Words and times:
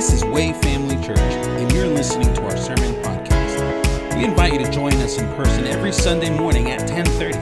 This 0.00 0.14
is 0.14 0.24
Way 0.24 0.54
Family 0.54 0.96
Church, 1.06 1.18
and 1.18 1.70
you're 1.72 1.86
listening 1.86 2.32
to 2.32 2.42
our 2.44 2.56
sermon 2.56 2.94
podcast. 3.02 4.16
We 4.16 4.24
invite 4.24 4.54
you 4.54 4.60
to 4.64 4.70
join 4.72 4.94
us 4.94 5.18
in 5.18 5.28
person 5.34 5.66
every 5.66 5.92
Sunday 5.92 6.30
morning 6.30 6.70
at 6.70 6.88
10:30. 6.88 7.36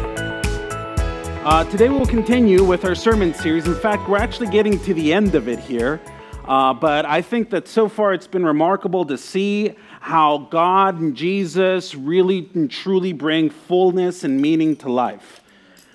Uh, 1.45 1.63
today 1.65 1.91
we'll 1.91 2.07
continue 2.07 2.65
with 2.65 2.87
our 2.87 2.95
sermon 2.95 3.35
series. 3.35 3.67
In 3.67 3.75
fact, 3.75 4.09
we're 4.09 4.17
actually 4.17 4.47
getting 4.47 4.79
to 4.79 4.95
the 4.95 5.13
end 5.13 5.35
of 5.35 5.47
it 5.47 5.59
here. 5.59 6.01
Uh, 6.47 6.75
but 6.75 7.07
I 7.07 7.23
think 7.23 7.51
that 7.51 7.67
so 7.69 7.89
far 7.89 8.13
it's 8.13 8.27
been 8.27 8.45
remarkable 8.45 9.07
to 9.07 9.17
see 9.17 9.75
how 10.01 10.47
God 10.51 11.01
and 11.01 11.17
Jesus 11.17 11.95
really 11.95 12.51
and 12.53 12.71
truly 12.71 13.15
bring 13.15 13.49
fullness 13.49 14.25
and 14.25 14.39
meaning 14.41 14.77
to 14.77 14.93
life. 14.93 15.41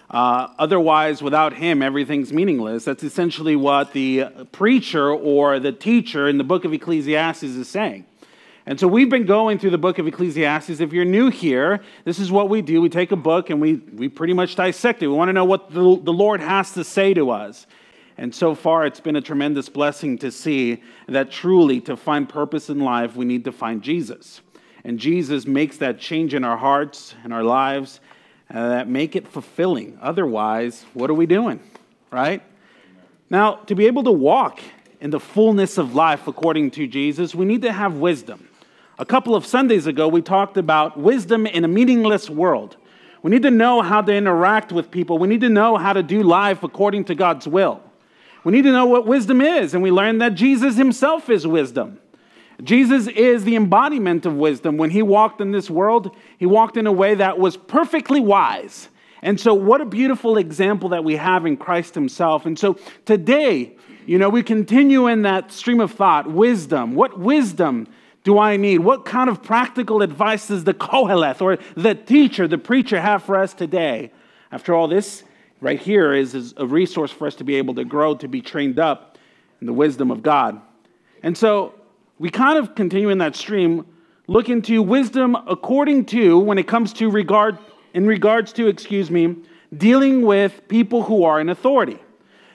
Uh, 0.09 0.47
otherwise, 0.57 1.21
without 1.21 1.53
Him, 1.53 1.83
everything's 1.83 2.33
meaningless. 2.33 2.83
That's 2.83 3.03
essentially 3.03 3.55
what 3.55 3.93
the 3.93 4.25
preacher 4.51 5.11
or 5.11 5.59
the 5.59 5.71
teacher 5.71 6.27
in 6.27 6.39
the 6.39 6.43
book 6.43 6.65
of 6.65 6.73
Ecclesiastes 6.73 7.43
is 7.43 7.67
saying. 7.67 8.05
And 8.65 8.79
so 8.79 8.87
we've 8.87 9.09
been 9.09 9.27
going 9.27 9.59
through 9.59 9.69
the 9.69 9.77
book 9.77 9.99
of 9.99 10.07
Ecclesiastes. 10.07 10.79
If 10.79 10.93
you're 10.93 11.05
new 11.05 11.29
here, 11.29 11.79
this 12.05 12.17
is 12.17 12.31
what 12.31 12.49
we 12.49 12.63
do. 12.63 12.81
We 12.81 12.89
take 12.89 13.11
a 13.11 13.15
book 13.15 13.51
and 13.51 13.61
we, 13.61 13.75
we 13.75 14.09
pretty 14.09 14.33
much 14.33 14.55
dissect 14.55 15.03
it. 15.03 15.07
We 15.07 15.13
want 15.13 15.29
to 15.29 15.33
know 15.33 15.45
what 15.45 15.69
the, 15.71 15.99
the 16.03 16.13
Lord 16.13 16.41
has 16.41 16.71
to 16.73 16.83
say 16.83 17.13
to 17.13 17.29
us. 17.29 17.67
And 18.19 18.35
so 18.35 18.53
far, 18.53 18.85
it's 18.85 18.99
been 18.99 19.15
a 19.15 19.21
tremendous 19.21 19.69
blessing 19.69 20.17
to 20.17 20.29
see 20.29 20.83
that 21.07 21.31
truly, 21.31 21.79
to 21.79 21.95
find 21.95 22.27
purpose 22.27 22.69
in 22.69 22.81
life, 22.81 23.15
we 23.15 23.23
need 23.23 23.45
to 23.45 23.53
find 23.53 23.81
Jesus. 23.81 24.41
And 24.83 24.99
Jesus 24.99 25.47
makes 25.47 25.77
that 25.77 25.99
change 25.99 26.33
in 26.33 26.43
our 26.43 26.57
hearts 26.57 27.15
and 27.23 27.33
our 27.33 27.43
lives 27.43 28.01
uh, 28.53 28.67
that 28.67 28.89
make 28.89 29.15
it 29.15 29.25
fulfilling. 29.25 29.97
Otherwise, 30.01 30.85
what 30.93 31.09
are 31.09 31.13
we 31.13 31.27
doing? 31.27 31.61
Right? 32.11 32.43
Now, 33.29 33.55
to 33.67 33.73
be 33.73 33.87
able 33.87 34.03
to 34.03 34.11
walk 34.11 34.59
in 34.99 35.11
the 35.11 35.19
fullness 35.21 35.77
of 35.77 35.95
life 35.95 36.27
according 36.27 36.71
to 36.71 36.87
Jesus, 36.87 37.33
we 37.33 37.45
need 37.45 37.61
to 37.61 37.71
have 37.71 37.95
wisdom. 37.95 38.49
A 38.97 39.05
couple 39.05 39.33
of 39.33 39.45
Sundays 39.45 39.87
ago, 39.87 40.09
we 40.09 40.21
talked 40.21 40.57
about 40.57 40.99
wisdom 40.99 41.45
in 41.45 41.63
a 41.63 41.69
meaningless 41.69 42.29
world. 42.29 42.75
We 43.23 43.31
need 43.31 43.43
to 43.43 43.51
know 43.51 43.81
how 43.81 44.01
to 44.01 44.13
interact 44.13 44.73
with 44.73 44.91
people. 44.91 45.17
We 45.17 45.29
need 45.29 45.39
to 45.39 45.49
know 45.49 45.77
how 45.77 45.93
to 45.93 46.03
do 46.03 46.21
life 46.21 46.63
according 46.63 47.05
to 47.05 47.15
God's 47.15 47.47
will. 47.47 47.81
We 48.43 48.53
need 48.53 48.63
to 48.63 48.71
know 48.71 48.85
what 48.85 49.05
wisdom 49.05 49.41
is, 49.41 49.73
and 49.73 49.83
we 49.83 49.91
learned 49.91 50.21
that 50.21 50.35
Jesus 50.35 50.77
himself 50.77 51.29
is 51.29 51.45
wisdom. 51.45 51.99
Jesus 52.63 53.07
is 53.07 53.43
the 53.43 53.55
embodiment 53.55 54.25
of 54.25 54.35
wisdom. 54.35 54.77
When 54.77 54.89
he 54.89 55.01
walked 55.01 55.39
in 55.39 55.51
this 55.51 55.69
world, 55.69 56.15
he 56.37 56.45
walked 56.45 56.77
in 56.77 56.87
a 56.87 56.91
way 56.91 57.15
that 57.15 57.39
was 57.39 57.55
perfectly 57.55 58.19
wise. 58.19 58.89
And 59.21 59.39
so, 59.39 59.53
what 59.53 59.81
a 59.81 59.85
beautiful 59.85 60.37
example 60.37 60.89
that 60.89 61.03
we 61.03 61.15
have 61.15 61.45
in 61.45 61.57
Christ 61.57 61.95
himself. 61.95 62.45
And 62.45 62.57
so, 62.57 62.77
today, 63.05 63.75
you 64.05 64.17
know, 64.17 64.29
we 64.29 64.43
continue 64.43 65.07
in 65.07 65.23
that 65.23 65.51
stream 65.51 65.79
of 65.79 65.91
thought 65.91 66.29
wisdom. 66.31 66.95
What 66.95 67.19
wisdom 67.19 67.87
do 68.23 68.39
I 68.39 68.57
need? 68.57 68.79
What 68.79 69.05
kind 69.05 69.29
of 69.29 69.43
practical 69.43 70.01
advice 70.01 70.47
does 70.47 70.63
the 70.63 70.73
Koheleth 70.73 71.41
or 71.41 71.57
the 71.75 71.95
teacher, 71.95 72.47
the 72.47 72.57
preacher, 72.57 72.99
have 72.99 73.23
for 73.23 73.37
us 73.37 73.53
today? 73.53 74.11
After 74.51 74.73
all, 74.73 74.87
this 74.87 75.23
right 75.61 75.79
here 75.79 76.13
is, 76.13 76.35
is 76.35 76.53
a 76.57 76.65
resource 76.65 77.11
for 77.11 77.27
us 77.27 77.35
to 77.35 77.43
be 77.43 77.55
able 77.55 77.75
to 77.75 77.85
grow, 77.85 78.15
to 78.15 78.27
be 78.27 78.41
trained 78.41 78.79
up 78.79 79.17
in 79.61 79.67
the 79.67 79.73
wisdom 79.73 80.11
of 80.11 80.23
God. 80.23 80.61
And 81.23 81.37
so 81.37 81.73
we 82.17 82.29
kind 82.29 82.57
of 82.57 82.75
continue 82.75 83.09
in 83.09 83.17
that 83.19 83.35
stream, 83.35 83.85
look 84.27 84.49
into 84.49 84.81
wisdom 84.81 85.35
according 85.47 86.05
to, 86.05 86.39
when 86.39 86.57
it 86.57 86.67
comes 86.67 86.93
to 86.93 87.09
regard, 87.09 87.57
in 87.93 88.05
regards 88.07 88.53
to, 88.53 88.67
excuse 88.67 89.11
me, 89.11 89.35
dealing 89.75 90.21
with 90.21 90.67
people 90.67 91.03
who 91.03 91.23
are 91.23 91.39
in 91.39 91.49
authority. 91.49 91.99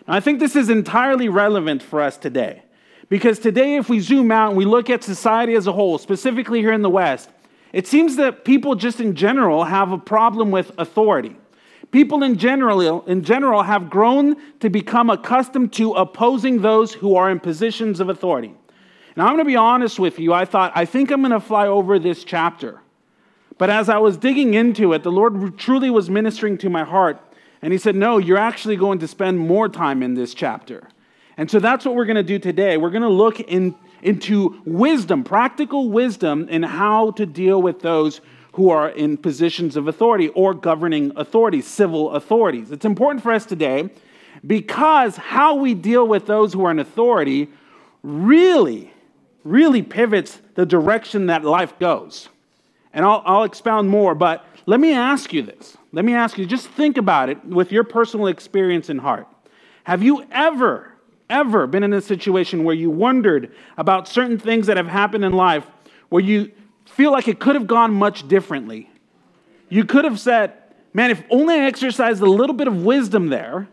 Now, 0.07 0.15
I 0.15 0.21
think 0.21 0.41
this 0.41 0.57
is 0.57 0.71
entirely 0.71 1.29
relevant 1.29 1.83
for 1.83 2.01
us 2.01 2.17
today. 2.17 2.63
Because 3.09 3.39
today, 3.39 3.77
if 3.77 3.89
we 3.89 4.01
zoom 4.01 4.33
out 4.33 4.49
and 4.49 4.57
we 4.57 4.65
look 4.65 4.89
at 4.89 5.05
society 5.05 5.55
as 5.55 5.67
a 5.67 5.73
whole, 5.73 5.99
specifically 5.99 6.61
here 6.61 6.73
in 6.73 6.83
the 6.83 6.91
West, 6.91 7.29
it 7.73 7.87
seems 7.87 8.17
that 8.17 8.45
people 8.45 8.75
just 8.75 9.01
in 9.01 9.15
general 9.15 9.65
have 9.65 9.93
a 9.93 9.99
problem 9.99 10.51
with 10.51 10.73
authority. 10.79 11.37
People 11.95 12.25
in 12.25 12.39
general, 12.39 13.05
in 13.05 13.23
general 13.23 13.63
have 13.63 13.89
grown 13.89 14.35
to 14.59 14.69
become 14.69 15.11
accustomed 15.11 15.73
to 15.75 15.93
opposing 15.93 16.61
those 16.61 16.93
who 16.93 17.15
are 17.15 17.31
in 17.31 17.39
positions 17.39 18.01
of 18.01 18.09
authority. 18.09 18.53
Now, 19.17 19.27
I'm 19.27 19.35
going 19.35 19.45
to 19.45 19.49
be 19.49 19.55
honest 19.55 20.01
with 20.01 20.19
you. 20.19 20.33
I 20.33 20.45
thought, 20.45 20.73
I 20.75 20.87
think 20.87 21.13
I'm 21.13 21.21
going 21.21 21.31
to 21.31 21.39
fly 21.39 21.69
over 21.69 22.01
this 22.01 22.25
chapter. 22.25 22.81
But 23.59 23.71
as 23.71 23.89
I 23.89 23.99
was 23.99 24.17
digging 24.17 24.55
into 24.55 24.93
it, 24.93 25.05
the 25.05 25.13
Lord 25.13 25.57
truly 25.57 25.89
was 25.89 26.11
ministering 26.11 26.59
to 26.59 26.69
my 26.69 26.83
heart. 26.83 27.21
And 27.63 27.73
He 27.73 27.79
said, 27.79 27.95
No, 27.95 28.19
you're 28.19 28.39
actually 28.39 28.75
going 28.75 28.99
to 28.99 29.07
spend 29.07 29.39
more 29.39 29.69
time 29.69 30.03
in 30.03 30.15
this 30.15 30.35
chapter. 30.35 30.89
And 31.37 31.49
so 31.49 31.61
that's 31.61 31.85
what 31.85 31.95
we're 31.95 32.07
going 32.07 32.17
to 32.17 32.25
do 32.25 32.41
today. 32.41 32.77
We're 32.77 32.91
going 32.91 33.03
to 33.03 33.09
look 33.09 33.39
in, 33.39 33.73
into 34.03 34.61
wisdom, 34.65 35.23
practical 35.23 35.91
wisdom, 35.91 36.49
in 36.49 36.65
how 36.65 37.13
to 37.13 37.25
deal 37.25 37.63
with 37.63 37.83
those 37.83 38.21
who 38.55 38.71
are 38.71 38.89
in 38.89 39.17
positions 39.17 39.77
of 39.77 39.89
authority 39.89 40.29
or 40.29 40.55
governing 40.55 41.13
authorities, 41.17 41.67
civil 41.67 42.13
authorities. 42.13 42.71
It's 42.71 42.85
important 42.85 43.23
for 43.23 43.33
us 43.33 43.45
today 43.45 43.91
because 44.47 45.17
how 45.17 45.57
we 45.57 45.75
deal 45.75 46.07
with 46.07 46.27
those 46.27 46.53
who 46.53 46.65
are 46.65 46.71
in 46.71 46.79
authority 46.79 47.49
really, 48.05 48.93
really 49.43 49.83
pivots 49.83 50.41
the 50.55 50.65
direction 50.65 51.27
that 51.27 51.45
life 51.45 51.77
goes. 51.81 52.29
And 52.93 53.05
I'll, 53.05 53.23
I'll 53.27 53.43
expound 53.43 53.91
more, 53.91 54.15
but 54.15 54.47
let 54.67 54.79
me 54.79 54.93
ask 54.95 55.33
you 55.33 55.43
this. 55.43 55.77
Let 55.93 56.05
me 56.05 56.15
ask 56.15 56.39
you, 56.39 56.47
just 56.47 56.69
think 56.69 56.97
about 56.97 57.29
it 57.29 57.45
with 57.45 57.73
your 57.73 57.83
personal 57.83 58.29
experience 58.29 58.89
in 58.89 58.99
heart. 58.99 59.27
Have 59.83 60.03
you 60.03 60.25
ever 60.31 60.93
ever 61.31 61.67
been 61.67 61.83
in 61.83 61.93
a 61.93 62.01
situation 62.01 62.63
where 62.65 62.75
you 62.75 62.91
wondered 62.91 63.51
about 63.79 64.07
certain 64.07 64.39
things 64.39 64.67
that 64.67 64.77
have 64.77 64.87
happened 64.87 65.25
in 65.25 65.33
life 65.33 65.67
where 66.11 66.23
you 66.23 66.53
feel 66.87 67.13
like 67.13 67.29
it 67.29 67.39
could 67.39 67.55
have 67.55 67.67
gone 67.67 67.93
much 67.93 68.27
differently? 68.29 68.91
You 69.69 69.85
could 69.85 70.05
have 70.05 70.21
said, 70.21 70.53
man, 70.93 71.11
if 71.11 71.23
only 71.31 71.55
I 71.55 71.65
exercised 71.65 72.23
a 72.23 72.27
little 72.27 72.55
bit 72.55 72.69
of 72.69 72.85
wisdom 72.85 73.29
there, 73.29 73.69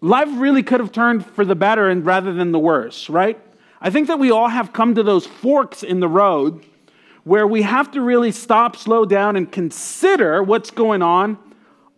life 0.00 0.28
really 0.32 0.62
could 0.62 0.80
have 0.80 0.92
turned 0.92 1.24
for 1.24 1.44
the 1.44 1.54
better 1.54 1.88
and 1.88 2.04
rather 2.04 2.32
than 2.32 2.52
the 2.52 2.58
worse, 2.58 3.08
right? 3.08 3.40
I 3.80 3.90
think 3.90 4.08
that 4.08 4.18
we 4.18 4.30
all 4.30 4.48
have 4.48 4.72
come 4.72 4.94
to 4.94 5.02
those 5.02 5.26
forks 5.26 5.82
in 5.82 6.00
the 6.00 6.08
road 6.08 6.64
where 7.24 7.46
we 7.46 7.62
have 7.62 7.90
to 7.90 8.00
really 8.00 8.30
stop, 8.30 8.76
slow 8.76 9.04
down, 9.04 9.36
and 9.36 9.50
consider 9.50 10.42
what's 10.42 10.70
going 10.70 11.02
on 11.02 11.38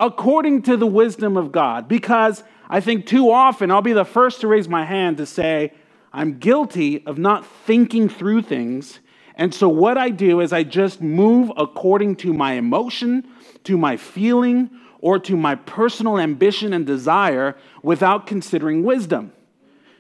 according 0.01 0.63
to 0.63 0.77
the 0.77 0.87
wisdom 0.87 1.37
of 1.37 1.53
God. 1.53 1.87
Because 1.87 2.43
I 2.69 2.81
think 2.81 3.07
too 3.07 3.31
often 3.31 3.71
I'll 3.71 3.83
be 3.83 3.93
the 3.93 4.05
first 4.05 4.41
to 4.41 4.49
raise 4.49 4.69
my 4.69 4.85
hand 4.85 5.19
to 5.19 5.27
say, 5.27 5.73
I'm 6.13 6.39
guilty 6.39 7.05
of 7.07 7.19
not 7.19 7.45
thinking 7.45 8.09
through 8.09 8.43
things. 8.43 9.01
And 9.39 9.55
so 9.55 9.69
what 9.69 9.97
I 9.97 10.11
do 10.11 10.41
is 10.41 10.53
I 10.53 10.65
just 10.65 11.01
move 11.01 11.53
according 11.57 12.17
to 12.17 12.35
my 12.35 12.55
emotion, 12.55 13.27
to 13.65 13.79
my 13.79 13.97
feeling, 13.97 14.69
or 15.01 15.21
to 15.21 15.37
my 15.37 15.55
personal 15.55 16.19
ambition 16.19 16.73
and 16.73 16.85
desire 16.85 17.57
without 17.83 18.27
considering 18.27 18.83
wisdom. 18.83 19.33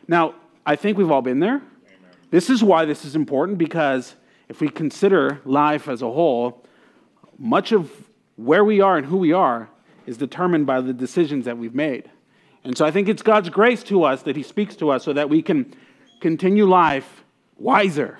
Now, 0.08 0.34
I 0.66 0.74
think 0.74 0.98
we've 0.98 1.10
all 1.10 1.22
been 1.22 1.38
there. 1.38 1.62
This 2.30 2.50
is 2.50 2.62
why 2.64 2.84
this 2.84 3.04
is 3.04 3.14
important 3.14 3.58
because 3.58 4.16
if 4.48 4.60
we 4.60 4.68
consider 4.68 5.40
life 5.44 5.88
as 5.88 6.02
a 6.02 6.10
whole, 6.10 6.64
much 7.38 7.72
of 7.72 7.90
where 8.36 8.64
we 8.64 8.80
are 8.80 8.98
and 8.98 9.06
who 9.06 9.18
we 9.18 9.32
are 9.32 9.68
is 10.04 10.16
determined 10.16 10.66
by 10.66 10.80
the 10.80 10.92
decisions 10.92 11.44
that 11.44 11.56
we've 11.56 11.74
made. 11.74 12.10
And 12.64 12.76
so 12.76 12.84
I 12.84 12.90
think 12.90 13.08
it's 13.08 13.22
God's 13.22 13.50
grace 13.50 13.82
to 13.84 14.02
us 14.02 14.22
that 14.22 14.36
He 14.36 14.42
speaks 14.42 14.74
to 14.76 14.90
us 14.90 15.04
so 15.04 15.12
that 15.12 15.30
we 15.30 15.42
can 15.42 15.74
continue 16.20 16.66
life 16.66 17.24
wiser, 17.56 18.18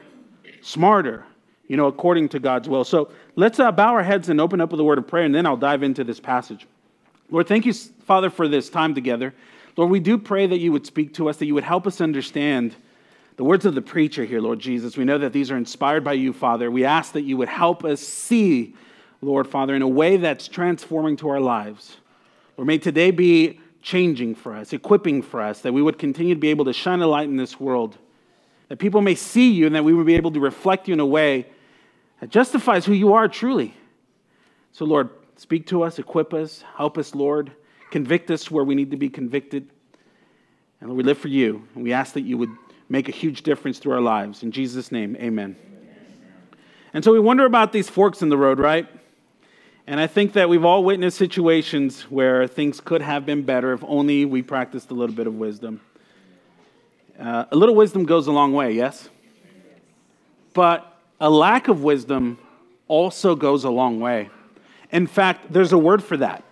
smarter, 0.61 1.25
you 1.67 1.77
know, 1.77 1.87
according 1.87 2.29
to 2.31 2.39
God's 2.39 2.69
will. 2.69 2.85
So 2.85 3.11
let's 3.37 3.61
uh, 3.61 3.73
bow 3.73 3.93
our 3.93 4.03
heads 4.03 4.29
and 4.29 4.41
open 4.41 4.61
up 4.61 4.71
with 4.71 4.81
a 4.81 4.85
word 4.85 4.99
of 4.99 5.07
prayer, 5.07 5.25
and 5.25 5.35
then 5.35 5.47
I'll 5.47 5.57
dive 5.57 5.83
into 5.83 6.05
this 6.05 6.21
passage. 6.21 6.67
Lord, 7.31 7.47
thank 7.47 7.67
you, 7.67 7.73
Father, 7.73 8.31
for 8.31 8.49
this 8.49 8.71
time 8.71 8.95
together. 8.95 9.35
Lord, 9.77 9.91
we 9.91 10.01
do 10.01 10.19
pray 10.19 10.47
that 10.47 10.59
you 10.59 10.73
would 10.73 10.87
speak 10.87 11.15
to 11.15 11.29
us, 11.29 11.37
that 11.37 11.47
you 11.47 11.55
would 11.55 11.65
help 11.65 11.87
us 11.87 12.01
understand 12.01 12.75
the 13.37 13.45
words 13.45 13.65
of 13.65 13.75
the 13.75 13.83
preacher 13.83 14.25
here, 14.25 14.41
Lord 14.41 14.59
Jesus. 14.59 14.97
We 14.97 15.05
know 15.05 15.19
that 15.19 15.33
these 15.33 15.51
are 15.51 15.57
inspired 15.57 16.03
by 16.03 16.15
you, 16.15 16.33
Father. 16.33 16.71
We 16.71 16.85
ask 16.85 17.13
that 17.13 17.23
you 17.23 17.37
would 17.37 17.49
help 17.49 17.85
us 17.85 18.01
see, 18.01 18.75
Lord, 19.21 19.47
Father, 19.47 19.77
in 19.77 19.83
a 19.83 19.89
way 19.89 20.17
that's 20.17 20.49
transforming 20.49 21.17
to 21.19 21.29
our 21.29 21.39
lives. 21.39 21.99
Lord, 22.57 22.67
may 22.67 22.79
today 22.79 23.13
be 23.13 23.61
changing 23.81 24.35
for 24.35 24.55
us, 24.55 24.73
equipping 24.73 25.23
for 25.23 25.41
us, 25.41 25.61
that 25.61 25.73
we 25.73 25.81
would 25.81 25.99
continue 25.99 26.35
to 26.35 26.41
be 26.41 26.49
able 26.49 26.65
to 26.65 26.73
shine 26.73 27.01
a 27.01 27.07
light 27.07 27.29
in 27.29 27.37
this 27.37 27.61
world, 27.61 27.97
that 28.69 28.79
people 28.79 29.01
may 29.01 29.15
see 29.15 29.51
you 29.51 29.67
and 29.67 29.75
that 29.75 29.85
we 29.85 29.95
would 29.95 30.07
be 30.07 30.15
able 30.15 30.31
to 30.33 30.41
reflect 30.41 30.89
you 30.89 30.95
in 30.95 31.01
a 31.01 31.07
way 31.07 31.47
that 32.21 32.31
justifies 32.31 32.85
who 32.85 32.93
you 32.93 33.15
are 33.15 33.29
truly. 33.29 33.75
So, 34.73 34.85
Lord, 34.85 35.11
speak 35.37 35.67
to 35.69 35.83
us, 35.83 35.99
equip 35.99 36.35
us, 36.35 36.65
help 36.77 36.99
us, 36.99 37.15
Lord, 37.15 37.53
convict 37.91 38.31
us 38.31 38.51
where 38.51 38.65
we 38.65 38.75
need 38.75 38.91
to 38.91 38.97
be 38.97 39.09
convicted. 39.09 39.71
And 40.81 40.89
And 40.89 40.97
we 40.97 41.03
live 41.03 41.19
for 41.19 41.29
you. 41.29 41.67
And 41.75 41.85
we 41.85 41.93
ask 41.93 42.15
that 42.15 42.23
you 42.23 42.39
would 42.39 42.51
make 42.89 43.09
a 43.09 43.13
huge 43.13 43.43
difference 43.43 43.79
through 43.79 43.93
our 43.93 44.01
lives. 44.01 44.43
In 44.43 44.53
Jesus' 44.53 44.91
name, 44.91 45.17
amen. 45.17 45.57
And 46.95 47.05
so 47.05 47.13
we 47.13 47.21
wonder 47.21 47.45
about 47.45 47.73
these 47.73 47.91
forks 47.91 48.23
in 48.23 48.31
the 48.31 48.39
road, 48.39 48.59
right? 48.59 48.89
And 49.87 50.01
I 50.01 50.07
think 50.07 50.33
that 50.33 50.49
we've 50.49 50.65
all 50.65 50.85
witnessed 50.85 51.19
situations 51.19 52.03
where 52.03 52.47
things 52.47 52.81
could 52.81 53.03
have 53.03 53.27
been 53.27 53.43
better 53.43 53.73
if 53.73 53.85
only 53.87 54.25
we 54.25 54.43
practiced 54.43 54.91
a 54.91 54.95
little 54.95 55.15
bit 55.15 55.27
of 55.27 55.35
wisdom. 55.35 55.81
Uh, 57.19 57.47
a 57.51 57.57
little 57.57 57.75
wisdom 57.75 58.05
goes 58.05 58.27
a 58.29 58.33
long 58.33 58.53
way, 58.53 58.73
yes? 58.73 59.09
But 60.55 60.87
a 61.21 61.29
lack 61.29 61.69
of 61.69 61.83
wisdom 61.83 62.39
also 62.87 63.35
goes 63.35 63.65
a 63.65 63.71
long 63.71 64.01
way. 64.01 64.31
In 64.93 65.07
fact, 65.07 65.53
there's 65.53 65.73
a 65.73 65.79
word 65.79 66.03
for 66.03 66.17
that. 66.17 66.45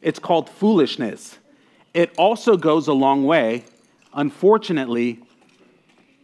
It's 0.00 0.18
called 0.18 0.48
foolishness. 0.48 1.38
It 1.94 2.12
also 2.16 2.56
goes 2.56 2.88
a 2.88 2.92
long 2.92 3.24
way, 3.24 3.64
unfortunately, 4.12 5.20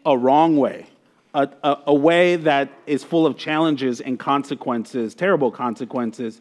a 0.04 0.16
wrong 0.16 0.56
way, 0.56 0.86
a, 1.34 1.48
a, 1.62 1.78
a, 1.86 1.94
way 1.94 2.36
that 2.36 2.70
is 2.86 3.04
full 3.04 3.26
of 3.26 3.36
challenges 3.36 4.00
and 4.00 4.18
consequences, 4.18 5.14
terrible 5.14 5.50
consequences. 5.50 6.40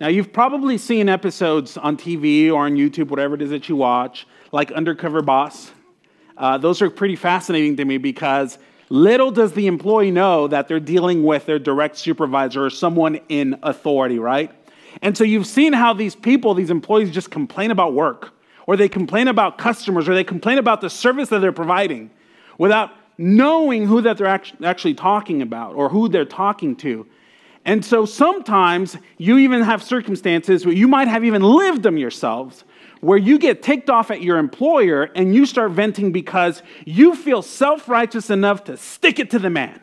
Now, 0.00 0.08
you've 0.08 0.32
probably 0.32 0.78
seen 0.78 1.08
episodes 1.08 1.76
on 1.76 1.96
TV 1.96 2.52
or 2.52 2.66
on 2.66 2.76
YouTube, 2.76 3.08
whatever 3.08 3.34
it 3.34 3.42
is 3.42 3.50
that 3.50 3.68
you 3.68 3.76
watch, 3.76 4.26
like 4.52 4.70
Undercover 4.72 5.22
Boss. 5.22 5.72
Uh, 6.38 6.56
those 6.56 6.80
are 6.80 6.88
pretty 6.88 7.16
fascinating 7.16 7.76
to 7.76 7.84
me 7.84 7.98
because 7.98 8.58
little 8.90 9.30
does 9.30 9.52
the 9.52 9.66
employee 9.66 10.12
know 10.12 10.46
that 10.46 10.68
they're 10.68 10.80
dealing 10.80 11.24
with 11.24 11.44
their 11.46 11.58
direct 11.58 11.96
supervisor 11.96 12.64
or 12.64 12.70
someone 12.70 13.18
in 13.28 13.58
authority, 13.62 14.18
right? 14.18 14.52
And 15.02 15.18
so 15.18 15.24
you've 15.24 15.46
seen 15.46 15.72
how 15.72 15.92
these 15.92 16.14
people, 16.14 16.54
these 16.54 16.70
employees, 16.70 17.10
just 17.10 17.30
complain 17.30 17.72
about 17.72 17.92
work, 17.92 18.32
or 18.66 18.76
they 18.76 18.88
complain 18.88 19.28
about 19.28 19.58
customers, 19.58 20.08
or 20.08 20.14
they 20.14 20.24
complain 20.24 20.58
about 20.58 20.80
the 20.80 20.88
service 20.88 21.28
that 21.30 21.40
they're 21.40 21.52
providing 21.52 22.10
without 22.56 22.92
knowing 23.18 23.86
who 23.86 24.00
that 24.00 24.16
they're 24.16 24.26
actually 24.26 24.94
talking 24.94 25.42
about 25.42 25.74
or 25.74 25.88
who 25.88 26.08
they're 26.08 26.24
talking 26.24 26.76
to. 26.76 27.04
And 27.64 27.84
so 27.84 28.06
sometimes 28.06 28.96
you 29.18 29.38
even 29.38 29.62
have 29.62 29.82
circumstances 29.82 30.64
where 30.64 30.74
you 30.74 30.88
might 30.88 31.08
have 31.08 31.24
even 31.24 31.42
lived 31.42 31.82
them 31.82 31.98
yourselves, 31.98 32.64
where 33.00 33.18
you 33.18 33.38
get 33.38 33.62
ticked 33.62 33.90
off 33.90 34.10
at 34.10 34.22
your 34.22 34.38
employer 34.38 35.04
and 35.14 35.34
you 35.34 35.46
start 35.46 35.72
venting 35.72 36.12
because 36.12 36.62
you 36.84 37.14
feel 37.14 37.42
self 37.42 37.88
righteous 37.88 38.30
enough 38.30 38.64
to 38.64 38.76
stick 38.76 39.18
it 39.18 39.30
to 39.30 39.38
the 39.38 39.50
man. 39.50 39.80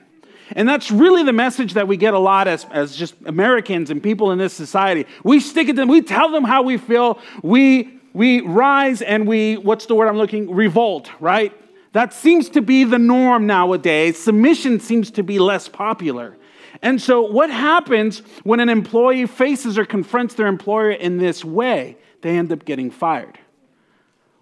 And 0.51 0.69
that's 0.69 0.91
really 0.91 1.23
the 1.23 1.33
message 1.33 1.73
that 1.73 1.87
we 1.87 1.97
get 1.97 2.13
a 2.13 2.19
lot 2.19 2.47
as, 2.47 2.65
as 2.71 2.95
just 2.95 3.15
Americans 3.25 3.89
and 3.89 4.01
people 4.01 4.31
in 4.31 4.37
this 4.37 4.53
society. 4.53 5.07
We 5.23 5.39
stick 5.39 5.69
it 5.69 5.73
to 5.73 5.81
them, 5.81 5.89
we 5.89 6.01
tell 6.01 6.31
them 6.31 6.43
how 6.43 6.61
we 6.61 6.77
feel, 6.77 7.19
we, 7.41 7.99
we 8.13 8.41
rise 8.41 9.01
and 9.01 9.27
we, 9.27 9.57
what's 9.57 9.87
the 9.87 9.95
word 9.95 10.07
I'm 10.07 10.17
looking, 10.17 10.53
revolt, 10.53 11.09
right? 11.19 11.53
That 11.93 12.13
seems 12.13 12.49
to 12.49 12.61
be 12.61 12.83
the 12.83 12.99
norm 12.99 13.47
nowadays. 13.47 14.19
Submission 14.19 14.79
seems 14.79 15.11
to 15.11 15.23
be 15.23 15.39
less 15.39 15.67
popular. 15.67 16.37
And 16.81 17.01
so, 17.01 17.21
what 17.21 17.49
happens 17.49 18.19
when 18.43 18.59
an 18.59 18.67
employee 18.67 19.25
faces 19.27 19.77
or 19.77 19.85
confronts 19.85 20.35
their 20.35 20.47
employer 20.47 20.91
in 20.91 21.17
this 21.17 21.45
way? 21.45 21.97
They 22.25 22.39
end 22.39 22.51
up 22.51 22.65
getting 22.65 22.89
fired. 22.89 23.37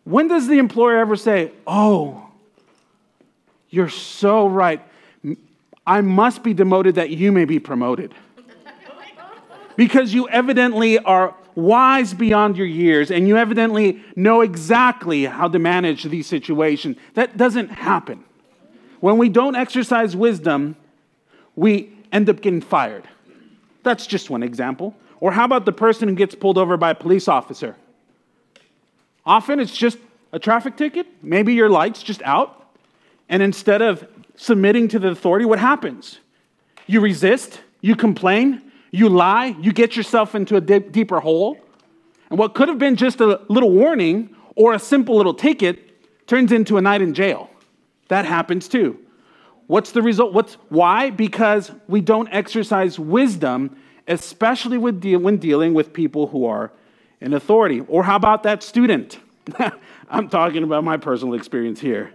When 0.06 0.30
does 0.30 0.48
the 0.48 0.58
employer 0.58 1.00
ever 1.00 1.18
say, 1.18 1.52
Oh, 1.68 2.30
you're 3.70 3.90
so 3.90 4.48
right. 4.48 4.82
I 5.86 6.00
must 6.00 6.44
be 6.44 6.54
demoted 6.54 6.96
that 6.96 7.10
you 7.10 7.34
may 7.34 7.44
be 7.44 7.60
promoted? 7.60 8.14
because 9.76 10.14
you 10.14 10.30
evidently 10.30 10.98
are 10.98 11.36
wise 11.56 12.14
beyond 12.14 12.56
your 12.56 12.68
years 12.68 13.12
and 13.12 13.28
you 13.28 13.36
evidently 13.36 14.02
know 14.16 14.40
exactly 14.40 15.26
how 15.26 15.50
to 15.50 15.60
manage 15.60 16.06
these 16.06 16.26
situations. 16.26 16.96
That 17.16 17.36
doesn't 17.36 17.68
happen. 17.68 18.24
When 19.02 19.18
we 19.18 19.28
don't 19.28 19.58
exercise 19.58 20.16
wisdom, 20.16 20.78
we 21.58 21.92
end 22.14 22.30
up 22.30 22.40
getting 22.40 22.62
fired. 22.62 23.04
That's 23.84 24.08
just 24.08 24.30
one 24.30 24.42
example. 24.42 24.96
Or 25.24 25.32
how 25.32 25.46
about 25.46 25.64
the 25.64 25.72
person 25.72 26.10
who 26.10 26.16
gets 26.16 26.36
pulled 26.36 26.58
over 26.58 26.76
by 26.76 26.90
a 26.90 26.96
police 26.96 27.30
officer? 27.30 27.78
Often 29.26 29.62
it's 29.62 29.74
just 29.74 29.98
a 30.34 30.38
traffic 30.38 30.76
ticket, 30.76 31.08
maybe 31.22 31.54
your 31.54 31.70
light's 31.70 32.04
just 32.04 32.22
out, 32.24 32.76
and 33.30 33.42
instead 33.42 33.82
of 33.82 34.06
submitting 34.36 34.90
to 34.90 35.00
the 35.00 35.08
authority, 35.08 35.46
what 35.46 35.60
happens? 35.60 36.20
You 36.88 37.00
resist, 37.00 37.62
you 37.80 37.96
complain, 37.96 38.70
you 38.92 39.08
lie, 39.08 39.56
you 39.62 39.72
get 39.72 39.96
yourself 39.96 40.36
into 40.36 40.58
a 40.58 40.62
deeper 40.62 41.22
hole. 41.22 41.58
And 42.30 42.38
what 42.38 42.54
could 42.54 42.68
have 42.68 42.78
been 42.78 42.98
just 42.98 43.22
a 43.22 43.40
little 43.48 43.72
warning 43.72 44.36
or 44.58 44.74
a 44.74 44.80
simple 44.80 45.16
little 45.16 45.34
ticket 45.34 46.28
turns 46.28 46.52
into 46.52 46.76
a 46.76 46.82
night 46.82 47.02
in 47.02 47.14
jail. 47.14 47.50
That 48.10 48.26
happens 48.26 48.68
too. 48.68 49.00
What's 49.68 49.94
the 49.94 50.02
result? 50.02 50.34
What's 50.34 50.56
why? 50.68 51.12
Because 51.12 51.72
we 51.88 52.02
don't 52.02 52.28
exercise 52.28 53.00
wisdom, 53.00 53.78
especially 54.08 54.92
de- 54.92 55.16
when 55.16 55.38
dealing 55.38 55.74
with 55.74 55.94
people 55.94 56.28
who 56.28 56.46
are 56.46 56.72
in 57.22 57.34
authority. 57.34 57.82
Or 57.82 58.04
how 58.04 58.16
about 58.16 58.44
that 58.44 58.64
student? 58.64 59.20
I'm 60.10 60.30
talking 60.30 60.64
about 60.64 60.84
my 60.84 60.98
personal 60.98 61.34
experience 61.34 61.80
here. 61.80 62.12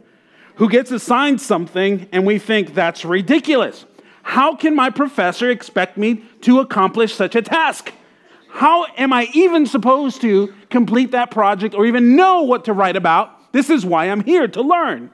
Who 0.56 0.69
gets 0.69 0.90
assigned 0.90 1.40
something 1.40 2.08
and 2.12 2.26
we 2.26 2.38
think 2.38 2.75
that's 2.75 3.05
ridiculous. 3.05 3.85
How 4.23 4.55
can 4.55 4.75
my 4.75 4.90
professor 4.90 5.50
expect 5.50 5.96
me 5.96 6.23
to 6.43 6.61
accomplish 6.61 7.14
such 7.14 7.35
a 7.35 7.43
task? 7.43 7.93
How 8.50 8.87
am 8.96 9.12
I 9.12 9.29
even 9.32 9.67
supposed 9.67 10.20
to 10.23 10.52
complete 10.69 11.12
that 11.12 11.31
project 11.31 11.75
or 11.75 11.87
even 11.87 12.17
know 12.17 12.43
what 12.43 12.64
to 12.67 12.73
write 12.73 12.96
about? 12.96 13.52
This 13.52 13.70
is 13.70 13.87
why 13.87 14.06
I'm 14.06 14.23
here 14.23 14.49
to 14.49 14.62
learn. 14.62 15.11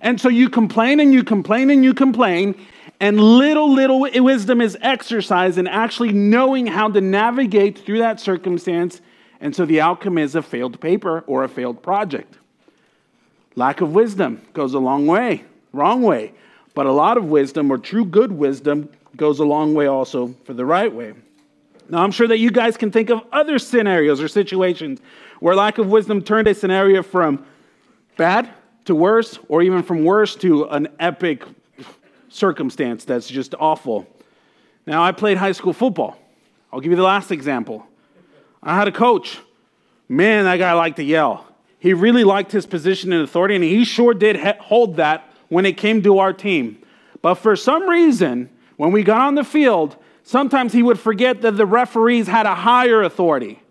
And 0.00 0.20
so 0.20 0.28
you 0.28 0.50
complain 0.50 1.00
and 1.00 1.12
you 1.12 1.24
complain 1.24 1.70
and 1.70 1.82
you 1.82 1.94
complain, 1.94 2.54
and 3.00 3.20
little, 3.20 3.72
little 3.72 4.00
wisdom 4.00 4.60
is 4.60 4.78
exercised 4.80 5.58
in 5.58 5.66
actually 5.66 6.12
knowing 6.12 6.66
how 6.66 6.88
to 6.88 7.00
navigate 7.00 7.78
through 7.78 7.98
that 7.98 8.20
circumstance. 8.20 9.00
And 9.40 9.54
so 9.54 9.64
the 9.64 9.80
outcome 9.80 10.16
is 10.16 10.34
a 10.34 10.42
failed 10.42 10.80
paper 10.80 11.24
or 11.26 11.44
a 11.44 11.48
failed 11.48 11.82
project. 11.82 12.38
Lack 13.56 13.80
of 13.80 13.92
wisdom 13.92 14.42
goes 14.52 14.74
a 14.74 14.78
long 14.78 15.06
way, 15.06 15.44
wrong 15.72 16.02
way. 16.02 16.32
But 16.74 16.86
a 16.86 16.92
lot 16.92 17.16
of 17.16 17.26
wisdom, 17.26 17.70
or 17.70 17.78
true 17.78 18.04
good 18.04 18.32
wisdom, 18.32 18.88
goes 19.16 19.38
a 19.38 19.44
long 19.44 19.74
way 19.74 19.86
also 19.86 20.34
for 20.44 20.54
the 20.54 20.64
right 20.64 20.92
way. 20.92 21.14
Now, 21.88 22.02
I'm 22.02 22.10
sure 22.10 22.26
that 22.26 22.38
you 22.38 22.50
guys 22.50 22.76
can 22.76 22.90
think 22.90 23.10
of 23.10 23.20
other 23.30 23.58
scenarios 23.58 24.20
or 24.20 24.26
situations 24.26 25.00
where 25.38 25.54
lack 25.54 25.78
of 25.78 25.88
wisdom 25.88 26.22
turned 26.22 26.48
a 26.48 26.54
scenario 26.54 27.02
from 27.02 27.44
bad 28.16 28.50
to 28.86 28.94
worse, 28.94 29.38
or 29.48 29.62
even 29.62 29.82
from 29.82 30.04
worse 30.04 30.34
to 30.36 30.64
an 30.64 30.88
epic 30.98 31.44
circumstance 32.34 33.04
that's 33.04 33.28
just 33.28 33.54
awful. 33.58 34.06
Now, 34.86 35.02
I 35.02 35.12
played 35.12 35.38
high 35.38 35.52
school 35.52 35.72
football. 35.72 36.18
I'll 36.72 36.80
give 36.80 36.90
you 36.90 36.96
the 36.96 37.02
last 37.02 37.30
example. 37.30 37.86
I 38.62 38.74
had 38.74 38.88
a 38.88 38.92
coach. 38.92 39.38
Man, 40.08 40.44
that 40.44 40.56
guy 40.56 40.72
liked 40.72 40.96
to 40.96 41.04
yell. 41.04 41.46
He 41.78 41.92
really 41.94 42.24
liked 42.24 42.50
his 42.52 42.66
position 42.66 43.12
and 43.12 43.22
authority, 43.22 43.54
and 43.54 43.64
he 43.64 43.84
sure 43.84 44.14
did 44.14 44.36
hold 44.58 44.96
that 44.96 45.30
when 45.48 45.66
it 45.66 45.76
came 45.76 46.02
to 46.02 46.18
our 46.18 46.32
team. 46.32 46.78
But 47.22 47.34
for 47.36 47.56
some 47.56 47.88
reason, 47.88 48.50
when 48.76 48.90
we 48.90 49.02
got 49.02 49.20
on 49.20 49.34
the 49.34 49.44
field, 49.44 49.96
sometimes 50.22 50.72
he 50.72 50.82
would 50.82 50.98
forget 50.98 51.42
that 51.42 51.56
the 51.56 51.66
referees 51.66 52.26
had 52.26 52.46
a 52.46 52.54
higher 52.54 53.02
authority. 53.02 53.62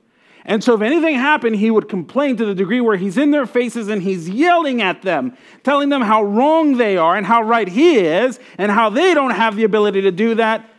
And 0.45 0.61
so, 0.63 0.73
if 0.73 0.81
anything 0.81 1.15
happened, 1.15 1.55
he 1.55 1.71
would 1.71 1.87
complain 1.87 2.35
to 2.37 2.45
the 2.45 2.53
degree 2.53 2.81
where 2.81 2.97
he's 2.97 3.17
in 3.17 3.31
their 3.31 3.45
faces 3.45 3.87
and 3.87 4.01
he's 4.01 4.29
yelling 4.29 4.81
at 4.81 5.01
them, 5.01 5.37
telling 5.63 5.89
them 5.89 6.01
how 6.01 6.23
wrong 6.23 6.77
they 6.77 6.97
are 6.97 7.15
and 7.15 7.25
how 7.25 7.41
right 7.43 7.67
he 7.67 7.97
is 7.97 8.39
and 8.57 8.71
how 8.71 8.89
they 8.89 9.13
don't 9.13 9.31
have 9.31 9.55
the 9.55 9.63
ability 9.63 10.01
to 10.01 10.11
do 10.11 10.35
that. 10.35 10.69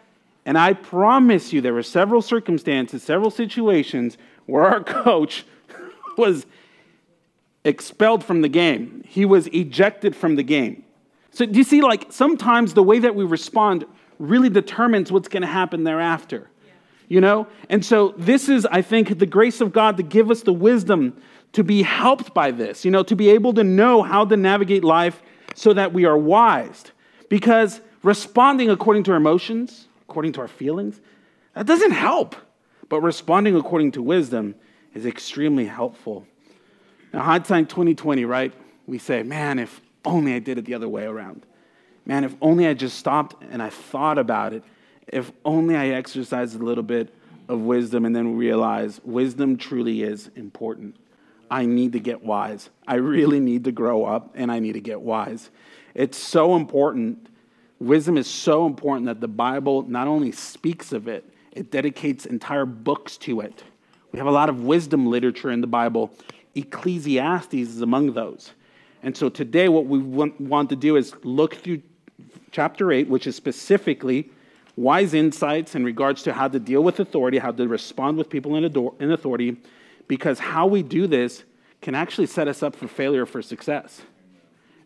And 0.45 0.59
I 0.59 0.75
promise 0.75 1.53
you, 1.53 1.63
there 1.63 1.73
were 1.73 1.83
several 1.83 2.21
circumstances, 2.21 3.03
several 3.03 3.31
situations 3.31 4.19
where 4.45 4.65
our 4.65 4.85
coach 4.85 5.47
was 6.19 6.45
expelled 7.65 8.23
from 8.23 8.43
the 8.43 8.49
game, 8.49 9.03
he 9.07 9.25
was 9.25 9.47
ejected 9.49 10.15
from 10.15 10.37
the 10.37 10.43
game. 10.43 10.85
So, 11.31 11.47
do 11.47 11.59
you 11.59 11.65
see, 11.65 11.81
like, 11.81 12.13
sometimes 12.13 12.75
the 12.75 12.83
way 12.83 12.99
that 13.01 13.15
we 13.15 13.25
respond 13.25 13.87
really 14.19 14.51
determines 14.51 15.11
what's 15.11 15.27
going 15.27 15.41
to 15.41 15.49
happen 15.49 15.83
thereafter? 15.83 16.51
You 17.09 17.21
know? 17.21 17.47
And 17.69 17.85
so, 17.85 18.15
this 18.17 18.49
is, 18.49 18.67
I 18.67 18.83
think, 18.83 19.19
the 19.19 19.27
grace 19.27 19.61
of 19.61 19.73
God 19.73 19.97
to 19.99 20.03
give 20.03 20.31
us 20.31 20.43
the 20.43 20.53
wisdom 20.53 21.17
to 21.53 21.63
be 21.63 21.83
helped 21.83 22.35
by 22.35 22.51
this, 22.51 22.85
you 22.85 22.91
know, 22.91 23.03
to 23.05 23.15
be 23.15 23.31
able 23.31 23.55
to 23.55 23.65
know 23.65 24.03
how 24.03 24.25
to 24.25 24.37
navigate 24.37 24.83
life 24.83 25.23
so 25.55 25.73
that 25.73 25.93
we 25.93 26.05
are 26.05 26.19
wise. 26.19 26.85
Because 27.29 27.81
responding 28.03 28.71
according 28.71 29.05
to 29.05 29.13
our 29.13 29.17
emotions, 29.17 29.87
according 30.09 30.33
to 30.33 30.41
our 30.41 30.49
feelings, 30.49 31.01
that 31.55 31.67
doesn't 31.67 31.93
help. 31.93 32.35
But 32.89 33.01
responding 33.01 33.57
according 33.57 33.93
to 33.93 34.03
wisdom 34.03 34.57
is 34.95 35.07
extremely 35.07 35.67
helpful. 35.67 36.27
Now, 37.13 37.23
hindsight 37.23 37.69
2020, 37.69 38.25
right? 38.25 38.53
We 38.87 38.99
say, 38.99 39.23
man, 39.23 39.59
if 39.59 39.81
only 40.05 40.35
I 40.35 40.41
did 40.41 40.59
it 40.59 40.65
the 40.65 40.75
other 40.75 40.89
way 40.89 41.05
around. 41.05 41.47
Man, 42.05 42.25
if 42.25 42.35
only 42.43 42.67
I 42.67 42.75
just 42.75 42.99
stopped 42.99 43.43
and 43.51 43.63
I 43.63 43.71
thought 43.71 44.19
about 44.19 44.53
it. 44.53 44.63
If 45.09 45.33
only 45.45 45.77
I 45.77 45.89
exercised 45.89 46.59
a 46.59 46.65
little 46.65 46.83
bit 46.83 47.15
of 47.49 47.61
wisdom 47.61 48.05
and 48.05 48.15
then 48.15 48.37
realize 48.37 49.01
wisdom 49.05 49.57
truly 49.57 50.03
is 50.03 50.31
important. 50.35 50.97
I 51.51 51.67
need 51.67 51.93
to 51.93 52.01
get 52.01 52.23
wise. 52.23 52.71
I 52.87 52.95
really 52.97 53.41
need 53.41 53.65
to 53.65 53.73
grow 53.73 54.05
up 54.05 54.33
and 54.35 54.51
I 54.51 54.59
need 54.59 54.73
to 54.73 54.81
get 54.81 55.01
wise. 55.01 55.51
It's 55.95 56.17
so 56.17 56.57
important. 56.57 57.29
Wisdom 57.79 58.17
is 58.17 58.27
so 58.27 58.67
important 58.67 59.07
that 59.07 59.21
the 59.21 59.29
Bible 59.29 59.83
not 59.83 60.09
only 60.09 60.33
speaks 60.33 60.93
of 60.93 61.07
it, 61.07 61.29
it 61.53 61.71
dedicates 61.71 62.27
entire 62.27 62.67
books 62.67 63.17
to 63.19 63.41
it. 63.41 63.63
We 64.11 64.19
have 64.19 64.27
a 64.27 64.33
lot 64.33 64.49
of 64.49 64.63
wisdom 64.63 65.07
literature 65.07 65.51
in 65.51 65.61
the 65.61 65.67
Bible. 65.67 66.13
Ecclesiastes 66.55 67.55
is 67.55 67.81
among 67.81 68.15
those. 68.15 68.53
And 69.03 69.17
so 69.17 69.29
today, 69.29 69.69
what 69.69 69.87
we 69.87 69.99
want 69.99 70.71
to 70.71 70.77
do 70.77 70.97
is 70.97 71.15
look 71.25 71.57
through 71.57 71.83
chapter 72.51 72.91
8, 72.91 73.09
which 73.09 73.27
is 73.27 73.37
specifically 73.37 74.31
wise 74.77 75.15
insights 75.15 75.75
in 75.75 75.85
regards 75.85 76.23
to 76.25 76.33
how 76.33 76.49
to 76.49 76.59
deal 76.59 76.83
with 76.83 77.01
authority, 77.01 77.39
how 77.39 77.53
to 77.53 77.69
respond 77.69 78.17
with 78.19 78.29
people 78.29 78.57
in 78.57 79.13
authority, 79.13 79.57
because 80.09 80.39
how 80.39 80.67
we 80.67 80.83
do 80.83 81.07
this 81.07 81.45
can 81.81 81.95
actually 81.95 82.27
set 82.27 82.49
us 82.49 82.63
up 82.63 82.75
for 82.75 82.89
failure 82.89 83.27
for 83.27 83.43
success. 83.43 84.03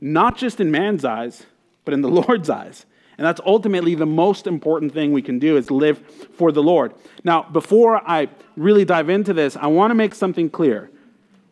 Not 0.00 0.37
just 0.37 0.61
in 0.61 0.71
man's 0.71 1.04
eyes, 1.04 1.47
but 1.85 1.95
in 1.95 2.02
the 2.02 2.09
Lord's 2.21 2.50
eyes. 2.50 2.87
And 3.16 3.26
that's 3.26 3.40
ultimately 3.45 3.97
the 3.97 4.07
most 4.07 4.47
important 4.47 4.92
thing 4.92 5.12
we 5.12 5.23
can 5.23 5.40
do 5.40 5.57
is 5.57 5.71
live 5.71 5.99
for 6.35 6.52
the 6.52 6.62
Lord. 6.62 6.95
Now, 7.25 7.42
before 7.42 8.00
I 8.09 8.28
really 8.57 8.85
dive 8.85 9.11
into 9.11 9.33
this, 9.33 9.57
I 9.57 9.66
want 9.66 9.90
to 9.90 9.97
make 9.97 10.14
something 10.14 10.49
clear. 10.49 10.90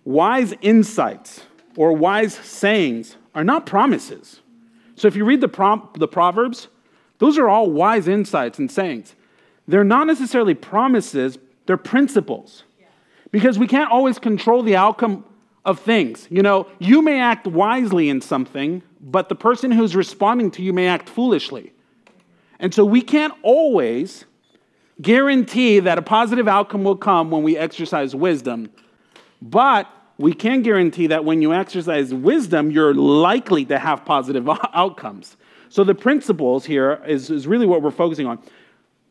Wise 0.05 0.55
insights 0.63 1.43
or 1.77 1.93
wise 1.93 2.35
sayings 2.35 3.17
are 3.35 3.43
not 3.43 3.67
promises. 3.67 4.41
So 4.95 5.09
if 5.09 5.17
you 5.17 5.25
read 5.25 5.41
the, 5.41 5.49
prom- 5.49 5.89
the 5.95 6.07
Proverbs, 6.07 6.69
those 7.19 7.39
are 7.39 7.49
all 7.49 7.71
wise 7.71 8.09
insights 8.09 8.59
and 8.59 8.71
sayings. 8.71 9.15
They're 9.69 9.85
not 9.85 10.07
necessarily 10.07 10.55
promises, 10.55 11.39
they're 11.67 11.77
principles. 11.77 12.65
Because 13.33 13.59
we 13.59 13.67
can't 13.67 13.91
always 13.91 14.19
control 14.19 14.63
the 14.63 14.77
outcome 14.77 15.25
of 15.65 15.81
things. 15.81 16.29
You 16.31 16.43
know, 16.43 16.69
you 16.79 17.03
may 17.03 17.21
act 17.21 17.47
wisely 17.47 18.09
in 18.09 18.21
something, 18.21 18.83
but 19.01 19.29
the 19.29 19.35
person 19.35 19.73
who's 19.73 19.97
responding 19.97 20.51
to 20.53 20.63
you 20.63 20.73
may 20.73 20.87
act 20.87 21.09
foolishly. 21.09 21.73
And 22.61 22.73
so 22.73 22.85
we 22.85 23.03
can't 23.03 23.35
always 23.43 24.25
guarantee 25.03 25.81
that 25.81 25.99
a 25.99 26.03
positive 26.03 26.49
outcome 26.49 26.85
will 26.85 26.97
come 26.97 27.31
when 27.31 27.43
we 27.43 27.57
exercise 27.57 28.15
wisdom. 28.15 28.71
But 29.43 29.91
we 30.19 30.33
can 30.33 30.63
guarantee 30.63 31.09
that 31.09 31.25
when 31.25 31.43
you 31.43 31.53
exercise 31.53 32.15
wisdom, 32.15 32.71
you're 32.71 32.95
likely 32.95 33.65
to 33.67 33.79
have 33.79 34.05
positive 34.05 34.49
outcomes. 34.73 35.37
So 35.69 35.85
the 35.85 35.95
principles 35.95 36.65
here 36.65 37.03
is, 37.07 37.31
is 37.31 37.47
really 37.47 37.67
what 37.67 37.83
we're 37.83 37.91
focusing 37.91 38.27
on. 38.27 38.39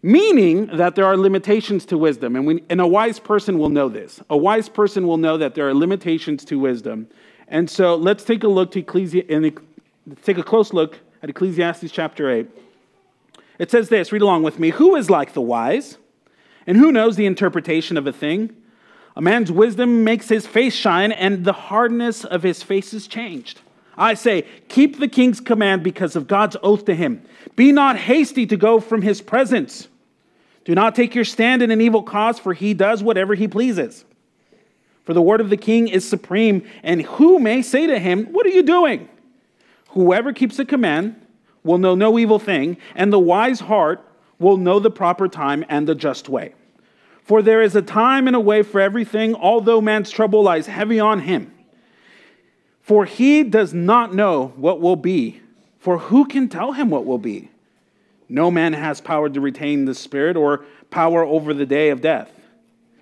Meaning 0.02 0.68
that 0.68 0.96
there 0.96 1.06
are 1.06 1.18
limitations 1.18 1.86
to 1.88 1.98
wisdom. 1.98 2.36
And, 2.36 2.46
we, 2.46 2.64
and 2.70 2.80
a 2.80 2.88
wise 2.88 3.20
person 3.20 3.58
will 3.58 3.70
know 3.70 3.90
this. 3.90 4.22
A 4.30 4.38
wise 4.38 4.70
person 4.70 5.08
will 5.08 5.18
know 5.18 5.38
that 5.38 5.56
there 5.56 5.68
are 5.68 5.74
limitations 5.74 6.46
to 6.46 6.60
wisdom. 6.60 7.08
And 7.48 7.70
so 7.70 7.96
let's 7.96 8.24
take 8.24 8.44
a 8.44 8.48
look 8.48 8.72
to 8.72 8.84
Ecclesi- 8.84 9.30
and 9.30 9.60
take 10.24 10.38
a 10.38 10.44
close 10.44 10.74
look 10.74 11.00
at 11.24 11.30
Ecclesiastes 11.30 11.92
chapter 11.92 12.30
8. 12.30 12.48
It 13.58 13.72
says 13.72 13.90
this, 13.90 14.12
read 14.12 14.22
along 14.22 14.44
with 14.44 14.60
me. 14.60 14.72
Who 14.72 14.96
is 14.96 15.10
like 15.10 15.34
the 15.34 15.42
wise? 15.42 15.98
And 16.68 16.78
who 16.78 16.92
knows 16.92 17.16
the 17.16 17.26
interpretation 17.26 17.98
of 17.98 18.06
a 18.06 18.12
thing? 18.12 18.56
A 19.16 19.22
man's 19.22 19.52
wisdom 19.52 20.04
makes 20.04 20.28
his 20.28 20.46
face 20.46 20.76
shine, 20.76 21.12
and 21.12 21.46
the 21.46 21.54
hardness 21.54 22.26
of 22.26 22.44
his 22.44 22.62
face 22.62 22.94
is 22.94 23.08
changed. 23.08 23.62
I 23.98 24.14
say, 24.14 24.46
keep 24.68 25.00
the 25.00 25.08
king's 25.08 25.40
command 25.40 25.84
because 25.84 26.16
of 26.16 26.28
God's 26.28 26.58
oath 26.62 26.86
to 26.86 26.96
him. 26.96 27.22
Be 27.56 27.72
not 27.72 27.98
hasty 27.98 28.46
to 28.48 28.58
go 28.58 28.80
from 28.80 29.02
his 29.02 29.22
presence. 29.22 29.88
Do 30.66 30.76
not 30.76 30.96
take 30.96 31.16
your 31.16 31.26
stand 31.26 31.62
in 31.62 31.72
an 31.72 31.80
evil 31.80 32.04
cause, 32.04 32.40
for 32.40 32.54
he 32.54 32.74
does 32.74 33.04
whatever 33.04 33.36
he 33.36 33.48
pleases. 33.48 34.04
For 35.04 35.14
the 35.14 35.22
word 35.22 35.40
of 35.40 35.50
the 35.50 35.58
king 35.58 35.88
is 35.88 36.08
supreme, 36.08 36.68
and 36.84 37.04
who 37.04 37.40
may 37.40 37.62
say 37.62 37.86
to 37.86 38.00
him, 38.00 38.26
What 38.34 38.46
are 38.46 38.50
you 38.50 38.64
doing? 38.64 39.08
Whoever 39.90 40.34
keeps 40.34 40.58
the 40.58 40.66
command 40.66 41.22
will 41.64 41.78
know 41.78 41.96
no 41.96 42.18
evil 42.18 42.40
thing, 42.40 42.78
and 42.96 43.14
the 43.14 43.20
wise 43.20 43.62
heart 43.62 44.04
will 44.40 44.58
know 44.58 44.80
the 44.80 44.92
proper 44.92 45.28
time 45.28 45.64
and 45.70 45.88
the 45.88 45.96
just 45.96 46.28
way. 46.28 46.54
For 47.24 47.42
there 47.42 47.62
is 47.62 47.76
a 47.76 47.82
time 47.82 48.28
and 48.28 48.36
a 48.36 48.40
way 48.40 48.62
for 48.62 48.82
everything, 48.82 49.36
although 49.36 49.82
man's 49.82 50.12
trouble 50.12 50.44
lies 50.44 50.68
heavy 50.68 51.00
on 51.00 51.22
him. 51.22 51.55
For 52.86 53.06
he 53.06 53.42
does 53.42 53.74
not 53.74 54.14
know 54.14 54.54
what 54.58 54.80
will 54.80 54.96
be, 54.96 55.42
for 55.80 55.98
who 55.98 56.26
can 56.26 56.48
tell 56.48 56.74
him 56.74 56.92
what 56.92 57.04
will 57.04 57.18
be? 57.18 57.50
No 58.30 58.52
man 58.52 58.74
has 58.74 59.02
power 59.02 59.28
to 59.28 59.42
retain 59.42 59.86
the 59.86 59.96
spirit 59.96 60.38
or 60.38 60.64
power 60.92 61.24
over 61.24 61.52
the 61.52 61.66
day 61.66 61.90
of 61.90 62.02
death. 62.02 62.30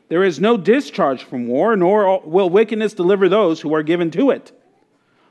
There 0.08 0.24
is 0.24 0.40
no 0.40 0.56
discharge 0.56 1.26
from 1.26 1.48
war, 1.48 1.76
nor 1.76 2.22
will 2.22 2.50
wickedness 2.50 2.94
deliver 2.94 3.28
those 3.28 3.60
who 3.60 3.74
are 3.76 3.84
given 3.84 4.10
to 4.12 4.30
it. 4.30 4.58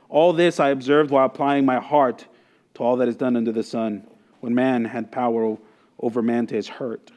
All 0.07 0.33
this 0.33 0.59
I 0.59 0.69
observed 0.69 1.09
while 1.09 1.25
applying 1.25 1.65
my 1.65 1.79
heart 1.79 2.27
to 2.75 2.83
all 2.83 2.97
that 2.97 3.07
is 3.07 3.15
done 3.15 3.35
under 3.35 3.51
the 3.51 3.63
sun, 3.63 4.05
when 4.39 4.53
man 4.53 4.85
had 4.85 5.11
power 5.11 5.57
over 5.99 6.21
man 6.21 6.45
to 6.45 6.55
his 6.55 6.67
hurt. 6.67 7.11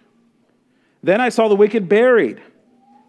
Then 1.02 1.20
I 1.20 1.28
saw 1.28 1.48
the 1.48 1.54
wicked 1.54 1.86
buried 1.86 2.40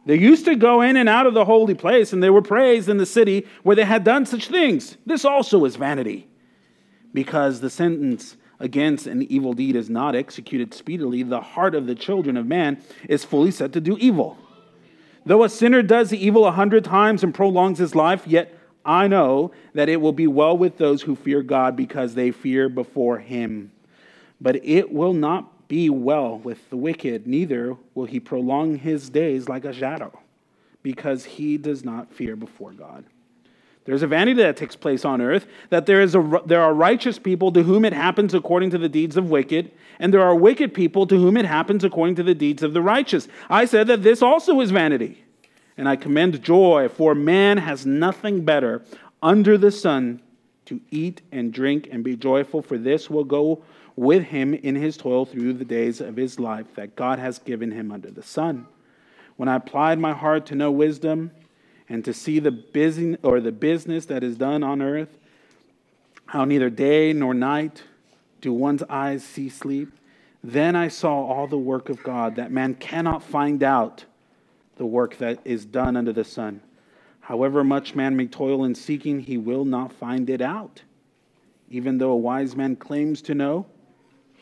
they 0.07 0.15
used 0.15 0.45
to 0.45 0.55
go 0.55 0.81
in 0.81 0.95
and 0.95 1.09
out 1.09 1.27
of 1.27 1.33
the 1.33 1.45
holy 1.45 1.75
place, 1.75 2.13
and 2.13 2.23
they 2.23 2.29
were 2.29 2.41
praised 2.41 2.87
in 2.87 2.97
the 2.97 3.05
city 3.05 3.45
where 3.63 3.75
they 3.75 3.83
had 3.83 4.03
done 4.03 4.25
such 4.25 4.47
things. 4.47 4.97
This 5.05 5.25
also 5.25 5.65
is 5.65 5.75
vanity, 5.75 6.27
because 7.13 7.59
the 7.59 7.69
sentence 7.69 8.37
against 8.59 9.05
an 9.05 9.21
evil 9.23 9.51
deed 9.53 9.75
is 9.75 9.89
not 9.89 10.15
executed 10.15 10.73
speedily. 10.73 11.23
The 11.23 11.41
heart 11.41 11.75
of 11.75 11.87
the 11.87 11.93
children 11.93 12.37
of 12.37 12.47
man 12.47 12.81
is 13.09 13.25
fully 13.25 13.51
set 13.51 13.73
to 13.73 13.81
do 13.81 13.97
evil. 13.99 14.37
Though 15.25 15.43
a 15.43 15.49
sinner 15.49 15.81
does 15.81 16.09
the 16.09 16.25
evil 16.25 16.45
a 16.45 16.51
hundred 16.51 16.85
times 16.85 17.21
and 17.21 17.35
prolongs 17.35 17.77
his 17.77 17.93
life, 17.93 18.25
yet 18.25 18.57
I 18.85 19.09
know 19.09 19.51
that 19.73 19.89
it 19.89 19.99
will 19.99 20.13
be 20.13 20.27
well 20.27 20.57
with 20.57 20.77
those 20.77 21.01
who 21.01 21.17
fear 21.17 21.43
God 21.43 21.75
because 21.75 22.15
they 22.15 22.31
fear 22.31 22.69
before 22.69 23.19
him. 23.19 23.73
But 24.39 24.63
it 24.63 24.93
will 24.93 25.13
not 25.13 25.51
be 25.67 25.89
well 25.89 26.37
with 26.37 26.69
the 26.69 26.77
wicked, 26.77 27.27
neither 27.27 27.75
will 27.93 28.05
he 28.05 28.19
prolong 28.19 28.77
his 28.77 29.09
days 29.09 29.49
like 29.49 29.65
a 29.65 29.73
shadow, 29.73 30.17
because 30.83 31.25
he 31.25 31.57
does 31.57 31.83
not 31.83 32.13
fear 32.13 32.35
before 32.35 32.71
God. 32.71 33.03
There's 33.85 34.03
a 34.03 34.07
vanity 34.07 34.41
that 34.41 34.57
takes 34.57 34.75
place 34.75 35.05
on 35.05 35.21
earth, 35.21 35.47
that 35.69 35.85
there, 35.85 36.01
is 36.01 36.13
a, 36.13 36.41
there 36.45 36.61
are 36.61 36.73
righteous 36.73 37.17
people 37.17 37.53
to 37.53 37.63
whom 37.63 37.85
it 37.85 37.93
happens 37.93 38.33
according 38.33 38.69
to 38.71 38.77
the 38.77 38.89
deeds 38.89 39.15
of 39.15 39.29
wicked, 39.29 39.71
and 39.99 40.13
there 40.13 40.21
are 40.21 40.35
wicked 40.35 40.73
people 40.73 41.07
to 41.07 41.15
whom 41.15 41.37
it 41.37 41.45
happens 41.45 41.83
according 41.85 42.15
to 42.15 42.23
the 42.23 42.35
deeds 42.35 42.63
of 42.63 42.73
the 42.73 42.81
righteous. 42.81 43.29
I 43.49 43.65
said 43.65 43.87
that 43.87 44.03
this 44.03 44.21
also 44.21 44.59
is 44.59 44.71
vanity. 44.71 45.23
And 45.77 45.87
I 45.87 45.95
commend 45.95 46.41
joy, 46.43 46.89
for 46.89 47.13
man 47.15 47.59
has 47.59 47.85
nothing 47.85 48.43
better 48.43 48.83
under 49.21 49.57
the 49.57 49.71
sun 49.71 50.21
to 50.65 50.81
eat 50.91 51.21
and 51.31 51.53
drink 51.53 51.87
and 51.91 52.03
be 52.03 52.15
joyful, 52.15 52.61
for 52.61 52.77
this 52.77 53.09
will 53.09 53.23
go 53.23 53.63
with 53.97 54.25
him 54.25 54.53
in 54.53 54.75
his 54.75 54.95
toil 54.95 55.25
through 55.25 55.53
the 55.53 55.65
days 55.65 55.99
of 55.99 56.15
his 56.15 56.39
life 56.39 56.67
that 56.75 56.95
God 56.95 57.17
has 57.19 57.39
given 57.39 57.71
him 57.71 57.91
under 57.91 58.11
the 58.11 58.23
sun. 58.23 58.67
When 59.35 59.49
I 59.49 59.55
applied 59.55 59.99
my 59.99 60.13
heart 60.13 60.45
to 60.47 60.55
know 60.55 60.71
wisdom 60.71 61.31
and 61.89 62.05
to 62.05 62.13
see 62.13 62.39
the 62.39 62.51
busy 62.51 63.17
or 63.23 63.41
the 63.41 63.51
business 63.51 64.05
that 64.05 64.23
is 64.23 64.37
done 64.37 64.63
on 64.63 64.81
earth, 64.83 65.17
how 66.27 66.45
neither 66.45 66.69
day 66.69 67.11
nor 67.11 67.33
night 67.33 67.83
do 68.39 68.53
one's 68.53 68.83
eyes 68.83 69.23
see 69.23 69.49
sleep, 69.49 69.91
then 70.43 70.75
I 70.75 70.89
saw 70.89 71.25
all 71.25 71.47
the 71.47 71.57
work 71.57 71.89
of 71.89 72.03
God, 72.03 72.35
that 72.35 72.51
man 72.51 72.75
cannot 72.75 73.23
find 73.23 73.63
out 73.63 74.05
the 74.75 74.85
work 74.85 75.17
that 75.17 75.39
is 75.43 75.65
done 75.65 75.97
under 75.97 76.13
the 76.13 76.23
sun. 76.23 76.61
However 77.21 77.63
much 77.63 77.95
man 77.95 78.15
may 78.15 78.27
toil 78.27 78.63
in 78.63 78.75
seeking, 78.75 79.21
he 79.21 79.37
will 79.37 79.65
not 79.65 79.91
find 79.91 80.29
it 80.29 80.41
out. 80.41 80.83
Even 81.69 81.97
though 81.97 82.11
a 82.11 82.17
wise 82.17 82.55
man 82.55 82.75
claims 82.75 83.21
to 83.23 83.33
know, 83.33 83.65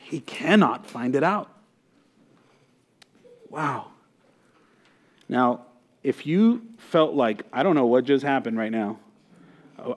he 0.06 0.20
cannot 0.20 0.86
find 0.86 1.16
it 1.16 1.24
out. 1.24 1.50
Wow. 3.50 3.88
Now, 5.28 5.66
if 6.04 6.28
you 6.28 6.62
felt 6.78 7.16
like, 7.16 7.42
I 7.52 7.64
don't 7.64 7.74
know 7.74 7.88
what 7.88 8.06
just 8.06 8.24
happened 8.24 8.56
right 8.56 8.72
now, 8.72 9.00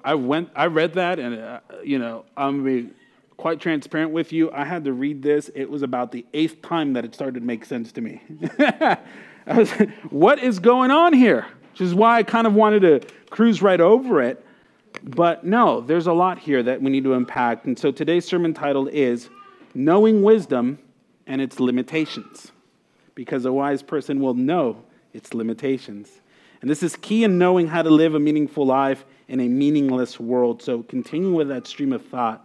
I 0.02 0.14
went, 0.14 0.48
I 0.56 0.66
read 0.66 0.94
that, 0.94 1.18
and 1.18 1.38
uh, 1.38 1.60
you 1.84 1.98
know, 1.98 2.24
I'm 2.38 2.64
gonna 2.64 2.82
be 2.82 2.90
quite 3.36 3.60
transparent 3.60 4.12
with 4.12 4.32
you. 4.32 4.50
I 4.50 4.64
had 4.64 4.84
to 4.84 4.94
read 4.94 5.22
this. 5.22 5.50
It 5.54 5.68
was 5.68 5.82
about 5.82 6.10
the 6.10 6.24
eighth 6.32 6.62
time 6.62 6.94
that 6.94 7.04
it 7.04 7.14
started 7.14 7.40
to 7.40 7.46
make 7.46 7.66
sense 7.66 7.92
to 7.92 8.00
me. 8.00 8.22
was, 9.46 9.70
what 10.08 10.38
is 10.42 10.58
going 10.58 10.90
on 10.90 11.12
here? 11.12 11.46
Which 11.72 11.82
is 11.82 11.94
why 11.94 12.16
I 12.16 12.22
kind 12.22 12.46
of 12.46 12.54
wanted 12.54 12.80
to 12.80 13.14
cruise 13.28 13.60
right 13.60 13.80
over 13.80 14.22
it. 14.22 14.42
But 15.02 15.44
no, 15.44 15.82
there's 15.82 16.06
a 16.06 16.12
lot 16.14 16.38
here 16.38 16.62
that 16.62 16.80
we 16.80 16.90
need 16.90 17.04
to 17.04 17.12
unpack. 17.12 17.66
And 17.66 17.78
so 17.78 17.92
today's 17.92 18.24
sermon 18.24 18.54
title 18.54 18.88
is 18.88 19.28
knowing 19.78 20.22
wisdom 20.22 20.76
and 21.28 21.40
its 21.40 21.60
limitations, 21.60 22.50
because 23.14 23.44
a 23.44 23.52
wise 23.52 23.80
person 23.80 24.20
will 24.20 24.34
know 24.34 24.82
its 25.12 25.32
limitations. 25.32 26.20
And 26.60 26.68
this 26.68 26.82
is 26.82 26.96
key 26.96 27.22
in 27.22 27.38
knowing 27.38 27.68
how 27.68 27.82
to 27.82 27.90
live 27.90 28.16
a 28.16 28.18
meaningful 28.18 28.66
life 28.66 29.04
in 29.28 29.38
a 29.38 29.46
meaningless 29.48 30.18
world. 30.18 30.60
So, 30.62 30.82
continue 30.82 31.32
with 31.32 31.48
that 31.48 31.68
stream 31.68 31.92
of 31.92 32.04
thought. 32.04 32.44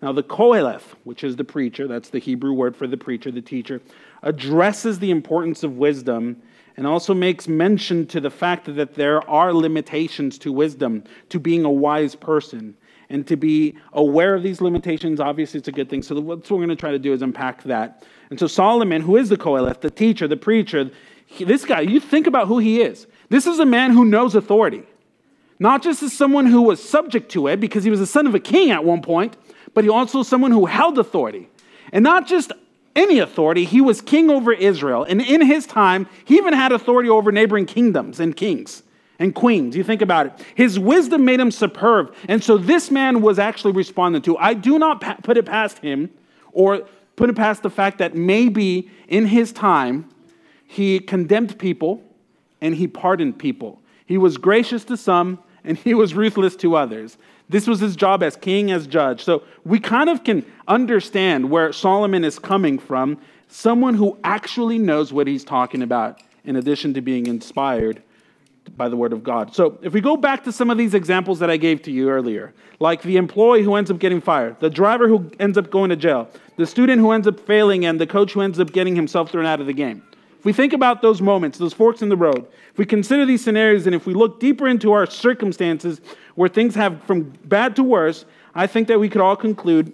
Now, 0.00 0.12
the 0.12 0.22
Koheleth, 0.22 0.94
which 1.02 1.24
is 1.24 1.34
the 1.34 1.42
preacher, 1.42 1.88
that's 1.88 2.10
the 2.10 2.20
Hebrew 2.20 2.52
word 2.52 2.76
for 2.76 2.86
the 2.86 2.96
preacher, 2.96 3.32
the 3.32 3.42
teacher, 3.42 3.82
addresses 4.22 5.00
the 5.00 5.10
importance 5.10 5.64
of 5.64 5.78
wisdom 5.78 6.40
and 6.76 6.86
also 6.86 7.12
makes 7.12 7.48
mention 7.48 8.06
to 8.06 8.20
the 8.20 8.30
fact 8.30 8.72
that 8.72 8.94
there 8.94 9.28
are 9.28 9.52
limitations 9.52 10.38
to 10.38 10.52
wisdom, 10.52 11.02
to 11.28 11.40
being 11.40 11.64
a 11.64 11.70
wise 11.70 12.14
person. 12.14 12.76
And 13.10 13.26
to 13.26 13.36
be 13.36 13.74
aware 13.92 14.34
of 14.34 14.42
these 14.42 14.60
limitations, 14.60 15.18
obviously, 15.18 15.58
it's 15.58 15.68
a 15.68 15.72
good 15.72 15.88
thing. 15.88 16.02
So, 16.02 16.20
what 16.20 16.50
we're 16.50 16.58
going 16.58 16.68
to 16.68 16.76
try 16.76 16.90
to 16.90 16.98
do 16.98 17.12
is 17.12 17.22
unpack 17.22 17.62
that. 17.64 18.04
And 18.30 18.38
so, 18.38 18.46
Solomon, 18.46 19.02
who 19.02 19.16
is 19.16 19.30
the 19.30 19.36
Qoheleth, 19.36 19.80
the 19.80 19.90
teacher, 19.90 20.28
the 20.28 20.36
preacher, 20.36 20.90
he, 21.24 21.44
this 21.44 21.64
guy, 21.64 21.80
you 21.80 22.00
think 22.00 22.26
about 22.26 22.48
who 22.48 22.58
he 22.58 22.82
is. 22.82 23.06
This 23.30 23.46
is 23.46 23.58
a 23.58 23.64
man 23.64 23.92
who 23.92 24.04
knows 24.04 24.34
authority, 24.34 24.82
not 25.58 25.82
just 25.82 26.02
as 26.02 26.12
someone 26.12 26.46
who 26.46 26.62
was 26.62 26.86
subject 26.86 27.30
to 27.32 27.46
it 27.46 27.60
because 27.60 27.84
he 27.84 27.90
was 27.90 28.00
the 28.00 28.06
son 28.06 28.26
of 28.26 28.34
a 28.34 28.40
king 28.40 28.70
at 28.70 28.84
one 28.84 29.02
point, 29.02 29.36
but 29.74 29.84
he 29.84 29.90
also 29.90 30.22
someone 30.22 30.50
who 30.50 30.66
held 30.66 30.98
authority. 30.98 31.48
And 31.92 32.02
not 32.02 32.26
just 32.26 32.52
any 32.94 33.18
authority, 33.18 33.64
he 33.64 33.80
was 33.80 34.00
king 34.00 34.28
over 34.28 34.52
Israel. 34.52 35.04
And 35.04 35.22
in 35.22 35.46
his 35.46 35.66
time, 35.66 36.06
he 36.24 36.36
even 36.36 36.52
had 36.52 36.72
authority 36.72 37.08
over 37.08 37.32
neighboring 37.32 37.66
kingdoms 37.66 38.20
and 38.20 38.36
kings 38.36 38.82
and 39.18 39.34
queens. 39.34 39.76
You 39.76 39.82
think 39.82 40.02
about 40.02 40.26
it. 40.26 40.32
His 40.54 40.78
wisdom 40.78 41.24
made 41.24 41.40
him 41.40 41.50
superb. 41.50 42.14
And 42.28 42.42
so 42.42 42.56
this 42.56 42.90
man 42.90 43.20
was 43.20 43.38
actually 43.38 43.72
responded 43.72 44.24
to. 44.24 44.36
I 44.38 44.54
do 44.54 44.78
not 44.78 45.00
pa- 45.00 45.16
put 45.22 45.36
it 45.36 45.46
past 45.46 45.78
him 45.78 46.10
or 46.52 46.86
put 47.16 47.28
it 47.28 47.36
past 47.36 47.62
the 47.62 47.70
fact 47.70 47.98
that 47.98 48.14
maybe 48.14 48.90
in 49.08 49.26
his 49.26 49.52
time, 49.52 50.08
he 50.66 51.00
condemned 51.00 51.58
people 51.58 52.02
and 52.60 52.74
he 52.74 52.86
pardoned 52.86 53.38
people. 53.38 53.80
He 54.06 54.18
was 54.18 54.36
gracious 54.36 54.84
to 54.84 54.96
some 54.96 55.40
and 55.64 55.76
he 55.76 55.94
was 55.94 56.14
ruthless 56.14 56.54
to 56.56 56.76
others. 56.76 57.18
This 57.48 57.66
was 57.66 57.80
his 57.80 57.96
job 57.96 58.22
as 58.22 58.36
king, 58.36 58.70
as 58.70 58.86
judge. 58.86 59.24
So 59.24 59.42
we 59.64 59.80
kind 59.80 60.10
of 60.10 60.22
can 60.22 60.44
understand 60.68 61.50
where 61.50 61.72
Solomon 61.72 62.24
is 62.24 62.38
coming 62.38 62.78
from 62.78 63.18
someone 63.48 63.94
who 63.94 64.18
actually 64.22 64.78
knows 64.78 65.12
what 65.12 65.26
he's 65.26 65.44
talking 65.44 65.82
about, 65.82 66.20
in 66.44 66.56
addition 66.56 66.92
to 66.94 67.00
being 67.00 67.26
inspired 67.26 68.02
by 68.76 68.88
the 68.88 68.96
word 68.96 69.12
of 69.12 69.22
God. 69.22 69.54
So 69.54 69.78
if 69.82 69.92
we 69.92 70.00
go 70.00 70.16
back 70.16 70.44
to 70.44 70.52
some 70.52 70.70
of 70.70 70.78
these 70.78 70.94
examples 70.94 71.38
that 71.38 71.50
I 71.50 71.56
gave 71.56 71.82
to 71.82 71.90
you 71.90 72.10
earlier, 72.10 72.52
like 72.80 73.02
the 73.02 73.16
employee 73.16 73.62
who 73.62 73.74
ends 73.74 73.90
up 73.90 73.98
getting 73.98 74.20
fired, 74.20 74.58
the 74.60 74.70
driver 74.70 75.08
who 75.08 75.30
ends 75.40 75.58
up 75.58 75.70
going 75.70 75.90
to 75.90 75.96
jail, 75.96 76.28
the 76.56 76.66
student 76.66 77.00
who 77.00 77.10
ends 77.12 77.26
up 77.26 77.40
failing, 77.40 77.84
and 77.84 78.00
the 78.00 78.06
coach 78.06 78.32
who 78.32 78.40
ends 78.40 78.60
up 78.60 78.72
getting 78.72 78.94
himself 78.94 79.30
thrown 79.30 79.46
out 79.46 79.60
of 79.60 79.66
the 79.66 79.72
game. 79.72 80.02
If 80.38 80.44
we 80.44 80.52
think 80.52 80.72
about 80.72 81.02
those 81.02 81.20
moments, 81.20 81.58
those 81.58 81.72
forks 81.72 82.00
in 82.00 82.08
the 82.08 82.16
road, 82.16 82.46
if 82.70 82.78
we 82.78 82.86
consider 82.86 83.26
these 83.26 83.42
scenarios 83.42 83.86
and 83.86 83.94
if 83.94 84.06
we 84.06 84.14
look 84.14 84.38
deeper 84.38 84.68
into 84.68 84.92
our 84.92 85.06
circumstances 85.06 86.00
where 86.36 86.48
things 86.48 86.76
have 86.76 87.02
from 87.04 87.24
bad 87.44 87.74
to 87.76 87.82
worse, 87.82 88.24
I 88.54 88.68
think 88.68 88.86
that 88.88 89.00
we 89.00 89.08
could 89.08 89.20
all 89.20 89.36
conclude 89.36 89.92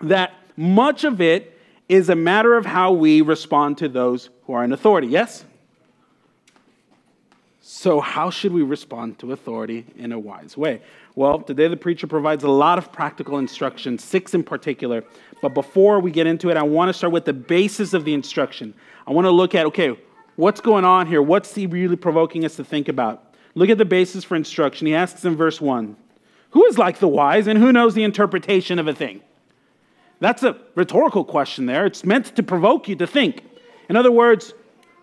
that 0.00 0.32
much 0.56 1.02
of 1.02 1.20
it 1.20 1.58
is 1.88 2.08
a 2.08 2.14
matter 2.14 2.56
of 2.56 2.64
how 2.64 2.92
we 2.92 3.20
respond 3.20 3.78
to 3.78 3.88
those 3.88 4.30
who 4.44 4.52
are 4.52 4.64
in 4.64 4.72
authority. 4.72 5.08
Yes? 5.08 5.44
So, 7.84 8.00
how 8.00 8.30
should 8.30 8.54
we 8.54 8.62
respond 8.62 9.18
to 9.18 9.32
authority 9.32 9.84
in 9.98 10.12
a 10.12 10.18
wise 10.18 10.56
way? 10.56 10.80
Well, 11.16 11.38
today 11.40 11.68
the 11.68 11.76
preacher 11.76 12.06
provides 12.06 12.42
a 12.42 12.48
lot 12.48 12.78
of 12.78 12.90
practical 12.90 13.36
instruction, 13.36 13.98
six 13.98 14.32
in 14.32 14.42
particular. 14.42 15.04
But 15.42 15.50
before 15.50 16.00
we 16.00 16.10
get 16.10 16.26
into 16.26 16.48
it, 16.48 16.56
I 16.56 16.62
want 16.62 16.88
to 16.88 16.94
start 16.94 17.12
with 17.12 17.26
the 17.26 17.34
basis 17.34 17.92
of 17.92 18.06
the 18.06 18.14
instruction. 18.14 18.72
I 19.06 19.12
want 19.12 19.26
to 19.26 19.30
look 19.30 19.54
at, 19.54 19.66
okay, 19.66 19.98
what's 20.36 20.62
going 20.62 20.86
on 20.86 21.06
here? 21.08 21.20
What's 21.20 21.54
he 21.54 21.66
really 21.66 21.96
provoking 21.96 22.46
us 22.46 22.56
to 22.56 22.64
think 22.64 22.88
about? 22.88 23.34
Look 23.54 23.68
at 23.68 23.76
the 23.76 23.84
basis 23.84 24.24
for 24.24 24.34
instruction. 24.34 24.86
He 24.86 24.94
asks 24.94 25.22
in 25.22 25.36
verse 25.36 25.60
1 25.60 25.94
Who 26.52 26.64
is 26.64 26.78
like 26.78 27.00
the 27.00 27.08
wise 27.08 27.46
and 27.46 27.58
who 27.58 27.70
knows 27.70 27.92
the 27.92 28.04
interpretation 28.04 28.78
of 28.78 28.88
a 28.88 28.94
thing? 28.94 29.20
That's 30.20 30.42
a 30.42 30.56
rhetorical 30.74 31.22
question 31.22 31.66
there. 31.66 31.84
It's 31.84 32.02
meant 32.02 32.34
to 32.34 32.42
provoke 32.42 32.88
you 32.88 32.96
to 32.96 33.06
think. 33.06 33.44
In 33.90 33.96
other 33.96 34.10
words, 34.10 34.54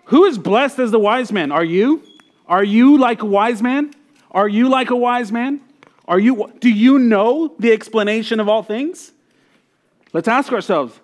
who 0.05 0.25
is 0.25 0.39
blessed 0.39 0.79
as 0.79 0.89
the 0.89 0.99
wise 0.99 1.31
man? 1.31 1.51
Are 1.51 1.63
you? 1.63 2.01
Are 2.51 2.65
you 2.65 2.97
like 2.97 3.21
a 3.21 3.25
wise 3.25 3.61
man? 3.61 3.93
Are 4.29 4.49
you 4.49 4.67
like 4.67 4.89
a 4.89 4.95
wise 4.95 5.31
man? 5.31 5.61
Are 6.05 6.19
you 6.19 6.51
do 6.59 6.69
you 6.69 6.99
know 6.99 7.55
the 7.57 7.71
explanation 7.71 8.41
of 8.41 8.49
all 8.49 8.61
things? 8.61 9.13
Let's 10.11 10.27
ask 10.27 10.51
ourselves, 10.51 10.99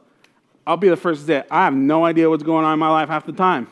I'll 0.67 0.75
be 0.75 0.89
the 0.89 0.97
first 0.97 1.21
to 1.21 1.27
say, 1.27 1.43
I 1.49 1.63
have 1.63 1.73
no 1.73 2.03
idea 2.03 2.29
what's 2.29 2.43
going 2.43 2.65
on 2.65 2.73
in 2.73 2.79
my 2.79 2.89
life 2.89 3.07
half 3.07 3.25
the 3.25 3.31
time. 3.31 3.67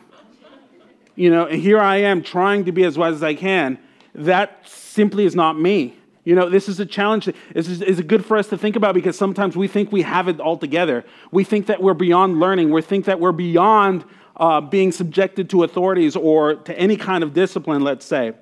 You 1.15 1.29
know, 1.29 1.47
and 1.47 1.61
here 1.61 1.77
I 1.77 1.97
am 1.97 2.23
trying 2.23 2.63
to 2.63 2.71
be 2.71 2.85
as 2.85 2.97
wise 2.97 3.15
as 3.15 3.23
I 3.23 3.33
can. 3.33 3.77
That 4.13 4.65
simply 4.69 5.25
is 5.25 5.35
not 5.35 5.59
me. 5.59 5.97
You 6.23 6.33
know, 6.33 6.49
this 6.49 6.69
is 6.69 6.79
a 6.79 6.85
challenge. 6.85 7.25
This 7.53 7.67
is, 7.67 7.81
is 7.81 7.99
good 7.99 8.25
for 8.25 8.37
us 8.37 8.47
to 8.47 8.57
think 8.57 8.77
about 8.77 8.95
because 8.95 9.17
sometimes 9.17 9.57
we 9.57 9.67
think 9.67 9.91
we 9.91 10.03
have 10.03 10.29
it 10.29 10.39
all 10.39 10.57
together. 10.57 11.03
We 11.29 11.43
think 11.43 11.65
that 11.65 11.83
we're 11.83 11.93
beyond 11.93 12.39
learning. 12.39 12.71
We 12.71 12.81
think 12.81 13.03
that 13.05 13.19
we're 13.19 13.33
beyond 13.33 14.05
uh, 14.37 14.61
being 14.61 14.91
subjected 14.91 15.49
to 15.51 15.63
authorities 15.63 16.15
or 16.15 16.55
to 16.55 16.77
any 16.77 16.97
kind 16.97 17.23
of 17.23 17.33
discipline, 17.33 17.83
let's 17.83 18.05
say. 18.05 18.33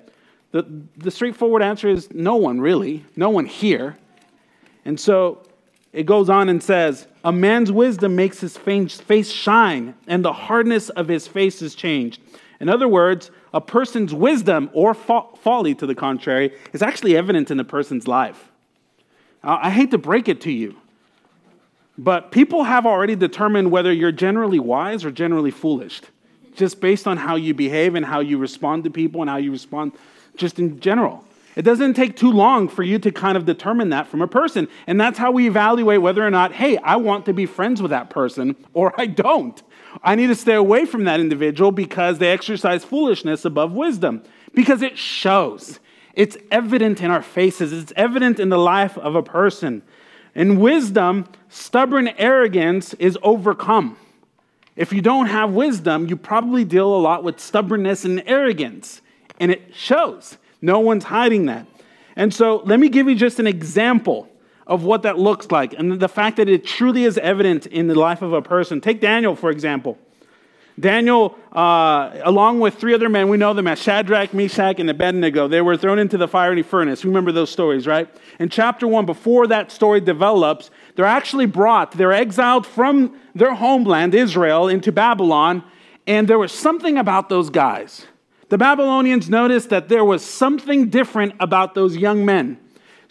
The, 0.50 0.66
the 0.96 1.10
straightforward 1.10 1.62
answer 1.62 1.88
is 1.88 2.12
no 2.12 2.36
one, 2.36 2.60
really. 2.60 3.04
No 3.16 3.30
one 3.30 3.46
here. 3.46 3.96
And 4.84 4.98
so 4.98 5.42
it 5.92 6.06
goes 6.06 6.28
on 6.28 6.48
and 6.48 6.62
says, 6.62 7.06
A 7.24 7.32
man's 7.32 7.72
wisdom 7.72 8.16
makes 8.16 8.40
his 8.40 8.56
face 8.56 9.30
shine, 9.30 9.94
and 10.06 10.24
the 10.24 10.32
hardness 10.32 10.90
of 10.90 11.08
his 11.08 11.26
face 11.26 11.62
is 11.62 11.74
changed. 11.74 12.20
In 12.60 12.68
other 12.68 12.88
words, 12.88 13.30
a 13.52 13.60
person's 13.60 14.12
wisdom 14.12 14.70
or 14.72 14.94
folly, 14.94 15.74
to 15.76 15.86
the 15.86 15.94
contrary, 15.94 16.52
is 16.72 16.82
actually 16.82 17.16
evident 17.16 17.50
in 17.50 17.60
a 17.60 17.64
person's 17.64 18.08
life. 18.08 18.50
I 19.42 19.70
hate 19.70 19.90
to 19.90 19.98
break 19.98 20.28
it 20.28 20.40
to 20.42 20.52
you, 20.52 20.76
but 21.96 22.30
people 22.30 22.64
have 22.64 22.86
already 22.86 23.14
determined 23.14 23.70
whether 23.70 23.92
you're 23.92 24.12
generally 24.12 24.58
wise 24.58 25.04
or 25.04 25.10
generally 25.10 25.50
foolish, 25.50 26.00
just 26.54 26.80
based 26.80 27.06
on 27.06 27.16
how 27.16 27.36
you 27.36 27.54
behave 27.54 27.94
and 27.94 28.04
how 28.04 28.20
you 28.20 28.38
respond 28.38 28.84
to 28.84 28.90
people 28.90 29.20
and 29.20 29.30
how 29.30 29.36
you 29.36 29.52
respond 29.52 29.92
just 30.36 30.58
in 30.58 30.80
general. 30.80 31.24
It 31.56 31.62
doesn't 31.62 31.94
take 31.94 32.16
too 32.16 32.32
long 32.32 32.68
for 32.68 32.82
you 32.82 32.98
to 32.98 33.12
kind 33.12 33.36
of 33.36 33.46
determine 33.46 33.90
that 33.90 34.08
from 34.08 34.22
a 34.22 34.26
person. 34.26 34.66
And 34.86 35.00
that's 35.00 35.18
how 35.18 35.30
we 35.30 35.46
evaluate 35.46 36.02
whether 36.02 36.26
or 36.26 36.30
not, 36.30 36.52
hey, 36.52 36.78
I 36.78 36.96
want 36.96 37.26
to 37.26 37.32
be 37.32 37.46
friends 37.46 37.80
with 37.80 37.92
that 37.92 38.10
person 38.10 38.56
or 38.72 38.92
I 39.00 39.06
don't. 39.06 39.62
I 40.02 40.16
need 40.16 40.26
to 40.28 40.34
stay 40.34 40.54
away 40.54 40.84
from 40.84 41.04
that 41.04 41.20
individual 41.20 41.70
because 41.70 42.18
they 42.18 42.32
exercise 42.32 42.84
foolishness 42.84 43.44
above 43.44 43.72
wisdom. 43.72 44.24
Because 44.52 44.82
it 44.82 44.98
shows. 44.98 45.78
It's 46.14 46.36
evident 46.50 47.00
in 47.00 47.10
our 47.10 47.22
faces, 47.22 47.72
it's 47.72 47.92
evident 47.96 48.38
in 48.38 48.48
the 48.48 48.58
life 48.58 48.96
of 48.98 49.14
a 49.14 49.22
person. 49.22 49.82
In 50.34 50.58
wisdom, 50.58 51.26
stubborn 51.48 52.08
arrogance 52.08 52.94
is 52.94 53.16
overcome. 53.22 53.96
If 54.76 54.92
you 54.92 55.00
don't 55.00 55.26
have 55.26 55.52
wisdom, 55.52 56.08
you 56.08 56.16
probably 56.16 56.64
deal 56.64 56.92
a 56.92 56.98
lot 56.98 57.22
with 57.22 57.38
stubbornness 57.38 58.04
and 58.04 58.22
arrogance, 58.26 59.00
and 59.38 59.52
it 59.52 59.74
shows. 59.74 60.36
No 60.60 60.80
one's 60.80 61.04
hiding 61.04 61.46
that. 61.46 61.66
And 62.16 62.34
so 62.34 62.62
let 62.64 62.80
me 62.80 62.88
give 62.88 63.08
you 63.08 63.14
just 63.14 63.38
an 63.38 63.46
example 63.46 64.28
of 64.66 64.82
what 64.82 65.02
that 65.02 65.18
looks 65.18 65.50
like 65.50 65.74
and 65.74 66.00
the 66.00 66.08
fact 66.08 66.38
that 66.38 66.48
it 66.48 66.64
truly 66.64 67.04
is 67.04 67.18
evident 67.18 67.66
in 67.66 67.86
the 67.86 67.94
life 67.94 68.22
of 68.22 68.32
a 68.32 68.42
person. 68.42 68.80
Take 68.80 69.00
Daniel, 69.00 69.36
for 69.36 69.50
example. 69.50 69.98
Daniel, 70.78 71.38
uh, 71.52 72.10
along 72.24 72.58
with 72.58 72.74
three 72.74 72.94
other 72.94 73.08
men, 73.08 73.28
we 73.28 73.36
know 73.36 73.54
them 73.54 73.68
as 73.68 73.80
Shadrach, 73.80 74.34
Meshach, 74.34 74.80
and 74.80 74.90
Abednego, 74.90 75.46
they 75.46 75.60
were 75.60 75.76
thrown 75.76 76.00
into 76.00 76.18
the 76.18 76.26
fiery 76.26 76.62
furnace. 76.62 77.04
Remember 77.04 77.30
those 77.30 77.50
stories, 77.50 77.86
right? 77.86 78.08
In 78.40 78.48
chapter 78.48 78.88
one, 78.88 79.06
before 79.06 79.46
that 79.46 79.70
story 79.70 80.00
develops, 80.00 80.70
they're 80.96 81.04
actually 81.04 81.46
brought, 81.46 81.92
they're 81.92 82.12
exiled 82.12 82.66
from 82.66 83.18
their 83.34 83.54
homeland, 83.54 84.14
Israel, 84.14 84.66
into 84.68 84.90
Babylon, 84.90 85.62
and 86.06 86.26
there 86.26 86.38
was 86.38 86.50
something 86.50 86.98
about 86.98 87.28
those 87.28 87.50
guys 87.50 88.06
the 88.54 88.58
Babylonians 88.58 89.28
noticed 89.28 89.70
that 89.70 89.88
there 89.88 90.04
was 90.04 90.24
something 90.24 90.88
different 90.88 91.34
about 91.40 91.74
those 91.74 91.96
young 91.96 92.24
men. 92.24 92.58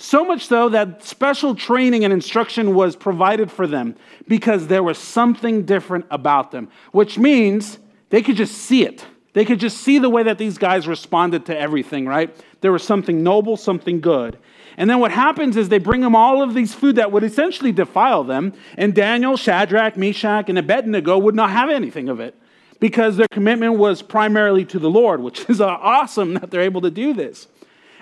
So 0.03 0.25
much 0.25 0.47
so 0.47 0.67
that 0.67 1.01
special 1.05 1.55
training 1.55 2.03
and 2.03 2.11
instruction 2.11 2.75
was 2.75 2.93
provided 2.93 3.49
for 3.49 3.65
them 3.65 3.95
because 4.27 4.67
there 4.67 4.83
was 4.83 4.97
something 4.97 5.63
different 5.63 6.05
about 6.11 6.51
them, 6.51 6.67
which 6.91 7.17
means 7.17 7.79
they 8.09 8.21
could 8.21 8.35
just 8.35 8.53
see 8.53 8.83
it. 8.85 9.05
They 9.31 9.45
could 9.45 9.61
just 9.61 9.77
see 9.77 9.99
the 9.99 10.09
way 10.09 10.23
that 10.23 10.37
these 10.37 10.57
guys 10.57 10.89
responded 10.89 11.45
to 11.45 11.57
everything, 11.57 12.05
right? 12.05 12.35
There 12.59 12.73
was 12.73 12.83
something 12.83 13.23
noble, 13.23 13.55
something 13.55 14.01
good. 14.01 14.37
And 14.75 14.89
then 14.89 14.99
what 14.99 15.13
happens 15.13 15.55
is 15.55 15.69
they 15.69 15.79
bring 15.79 16.01
them 16.01 16.17
all 16.17 16.43
of 16.43 16.53
these 16.53 16.73
food 16.73 16.97
that 16.97 17.13
would 17.13 17.23
essentially 17.23 17.71
defile 17.71 18.25
them, 18.25 18.51
and 18.75 18.93
Daniel, 18.93 19.37
Shadrach, 19.37 19.95
Meshach, 19.95 20.49
and 20.49 20.57
Abednego 20.57 21.17
would 21.17 21.33
not 21.33 21.51
have 21.51 21.69
anything 21.69 22.09
of 22.09 22.19
it 22.19 22.35
because 22.81 23.15
their 23.15 23.29
commitment 23.31 23.77
was 23.77 24.01
primarily 24.01 24.65
to 24.65 24.79
the 24.79 24.89
Lord, 24.89 25.21
which 25.21 25.49
is 25.49 25.61
awesome 25.61 26.33
that 26.33 26.51
they're 26.51 26.59
able 26.59 26.81
to 26.81 26.91
do 26.91 27.13
this. 27.13 27.47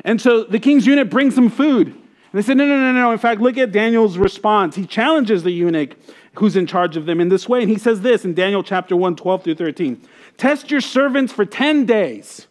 And 0.04 0.20
so 0.20 0.44
the 0.44 0.60
king's 0.60 0.86
eunuch 0.86 1.10
brings 1.10 1.36
them 1.36 1.50
food. 1.50 1.88
And 1.88 1.98
they 2.34 2.42
said, 2.42 2.58
No, 2.58 2.66
no, 2.66 2.78
no, 2.78 2.92
no. 2.92 3.12
In 3.12 3.18
fact, 3.18 3.42
look 3.42 3.58
at 3.58 3.72
Daniel's 3.72 4.18
response. 4.18 4.76
He 4.76 4.86
challenges 4.86 5.44
the 5.44 5.52
eunuch 5.52 5.96
who's 6.36 6.56
in 6.56 6.66
charge 6.66 6.98
of 6.98 7.06
them 7.06 7.20
in 7.20 7.30
this 7.30 7.48
way. 7.48 7.62
And 7.62 7.70
he 7.70 7.78
says 7.78 8.02
this 8.02 8.24
in 8.24 8.34
Daniel 8.34 8.64
chapter 8.64 8.96
1, 8.96 9.16
12 9.16 9.44
through 9.44 9.56
13 9.56 10.02
Test 10.38 10.72
your 10.72 10.82
servants 10.82 11.34
for 11.34 11.46
10 11.46 11.86
days. 11.86 12.48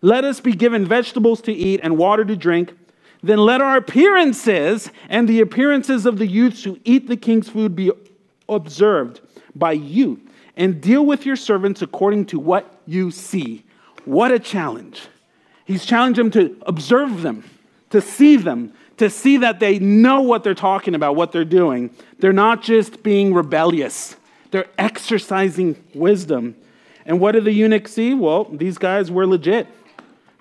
Let 0.00 0.24
us 0.24 0.40
be 0.40 0.52
given 0.52 0.84
vegetables 0.84 1.40
to 1.42 1.52
eat 1.52 1.80
and 1.82 1.96
water 1.96 2.24
to 2.24 2.36
drink. 2.36 2.76
Then 3.22 3.38
let 3.38 3.60
our 3.60 3.76
appearances 3.76 4.90
and 5.08 5.28
the 5.28 5.40
appearances 5.40 6.06
of 6.06 6.18
the 6.18 6.26
youths 6.26 6.64
who 6.64 6.80
eat 6.84 7.06
the 7.06 7.16
king's 7.16 7.48
food 7.48 7.76
be 7.76 7.92
observed 8.48 9.20
by 9.54 9.72
you 9.72 10.20
and 10.56 10.80
deal 10.80 11.06
with 11.06 11.24
your 11.24 11.36
servants 11.36 11.82
according 11.82 12.26
to 12.26 12.40
what 12.40 12.80
you 12.84 13.12
see. 13.12 13.64
What 14.04 14.32
a 14.32 14.40
challenge. 14.40 15.02
He's 15.72 15.86
challenged 15.86 16.18
them 16.18 16.30
to 16.32 16.54
observe 16.66 17.22
them, 17.22 17.44
to 17.88 18.02
see 18.02 18.36
them, 18.36 18.74
to 18.98 19.08
see 19.08 19.38
that 19.38 19.58
they 19.58 19.78
know 19.78 20.20
what 20.20 20.44
they're 20.44 20.54
talking 20.54 20.94
about, 20.94 21.16
what 21.16 21.32
they're 21.32 21.46
doing. 21.46 21.88
They're 22.18 22.30
not 22.34 22.62
just 22.62 23.02
being 23.02 23.32
rebellious, 23.32 24.16
they're 24.50 24.68
exercising 24.76 25.82
wisdom. 25.94 26.56
And 27.06 27.20
what 27.20 27.32
did 27.32 27.44
the 27.44 27.52
eunuch 27.52 27.88
see? 27.88 28.12
Well, 28.12 28.44
these 28.44 28.76
guys 28.76 29.10
were 29.10 29.26
legit. 29.26 29.66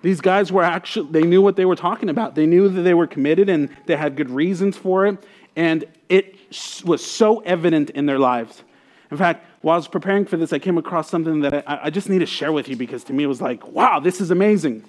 These 0.02 0.20
guys 0.20 0.52
were 0.52 0.63
actually, 0.63 1.10
they 1.12 1.24
knew 1.24 1.41
what 1.41 1.56
they 1.56 1.63
were 1.63 1.78
talking 1.78 2.10
about. 2.10 2.36
They 2.36 2.46
knew 2.46 2.67
that 2.67 2.82
they 2.82 2.94
were 2.94 3.08
committed 3.08 3.48
and 3.48 3.70
they 3.86 3.96
had 3.96 4.17
good 4.17 4.30
reasons 4.30 4.76
for 4.76 5.06
it. 5.08 5.17
And 5.56 5.86
it 6.10 6.36
was 6.84 7.06
so 7.06 7.39
evident 7.39 7.91
in 7.91 8.06
their 8.06 8.20
lives. 8.20 8.63
In 9.12 9.15
fact, 9.15 9.46
while 9.62 9.76
I 9.76 9.78
was 9.78 9.88
preparing 9.88 10.26
for 10.26 10.36
this, 10.36 10.52
I 10.52 10.60
came 10.60 10.78
across 10.78 11.10
something 11.10 11.39
that 11.39 11.63
I, 11.65 11.80
I 11.84 11.89
just 11.89 12.10
need 12.10 12.20
to 12.20 12.26
share 12.26 12.52
with 12.52 12.67
you 12.67 12.76
because 12.76 13.06
to 13.06 13.13
me 13.13 13.24
it 13.24 13.28
was 13.28 13.41
like, 13.41 13.65
wow, 13.67 14.02
this 14.02 14.20
is 14.20 14.30
amazing. 14.30 14.84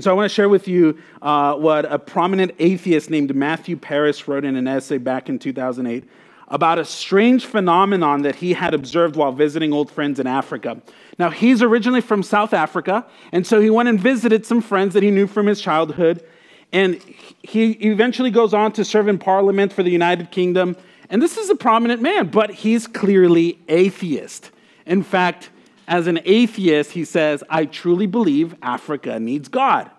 And 0.00 0.04
so 0.04 0.12
I 0.12 0.14
want 0.14 0.30
to 0.30 0.34
share 0.34 0.48
with 0.48 0.66
you 0.66 0.98
uh, 1.20 1.56
what 1.56 1.84
a 1.84 1.98
prominent 1.98 2.52
atheist 2.58 3.10
named 3.10 3.36
Matthew 3.36 3.76
Parris 3.76 4.26
wrote 4.26 4.46
in 4.46 4.56
an 4.56 4.66
essay 4.66 4.96
back 4.96 5.28
in 5.28 5.38
2008 5.38 6.08
about 6.48 6.78
a 6.78 6.86
strange 6.86 7.44
phenomenon 7.44 8.22
that 8.22 8.36
he 8.36 8.54
had 8.54 8.72
observed 8.72 9.14
while 9.14 9.30
visiting 9.30 9.74
old 9.74 9.90
friends 9.90 10.18
in 10.18 10.26
Africa. 10.26 10.80
Now, 11.18 11.28
he's 11.28 11.60
originally 11.60 12.00
from 12.00 12.22
South 12.22 12.54
Africa, 12.54 13.04
and 13.30 13.46
so 13.46 13.60
he 13.60 13.68
went 13.68 13.90
and 13.90 14.00
visited 14.00 14.46
some 14.46 14.62
friends 14.62 14.94
that 14.94 15.02
he 15.02 15.10
knew 15.10 15.26
from 15.26 15.46
his 15.46 15.60
childhood. 15.60 16.24
And 16.72 16.98
he 17.42 17.72
eventually 17.72 18.30
goes 18.30 18.54
on 18.54 18.72
to 18.72 18.86
serve 18.86 19.06
in 19.06 19.18
Parliament 19.18 19.70
for 19.70 19.82
the 19.82 19.90
United 19.90 20.30
Kingdom. 20.30 20.78
And 21.10 21.20
this 21.20 21.36
is 21.36 21.50
a 21.50 21.54
prominent 21.54 22.00
man, 22.00 22.28
but 22.28 22.50
he's 22.50 22.86
clearly 22.86 23.58
atheist. 23.68 24.50
In 24.86 25.02
fact, 25.02 25.50
as 25.90 26.06
an 26.06 26.20
atheist, 26.24 26.92
he 26.92 27.04
says, 27.04 27.42
I 27.50 27.64
truly 27.64 28.06
believe 28.06 28.54
Africa 28.62 29.18
needs 29.18 29.48
God. 29.48 29.90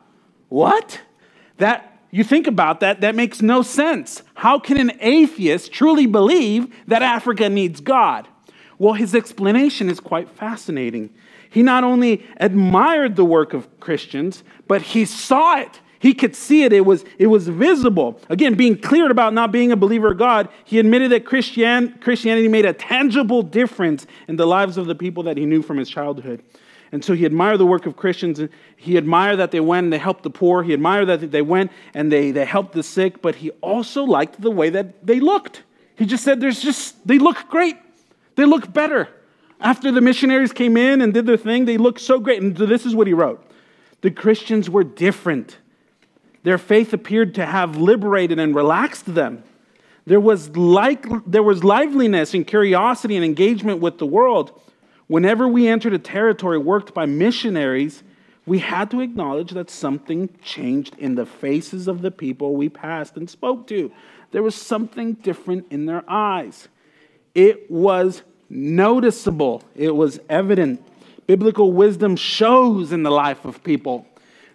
What? 0.48 1.02
That 1.58 2.00
you 2.12 2.24
think 2.24 2.48
about 2.48 2.80
that, 2.80 3.02
that 3.02 3.14
makes 3.14 3.42
no 3.42 3.62
sense. 3.62 4.24
How 4.34 4.58
can 4.58 4.78
an 4.78 4.94
atheist 5.02 5.74
truly 5.74 6.06
believe 6.06 6.74
that 6.88 7.02
Africa 7.02 7.50
needs 7.50 7.82
God? 7.82 8.30
Well, 8.80 8.94
his 8.94 9.14
explanation 9.14 9.90
is 9.90 10.00
quite 10.00 10.30
fascinating. 10.30 11.14
He 11.50 11.62
not 11.62 11.84
only 11.84 12.26
admired 12.38 13.18
the 13.18 13.26
work 13.26 13.54
of 13.54 13.80
Christians, 13.82 14.46
but 14.70 14.82
he 14.82 15.04
saw 15.04 15.58
it. 15.58 15.82
He 16.02 16.16
could 16.16 16.36
see 16.36 16.64
it. 16.64 16.74
It 16.74 16.84
was, 16.84 17.06
it 17.20 17.28
was 17.28 17.48
visible. 17.48 18.20
Again, 18.28 18.56
being 18.56 18.76
clear 18.76 19.12
about 19.12 19.36
not 19.36 19.52
being 19.52 19.72
a 19.72 19.76
believer 19.76 20.12
of 20.12 20.18
God, 20.18 20.50
he 20.66 20.80
admitted 20.80 21.12
that 21.12 21.26
Christian, 21.26 21.96
Christianity 22.00 22.48
made 22.48 22.66
a 22.66 22.74
tangible 22.74 23.44
difference 23.44 24.08
in 24.28 24.36
the 24.36 24.48
lives 24.48 24.78
of 24.78 24.88
the 24.88 24.96
people 24.96 25.22
that 25.24 25.38
he 25.38 25.46
knew 25.46 25.62
from 25.62 25.78
his 25.78 25.92
childhood. 25.92 26.42
And 26.92 27.06
so 27.06 27.14
he 27.14 27.24
admired 27.24 27.60
the 27.60 27.68
work 27.68 27.86
of 27.86 27.98
Christians. 27.98 28.42
He 28.78 28.98
admired 28.98 29.36
that 29.36 29.52
they 29.52 29.60
went 29.60 29.84
and 29.86 29.94
they 29.94 30.00
helped 30.00 30.24
the 30.24 30.32
poor. 30.32 30.64
He 30.64 30.74
admired 30.74 31.06
that 31.06 31.30
they 31.30 31.44
went 31.44 31.72
and 31.94 32.12
they, 32.12 32.32
they 32.32 32.46
helped 32.46 32.74
the 32.74 32.82
sick, 32.82 33.22
but 33.22 33.36
he 33.36 33.52
also 33.62 34.04
liked 34.04 34.42
the 34.42 34.50
way 34.50 34.72
that 34.72 35.06
they 35.06 35.20
looked. 35.20 35.62
He 35.96 36.08
just 36.08 36.24
said, 36.24 36.42
There's 36.42 36.64
just, 36.64 37.08
they 37.08 37.20
look 37.20 37.48
great. 37.48 37.78
They 38.36 38.46
look 38.46 38.74
better. 38.74 39.08
After 39.60 39.92
the 39.92 40.02
missionaries 40.02 40.52
came 40.52 40.78
in 40.78 41.02
and 41.02 41.14
did 41.14 41.28
their 41.28 41.38
thing, 41.38 41.66
they 41.66 41.78
looked 41.78 42.02
so 42.02 42.20
great. 42.20 42.42
And 42.42 42.58
this 42.58 42.88
is 42.88 42.96
what 42.96 43.06
he 43.06 43.14
wrote 43.14 43.46
The 44.02 44.10
Christians 44.10 44.68
were 44.68 44.84
different. 44.84 45.58
Their 46.44 46.58
faith 46.58 46.94
appeared 46.94 47.36
to 47.36 47.46
have 47.46 47.78
liberated 47.78 48.40
and 48.40 48.56
relaxed 48.56 49.14
them. 49.14 49.44
There 50.06 50.20
was, 50.20 50.56
like, 50.58 51.06
there 51.26 51.44
was 51.44 51.64
liveliness 51.64 52.34
and 52.34 52.46
curiosity 52.46 53.16
and 53.16 53.24
engagement 53.24 53.80
with 53.80 54.00
the 54.00 54.08
world. 54.08 54.60
Whenever 55.08 55.48
we 55.48 55.68
entered 55.68 55.94
a 55.94 56.00
territory 56.00 56.58
worked 56.58 56.94
by 56.94 57.06
missionaries, 57.06 58.02
we 58.46 58.60
had 58.60 58.90
to 58.92 59.02
acknowledge 59.02 59.52
that 59.52 59.70
something 59.70 60.30
changed 60.42 60.96
in 60.98 61.16
the 61.16 61.26
faces 61.26 61.88
of 61.88 62.02
the 62.02 62.10
people 62.10 62.56
we 62.56 62.70
passed 62.70 63.16
and 63.16 63.30
spoke 63.30 63.68
to. 63.68 63.92
There 64.32 64.42
was 64.42 64.56
something 64.56 65.14
different 65.14 65.68
in 65.72 65.86
their 65.86 66.04
eyes. 66.08 66.68
It 67.36 67.70
was 67.70 68.24
noticeable, 68.50 69.64
it 69.76 69.96
was 69.96 70.20
evident. 70.28 70.84
Biblical 71.28 71.72
wisdom 71.72 72.16
shows 72.16 72.92
in 72.92 73.04
the 73.04 73.12
life 73.12 73.46
of 73.46 73.64
people. 73.64 74.08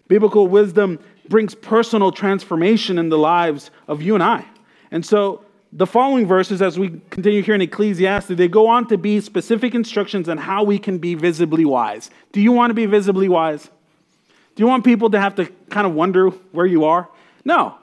Biblical 0.08 0.46
wisdom 0.46 0.98
brings 1.28 1.54
personal 1.54 2.12
transformation 2.12 2.98
in 2.98 3.08
the 3.08 3.18
lives 3.18 3.70
of 3.88 4.02
you 4.02 4.14
and 4.14 4.22
I. 4.22 4.44
And 4.90 5.04
so 5.04 5.44
the 5.72 5.86
following 5.86 6.26
verses, 6.26 6.62
as 6.62 6.78
we 6.78 7.00
continue 7.10 7.42
here 7.42 7.54
in 7.54 7.60
Ecclesiastes, 7.60 8.28
they 8.28 8.48
go 8.48 8.66
on 8.66 8.88
to 8.88 8.96
be 8.96 9.20
specific 9.20 9.74
instructions 9.74 10.28
on 10.28 10.38
how 10.38 10.62
we 10.62 10.78
can 10.78 10.98
be 10.98 11.14
visibly 11.14 11.64
wise. 11.64 12.10
Do 12.32 12.40
you 12.40 12.52
want 12.52 12.70
to 12.70 12.74
be 12.74 12.86
visibly 12.86 13.28
wise? 13.28 13.68
Do 14.54 14.62
you 14.62 14.66
want 14.66 14.84
people 14.84 15.10
to 15.10 15.20
have 15.20 15.34
to 15.34 15.46
kind 15.68 15.86
of 15.86 15.94
wonder 15.94 16.30
where 16.30 16.66
you 16.66 16.84
are? 16.84 17.08
No. 17.44 17.76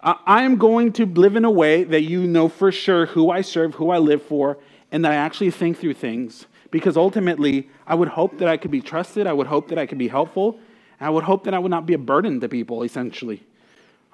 I 0.00 0.42
am 0.42 0.58
going 0.58 0.92
to 0.92 1.06
live 1.06 1.34
in 1.34 1.44
a 1.44 1.50
way 1.50 1.82
that 1.82 2.02
you 2.02 2.26
know 2.26 2.48
for 2.48 2.70
sure 2.70 3.06
who 3.06 3.30
I 3.30 3.40
serve, 3.40 3.74
who 3.74 3.90
I 3.90 3.98
live 3.98 4.22
for, 4.22 4.58
and 4.92 5.04
that 5.04 5.12
I 5.12 5.16
actually 5.16 5.50
think 5.50 5.78
through 5.78 5.94
things. 5.94 6.46
Because 6.70 6.96
ultimately, 6.96 7.70
I 7.86 7.94
would 7.94 8.08
hope 8.08 8.38
that 8.38 8.48
I 8.48 8.58
could 8.58 8.70
be 8.70 8.82
trusted. 8.82 9.26
I 9.26 9.32
would 9.32 9.46
hope 9.46 9.68
that 9.68 9.78
I 9.78 9.86
could 9.86 9.98
be 9.98 10.08
helpful. 10.08 10.58
I 11.04 11.10
would 11.10 11.24
hope 11.24 11.44
that 11.44 11.52
I 11.52 11.58
would 11.58 11.70
not 11.70 11.84
be 11.84 11.92
a 11.92 11.98
burden 11.98 12.40
to 12.40 12.48
people, 12.48 12.82
essentially. 12.82 13.42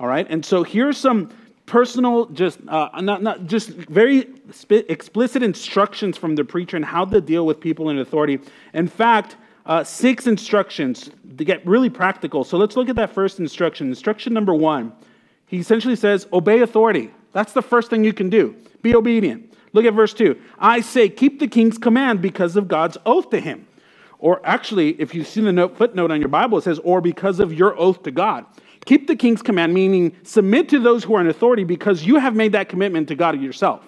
All 0.00 0.08
right? 0.08 0.26
And 0.28 0.44
so 0.44 0.64
here's 0.64 0.96
some 0.96 1.30
personal, 1.66 2.26
just 2.26 2.58
uh, 2.66 2.88
not, 3.00 3.22
not 3.22 3.46
just 3.46 3.68
very 3.68 4.28
explicit 4.88 5.40
instructions 5.44 6.16
from 6.16 6.34
the 6.34 6.44
preacher 6.44 6.76
on 6.76 6.82
how 6.82 7.04
to 7.04 7.20
deal 7.20 7.46
with 7.46 7.60
people 7.60 7.90
in 7.90 7.98
authority. 8.00 8.40
In 8.74 8.88
fact, 8.88 9.36
uh, 9.66 9.84
six 9.84 10.26
instructions 10.26 11.10
to 11.38 11.44
get 11.44 11.64
really 11.64 11.90
practical. 11.90 12.42
So 12.42 12.58
let's 12.58 12.76
look 12.76 12.88
at 12.88 12.96
that 12.96 13.14
first 13.14 13.38
instruction. 13.38 13.86
Instruction 13.86 14.32
number 14.32 14.52
one, 14.52 14.92
he 15.46 15.58
essentially 15.58 15.94
says, 15.94 16.26
obey 16.32 16.60
authority. 16.60 17.12
That's 17.32 17.52
the 17.52 17.62
first 17.62 17.88
thing 17.88 18.02
you 18.02 18.12
can 18.12 18.30
do. 18.30 18.56
Be 18.82 18.96
obedient. 18.96 19.54
Look 19.72 19.84
at 19.84 19.94
verse 19.94 20.12
2. 20.12 20.36
I 20.58 20.80
say, 20.80 21.08
keep 21.08 21.38
the 21.38 21.46
king's 21.46 21.78
command 21.78 22.20
because 22.20 22.56
of 22.56 22.66
God's 22.66 22.98
oath 23.06 23.30
to 23.30 23.38
him. 23.38 23.68
Or 24.20 24.40
actually, 24.44 25.00
if 25.00 25.14
you 25.14 25.24
see 25.24 25.40
the 25.40 25.50
note, 25.50 25.76
footnote 25.76 26.10
on 26.10 26.20
your 26.20 26.28
Bible, 26.28 26.58
it 26.58 26.64
says, 26.64 26.78
or 26.80 27.00
because 27.00 27.40
of 27.40 27.52
your 27.52 27.76
oath 27.78 28.02
to 28.04 28.10
God. 28.10 28.44
Keep 28.84 29.06
the 29.06 29.16
king's 29.16 29.42
command, 29.42 29.74
meaning 29.74 30.14
submit 30.22 30.68
to 30.68 30.78
those 30.78 31.04
who 31.04 31.14
are 31.14 31.20
in 31.20 31.26
authority 31.26 31.64
because 31.64 32.04
you 32.04 32.16
have 32.16 32.36
made 32.36 32.52
that 32.52 32.68
commitment 32.68 33.08
to 33.08 33.14
God 33.14 33.40
yourself. 33.40 33.82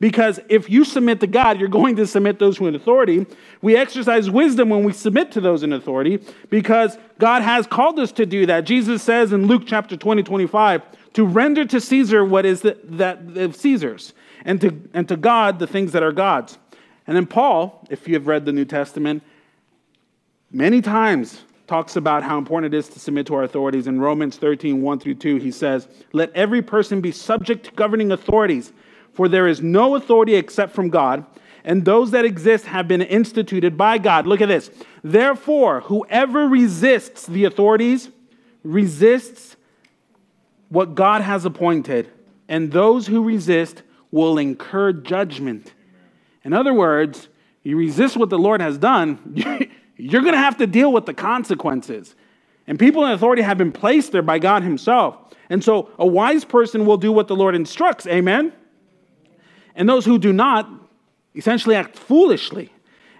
Because 0.00 0.38
if 0.48 0.70
you 0.70 0.84
submit 0.84 1.20
to 1.20 1.26
God, 1.26 1.58
you're 1.58 1.68
going 1.68 1.96
to 1.96 2.06
submit 2.06 2.38
those 2.38 2.56
who 2.56 2.66
are 2.66 2.68
in 2.68 2.74
authority. 2.74 3.26
We 3.62 3.76
exercise 3.76 4.30
wisdom 4.30 4.68
when 4.68 4.84
we 4.84 4.92
submit 4.92 5.32
to 5.32 5.40
those 5.40 5.64
in 5.64 5.72
authority 5.72 6.22
because 6.50 6.96
God 7.18 7.42
has 7.42 7.66
called 7.66 7.98
us 7.98 8.12
to 8.12 8.26
do 8.26 8.46
that. 8.46 8.60
Jesus 8.60 9.02
says 9.02 9.32
in 9.32 9.46
Luke 9.46 9.62
chapter 9.66 9.96
20, 9.96 10.22
25, 10.22 10.82
to 11.14 11.24
render 11.24 11.64
to 11.64 11.80
Caesar 11.80 12.24
what 12.24 12.46
is 12.46 12.60
the, 12.60 12.78
that 12.84 13.36
of 13.36 13.56
Caesar's, 13.56 14.12
and 14.44 14.60
to, 14.60 14.80
and 14.94 15.08
to 15.08 15.16
God 15.16 15.58
the 15.58 15.66
things 15.66 15.90
that 15.92 16.02
are 16.02 16.12
God's. 16.12 16.58
And 17.08 17.16
then 17.16 17.26
Paul, 17.26 17.84
if 17.90 18.06
you 18.06 18.14
have 18.14 18.28
read 18.28 18.44
the 18.44 18.52
New 18.52 18.66
Testament, 18.66 19.24
many 20.50 20.80
times 20.80 21.42
talks 21.66 21.96
about 21.96 22.22
how 22.22 22.38
important 22.38 22.72
it 22.72 22.76
is 22.76 22.88
to 22.88 22.98
submit 22.98 23.26
to 23.26 23.34
our 23.34 23.42
authorities. 23.42 23.86
In 23.86 24.00
Romans 24.00 24.36
13, 24.36 24.80
1 24.80 24.98
through 25.00 25.16
2, 25.16 25.36
he 25.36 25.50
says, 25.50 25.86
Let 26.12 26.32
every 26.34 26.62
person 26.62 27.00
be 27.00 27.12
subject 27.12 27.66
to 27.66 27.70
governing 27.72 28.10
authorities, 28.10 28.72
for 29.12 29.28
there 29.28 29.46
is 29.46 29.60
no 29.60 29.94
authority 29.94 30.34
except 30.34 30.74
from 30.74 30.88
God, 30.88 31.26
and 31.64 31.84
those 31.84 32.12
that 32.12 32.24
exist 32.24 32.64
have 32.64 32.88
been 32.88 33.02
instituted 33.02 33.76
by 33.76 33.98
God. 33.98 34.26
Look 34.26 34.40
at 34.40 34.48
this. 34.48 34.70
Therefore, 35.04 35.80
whoever 35.82 36.48
resists 36.48 37.26
the 37.26 37.44
authorities 37.44 38.08
resists 38.62 39.56
what 40.70 40.94
God 40.94 41.20
has 41.20 41.44
appointed, 41.44 42.10
and 42.48 42.72
those 42.72 43.06
who 43.06 43.22
resist 43.22 43.82
will 44.10 44.38
incur 44.38 44.92
judgment. 44.92 45.74
In 46.44 46.54
other 46.54 46.72
words, 46.72 47.28
you 47.62 47.76
resist 47.76 48.16
what 48.16 48.30
the 48.30 48.38
Lord 48.38 48.62
has 48.62 48.78
done, 48.78 49.36
you're 49.98 50.22
going 50.22 50.34
to 50.34 50.38
have 50.38 50.56
to 50.58 50.66
deal 50.66 50.92
with 50.92 51.06
the 51.06 51.14
consequences. 51.14 52.14
And 52.66 52.78
people 52.78 53.04
in 53.04 53.12
authority 53.12 53.42
have 53.42 53.58
been 53.58 53.72
placed 53.72 54.12
there 54.12 54.22
by 54.22 54.38
God 54.38 54.62
Himself. 54.62 55.16
And 55.50 55.62
so 55.62 55.90
a 55.98 56.06
wise 56.06 56.44
person 56.44 56.86
will 56.86 56.96
do 56.96 57.10
what 57.10 57.28
the 57.28 57.36
Lord 57.36 57.54
instructs. 57.54 58.06
Amen? 58.06 58.52
And 59.74 59.88
those 59.88 60.04
who 60.04 60.18
do 60.18 60.32
not 60.32 60.70
essentially 61.34 61.74
act 61.74 61.98
foolishly. 61.98 62.72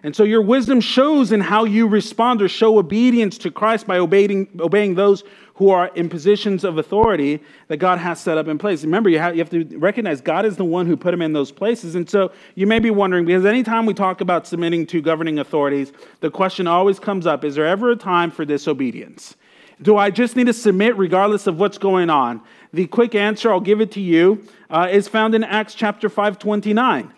And 0.02 0.14
so 0.14 0.22
your 0.22 0.42
wisdom 0.42 0.80
shows 0.80 1.32
in 1.32 1.40
how 1.40 1.64
you 1.64 1.88
respond 1.88 2.40
or 2.40 2.48
show 2.48 2.78
obedience 2.78 3.38
to 3.38 3.50
Christ 3.50 3.86
by 3.86 3.98
obeying, 3.98 4.48
obeying 4.60 4.94
those 4.94 5.24
who 5.58 5.70
are 5.70 5.88
in 5.96 6.08
positions 6.08 6.62
of 6.62 6.78
authority 6.78 7.40
that 7.66 7.78
God 7.78 7.98
has 7.98 8.20
set 8.20 8.38
up 8.38 8.46
in 8.46 8.58
place. 8.58 8.84
Remember, 8.84 9.10
you 9.10 9.18
have, 9.18 9.34
you 9.34 9.40
have 9.40 9.50
to 9.50 9.64
recognize 9.76 10.20
God 10.20 10.46
is 10.46 10.56
the 10.56 10.64
one 10.64 10.86
who 10.86 10.96
put 10.96 11.10
them 11.10 11.20
in 11.20 11.32
those 11.32 11.50
places. 11.50 11.96
And 11.96 12.08
so 12.08 12.30
you 12.54 12.64
may 12.64 12.78
be 12.78 12.92
wondering, 12.92 13.24
because 13.24 13.44
anytime 13.44 13.84
we 13.84 13.92
talk 13.92 14.20
about 14.20 14.46
submitting 14.46 14.86
to 14.86 15.02
governing 15.02 15.40
authorities, 15.40 15.92
the 16.20 16.30
question 16.30 16.68
always 16.68 17.00
comes 17.00 17.26
up 17.26 17.44
is 17.44 17.56
there 17.56 17.66
ever 17.66 17.90
a 17.90 17.96
time 17.96 18.30
for 18.30 18.44
disobedience? 18.44 19.34
Do 19.82 19.96
I 19.96 20.10
just 20.10 20.36
need 20.36 20.46
to 20.46 20.52
submit 20.52 20.96
regardless 20.96 21.48
of 21.48 21.58
what's 21.58 21.76
going 21.76 22.08
on? 22.08 22.40
The 22.72 22.86
quick 22.86 23.16
answer, 23.16 23.52
I'll 23.52 23.58
give 23.58 23.80
it 23.80 23.90
to 23.92 24.00
you, 24.00 24.46
uh, 24.70 24.86
is 24.88 25.08
found 25.08 25.34
in 25.34 25.42
Acts 25.42 25.74
chapter 25.74 26.08
529. 26.08 27.12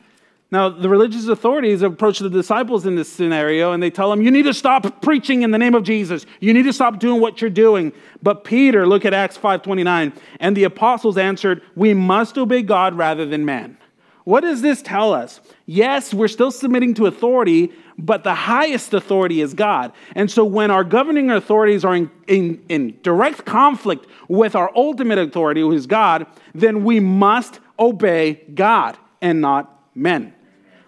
Now, 0.52 0.68
the 0.68 0.88
religious 0.88 1.28
authorities 1.28 1.82
approach 1.82 2.18
the 2.18 2.28
disciples 2.28 2.84
in 2.84 2.96
this 2.96 3.08
scenario 3.08 3.72
and 3.72 3.80
they 3.80 3.90
tell 3.90 4.10
them, 4.10 4.20
You 4.20 4.32
need 4.32 4.42
to 4.44 4.54
stop 4.54 5.00
preaching 5.00 5.42
in 5.42 5.52
the 5.52 5.58
name 5.58 5.76
of 5.76 5.84
Jesus. 5.84 6.26
You 6.40 6.52
need 6.52 6.64
to 6.64 6.72
stop 6.72 6.98
doing 6.98 7.20
what 7.20 7.40
you're 7.40 7.50
doing. 7.50 7.92
But 8.20 8.42
Peter, 8.42 8.86
look 8.86 9.04
at 9.04 9.14
Acts 9.14 9.38
5:29, 9.38 10.12
and 10.40 10.56
the 10.56 10.64
apostles 10.64 11.16
answered, 11.16 11.62
We 11.76 11.94
must 11.94 12.36
obey 12.36 12.62
God 12.62 12.94
rather 12.94 13.24
than 13.26 13.44
man. 13.44 13.76
What 14.24 14.40
does 14.40 14.60
this 14.60 14.82
tell 14.82 15.12
us? 15.12 15.40
Yes, 15.66 16.12
we're 16.12 16.28
still 16.28 16.50
submitting 16.50 16.94
to 16.94 17.06
authority, 17.06 17.72
but 17.96 18.24
the 18.24 18.34
highest 18.34 18.92
authority 18.92 19.40
is 19.40 19.54
God. 19.54 19.92
And 20.14 20.30
so 20.30 20.44
when 20.44 20.70
our 20.70 20.84
governing 20.84 21.30
authorities 21.30 21.84
are 21.84 21.94
in, 21.94 22.10
in, 22.26 22.62
in 22.68 22.98
direct 23.02 23.44
conflict 23.44 24.06
with 24.28 24.54
our 24.54 24.70
ultimate 24.76 25.18
authority, 25.18 25.62
who 25.62 25.72
is 25.72 25.86
God, 25.86 26.26
then 26.54 26.84
we 26.84 27.00
must 27.00 27.60
obey 27.78 28.34
God 28.54 28.98
and 29.22 29.40
not 29.40 29.80
men. 29.94 30.34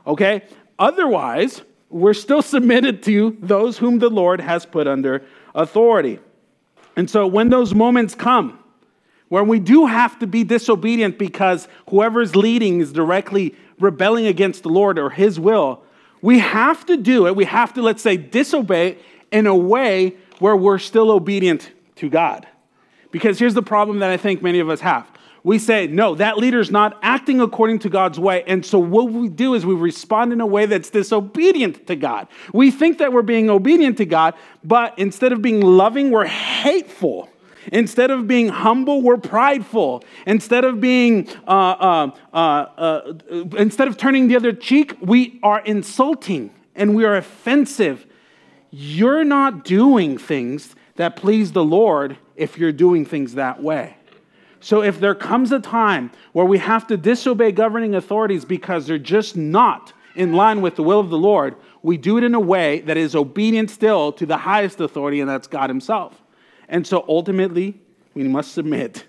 Okay? 0.06 0.42
Otherwise, 0.78 1.62
we're 1.90 2.14
still 2.14 2.42
submitted 2.54 3.02
to 3.04 3.36
those 3.40 3.78
whom 3.78 3.98
the 3.98 4.10
Lord 4.10 4.40
has 4.40 4.66
put 4.66 4.86
under 4.86 5.22
authority. 5.54 6.18
And 6.96 7.08
so 7.08 7.26
when 7.26 7.48
those 7.48 7.74
moments 7.74 8.14
come, 8.14 8.58
where 9.28 9.44
we 9.44 9.58
do 9.58 9.86
have 9.86 10.18
to 10.18 10.26
be 10.26 10.44
disobedient 10.44 11.18
because 11.18 11.66
whoever's 11.88 12.36
leading 12.36 12.80
is 12.80 12.92
directly 12.92 13.54
rebelling 13.80 14.26
against 14.26 14.62
the 14.62 14.68
Lord 14.68 14.98
or 14.98 15.08
his 15.08 15.40
will, 15.40 15.82
we 16.20 16.38
have 16.38 16.84
to 16.84 16.98
do 16.98 17.26
it. 17.26 17.34
We 17.34 17.46
have 17.46 17.72
to, 17.74 17.82
let's 17.82 18.02
say, 18.02 18.18
disobey 18.18 18.98
in 19.30 19.46
a 19.46 19.56
way 19.56 20.16
where 20.38 20.54
we're 20.54 20.78
still 20.78 21.10
obedient 21.10 21.70
to 21.96 22.10
God. 22.10 22.46
Because 23.10 23.38
here's 23.38 23.54
the 23.54 23.62
problem 23.62 24.00
that 24.00 24.10
I 24.10 24.18
think 24.18 24.42
many 24.42 24.60
of 24.60 24.68
us 24.68 24.80
have 24.80 25.10
we 25.44 25.58
say, 25.58 25.88
no, 25.88 26.14
that 26.14 26.38
leader's 26.38 26.70
not 26.70 26.98
acting 27.02 27.40
according 27.40 27.80
to 27.80 27.88
God's 27.88 28.18
way. 28.18 28.44
And 28.46 28.64
so 28.64 28.78
what 28.78 29.10
we 29.10 29.28
do 29.28 29.54
is 29.54 29.66
we 29.66 29.74
respond 29.74 30.32
in 30.32 30.40
a 30.40 30.46
way 30.46 30.66
that's 30.66 30.90
disobedient 30.90 31.86
to 31.88 31.96
God. 31.96 32.28
We 32.52 32.70
think 32.70 32.98
that 32.98 33.12
we're 33.12 33.22
being 33.22 33.50
obedient 33.50 33.98
to 33.98 34.06
God, 34.06 34.34
but 34.62 34.96
instead 34.98 35.32
of 35.32 35.42
being 35.42 35.60
loving, 35.60 36.10
we're 36.10 36.26
hateful. 36.26 37.28
Instead 37.72 38.10
of 38.10 38.26
being 38.26 38.48
humble, 38.48 39.02
we're 39.02 39.16
prideful. 39.16 40.04
Instead 40.26 40.64
of 40.64 40.80
being, 40.80 41.28
uh, 41.46 41.50
uh, 41.50 42.10
uh, 42.32 42.36
uh 42.36 43.14
instead 43.56 43.88
of 43.88 43.96
turning 43.96 44.28
the 44.28 44.36
other 44.36 44.52
cheek, 44.52 44.96
we 45.00 45.40
are 45.42 45.60
insulting 45.60 46.52
and 46.74 46.94
we 46.94 47.04
are 47.04 47.16
offensive. 47.16 48.06
You're 48.70 49.24
not 49.24 49.64
doing 49.64 50.18
things 50.18 50.74
that 50.96 51.16
please 51.16 51.52
the 51.52 51.64
Lord 51.64 52.16
if 52.36 52.58
you're 52.58 52.72
doing 52.72 53.04
things 53.04 53.34
that 53.34 53.62
way. 53.62 53.96
So 54.62 54.80
if 54.82 55.00
there 55.00 55.14
comes 55.16 55.50
a 55.50 55.58
time 55.58 56.12
where 56.32 56.46
we 56.46 56.58
have 56.58 56.86
to 56.86 56.96
disobey 56.96 57.50
governing 57.50 57.96
authorities 57.96 58.44
because 58.44 58.86
they're 58.86 58.96
just 58.96 59.36
not 59.36 59.92
in 60.14 60.34
line 60.34 60.62
with 60.62 60.76
the 60.76 60.84
will 60.84 61.00
of 61.00 61.10
the 61.10 61.18
Lord, 61.18 61.56
we 61.82 61.96
do 61.96 62.16
it 62.16 62.22
in 62.22 62.32
a 62.34 62.40
way 62.40 62.80
that 62.82 62.96
is 62.96 63.16
obedient 63.16 63.70
still 63.70 64.12
to 64.12 64.24
the 64.24 64.36
highest 64.36 64.80
authority, 64.80 65.20
and 65.20 65.28
that's 65.28 65.48
God 65.48 65.68
Himself. 65.68 66.22
And 66.68 66.86
so 66.86 67.04
ultimately, 67.08 67.80
we 68.14 68.22
must 68.22 68.52
submit 68.52 69.04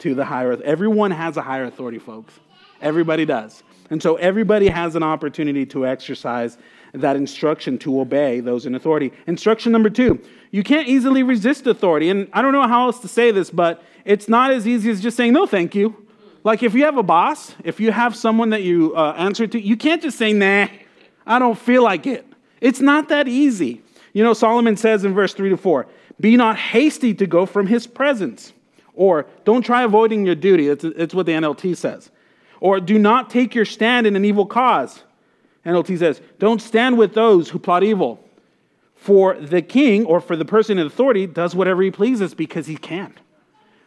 to 0.00 0.14
the 0.14 0.24
higher. 0.24 0.60
Everyone 0.62 1.12
has 1.12 1.36
a 1.36 1.42
higher 1.42 1.64
authority, 1.64 2.00
folks. 2.00 2.34
Everybody 2.82 3.24
does. 3.24 3.62
And 3.90 4.02
so 4.02 4.16
everybody 4.16 4.66
has 4.66 4.96
an 4.96 5.04
opportunity 5.04 5.64
to 5.66 5.86
exercise 5.86 6.58
that 7.00 7.16
instruction 7.16 7.78
to 7.78 8.00
obey 8.00 8.40
those 8.40 8.66
in 8.66 8.74
authority. 8.74 9.12
Instruction 9.26 9.72
number 9.72 9.90
two 9.90 10.20
you 10.50 10.62
can't 10.62 10.88
easily 10.88 11.22
resist 11.22 11.66
authority. 11.66 12.08
And 12.08 12.28
I 12.32 12.40
don't 12.40 12.52
know 12.52 12.66
how 12.66 12.86
else 12.86 13.00
to 13.00 13.08
say 13.08 13.30
this, 13.30 13.50
but 13.50 13.82
it's 14.04 14.28
not 14.28 14.52
as 14.52 14.66
easy 14.66 14.90
as 14.90 15.02
just 15.02 15.16
saying, 15.16 15.32
no, 15.32 15.46
thank 15.46 15.74
you. 15.74 16.06
Like 16.44 16.62
if 16.62 16.74
you 16.74 16.84
have 16.84 16.96
a 16.96 17.02
boss, 17.02 17.54
if 17.64 17.80
you 17.80 17.90
have 17.90 18.14
someone 18.14 18.50
that 18.50 18.62
you 18.62 18.94
uh, 18.96 19.14
answer 19.18 19.46
to, 19.48 19.60
you 19.60 19.76
can't 19.76 20.00
just 20.00 20.16
say, 20.16 20.32
nah, 20.32 20.68
I 21.26 21.38
don't 21.38 21.58
feel 21.58 21.82
like 21.82 22.06
it. 22.06 22.24
It's 22.60 22.80
not 22.80 23.08
that 23.08 23.28
easy. 23.28 23.82
You 24.12 24.22
know, 24.22 24.32
Solomon 24.32 24.76
says 24.76 25.04
in 25.04 25.12
verse 25.12 25.34
3 25.34 25.50
to 25.50 25.56
4 25.56 25.86
be 26.18 26.36
not 26.36 26.56
hasty 26.56 27.12
to 27.14 27.26
go 27.26 27.44
from 27.44 27.66
his 27.66 27.86
presence, 27.86 28.54
or 28.94 29.26
don't 29.44 29.60
try 29.60 29.82
avoiding 29.82 30.24
your 30.24 30.34
duty. 30.34 30.68
It's, 30.68 30.84
it's 30.84 31.14
what 31.14 31.26
the 31.26 31.32
NLT 31.32 31.76
says. 31.76 32.10
Or 32.60 32.80
do 32.80 32.98
not 32.98 33.28
take 33.28 33.54
your 33.54 33.66
stand 33.66 34.06
in 34.06 34.16
an 34.16 34.24
evil 34.24 34.46
cause. 34.46 35.02
NLT 35.66 35.98
says, 35.98 36.22
don't 36.38 36.62
stand 36.62 36.96
with 36.96 37.12
those 37.12 37.50
who 37.50 37.58
plot 37.58 37.82
evil. 37.82 38.22
For 38.94 39.34
the 39.34 39.60
king, 39.60 40.06
or 40.06 40.20
for 40.20 40.34
the 40.36 40.44
person 40.46 40.78
in 40.78 40.86
authority, 40.86 41.26
does 41.26 41.54
whatever 41.54 41.82
he 41.82 41.90
pleases 41.90 42.34
because 42.34 42.66
he 42.66 42.76
can 42.76 43.12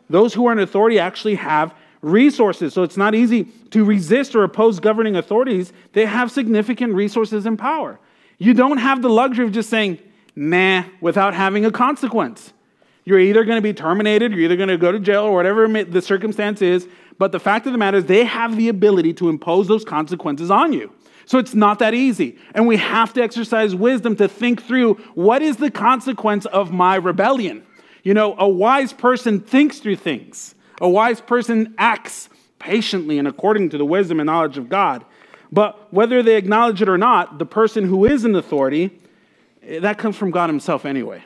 those 0.10 0.34
who 0.34 0.48
are 0.48 0.52
in 0.52 0.60
authority 0.60 1.00
actually 1.00 1.36
have 1.36 1.74
resources. 2.02 2.74
So 2.74 2.84
it's 2.84 2.98
not 2.98 3.14
easy 3.14 3.46
to 3.72 3.84
resist 3.84 4.36
or 4.36 4.44
oppose 4.44 4.80
governing 4.80 5.16
authorities. 5.16 5.72
They 5.94 6.06
have 6.06 6.32
significant 6.32 6.94
resources 6.94 7.46
and 7.46 7.58
power. 7.58 8.00
You 8.38 8.54
don't 8.54 8.78
have 8.78 9.02
the 9.02 9.10
luxury 9.10 9.46
of 9.46 9.52
just 9.52 9.70
saying, 9.70 10.00
nah, 10.36 10.84
without 11.02 11.34
having 11.34 11.66
a 11.66 11.72
consequence. 11.72 12.54
You're 13.06 13.20
either 13.20 13.44
going 13.44 13.58
to 13.58 13.62
be 13.62 13.74
terminated, 13.74 14.32
you're 14.32 14.42
either 14.42 14.56
going 14.56 14.70
to 14.70 14.78
go 14.78 14.92
to 14.92 15.00
jail, 15.00 15.24
or 15.24 15.36
whatever 15.36 15.68
the 15.84 16.02
circumstance 16.02 16.62
is. 16.62 16.88
But 17.18 17.32
the 17.32 17.40
fact 17.40 17.66
of 17.66 17.74
the 17.74 17.78
matter 17.78 17.98
is, 17.98 18.06
they 18.06 18.24
have 18.24 18.56
the 18.56 18.70
ability 18.70 19.14
to 19.16 19.30
impose 19.30 19.68
those 19.68 19.84
consequences 19.84 20.50
on 20.50 20.74
you. 20.74 20.94
So 21.30 21.38
it's 21.38 21.54
not 21.54 21.78
that 21.78 21.94
easy. 21.94 22.40
And 22.56 22.66
we 22.66 22.78
have 22.78 23.14
to 23.14 23.22
exercise 23.22 23.76
wisdom 23.76 24.16
to 24.16 24.28
think 24.28 24.64
through 24.64 24.96
what 25.14 25.44
is 25.44 25.58
the 25.58 25.70
consequence 25.70 26.48
of 26.48 26.72
my 26.72 26.96
rebellion? 26.96 27.64
You 28.02 28.16
know, 28.16 28.34
a 28.40 28.50
wise 28.50 28.94
person 28.94 29.40
thinks 29.40 29.78
through 29.78 29.98
things, 29.98 30.56
a 30.82 30.90
wise 30.90 31.22
person 31.22 31.76
acts 31.78 32.30
patiently 32.58 33.20
and 33.20 33.28
according 33.28 33.70
to 33.70 33.78
the 33.78 33.86
wisdom 33.86 34.20
and 34.20 34.26
knowledge 34.26 34.58
of 34.58 34.70
God. 34.70 35.06
But 35.52 35.94
whether 35.94 36.24
they 36.24 36.36
acknowledge 36.36 36.82
it 36.82 36.90
or 36.90 36.98
not, 36.98 37.38
the 37.38 37.46
person 37.46 37.84
who 37.84 38.06
is 38.06 38.26
in 38.26 38.36
authority, 38.36 39.00
eh, 39.62 39.82
that 39.82 40.00
comes 40.00 40.16
from 40.16 40.32
God 40.32 40.50
Himself 40.50 40.84
anyway. 40.84 41.24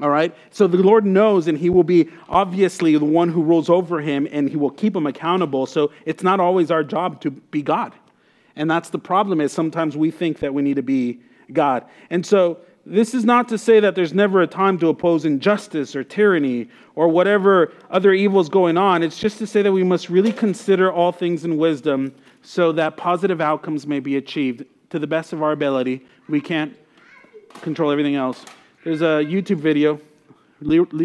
All 0.00 0.08
right? 0.08 0.34
So 0.50 0.66
the 0.66 0.78
Lord 0.78 1.04
knows, 1.04 1.46
and 1.46 1.58
He 1.58 1.68
will 1.68 1.84
be 1.84 2.08
obviously 2.26 2.96
the 2.96 3.04
one 3.04 3.28
who 3.28 3.42
rules 3.42 3.68
over 3.68 4.00
him, 4.00 4.26
and 4.32 4.48
He 4.48 4.56
will 4.56 4.70
keep 4.70 4.96
him 4.96 5.06
accountable. 5.06 5.66
So 5.66 5.92
it's 6.06 6.22
not 6.22 6.40
always 6.40 6.70
our 6.70 6.82
job 6.82 7.20
to 7.20 7.30
be 7.30 7.60
God. 7.60 7.92
And 8.56 8.70
that's 8.70 8.90
the 8.90 8.98
problem 8.98 9.40
is 9.40 9.52
sometimes 9.52 9.96
we 9.96 10.10
think 10.10 10.40
that 10.40 10.52
we 10.52 10.62
need 10.62 10.76
to 10.76 10.82
be 10.82 11.20
God. 11.52 11.84
And 12.10 12.24
so 12.24 12.58
this 12.84 13.14
is 13.14 13.24
not 13.24 13.48
to 13.48 13.58
say 13.58 13.80
that 13.80 13.94
there's 13.94 14.12
never 14.12 14.42
a 14.42 14.46
time 14.46 14.78
to 14.78 14.88
oppose 14.88 15.24
injustice 15.24 15.94
or 15.94 16.02
tyranny 16.02 16.68
or 16.94 17.08
whatever 17.08 17.72
other 17.90 18.12
evils 18.12 18.48
going 18.48 18.76
on. 18.76 19.02
It's 19.02 19.18
just 19.18 19.38
to 19.38 19.46
say 19.46 19.62
that 19.62 19.72
we 19.72 19.84
must 19.84 20.08
really 20.08 20.32
consider 20.32 20.92
all 20.92 21.12
things 21.12 21.44
in 21.44 21.56
wisdom 21.56 22.14
so 22.42 22.72
that 22.72 22.96
positive 22.96 23.40
outcomes 23.40 23.86
may 23.86 24.00
be 24.00 24.16
achieved 24.16 24.64
to 24.90 24.98
the 24.98 25.06
best 25.06 25.32
of 25.32 25.42
our 25.42 25.52
ability. 25.52 26.04
We 26.28 26.40
can't 26.40 26.76
control 27.60 27.90
everything 27.90 28.16
else. 28.16 28.44
There's 28.84 29.00
a 29.00 29.24
YouTube 29.24 29.58
video. 29.58 30.00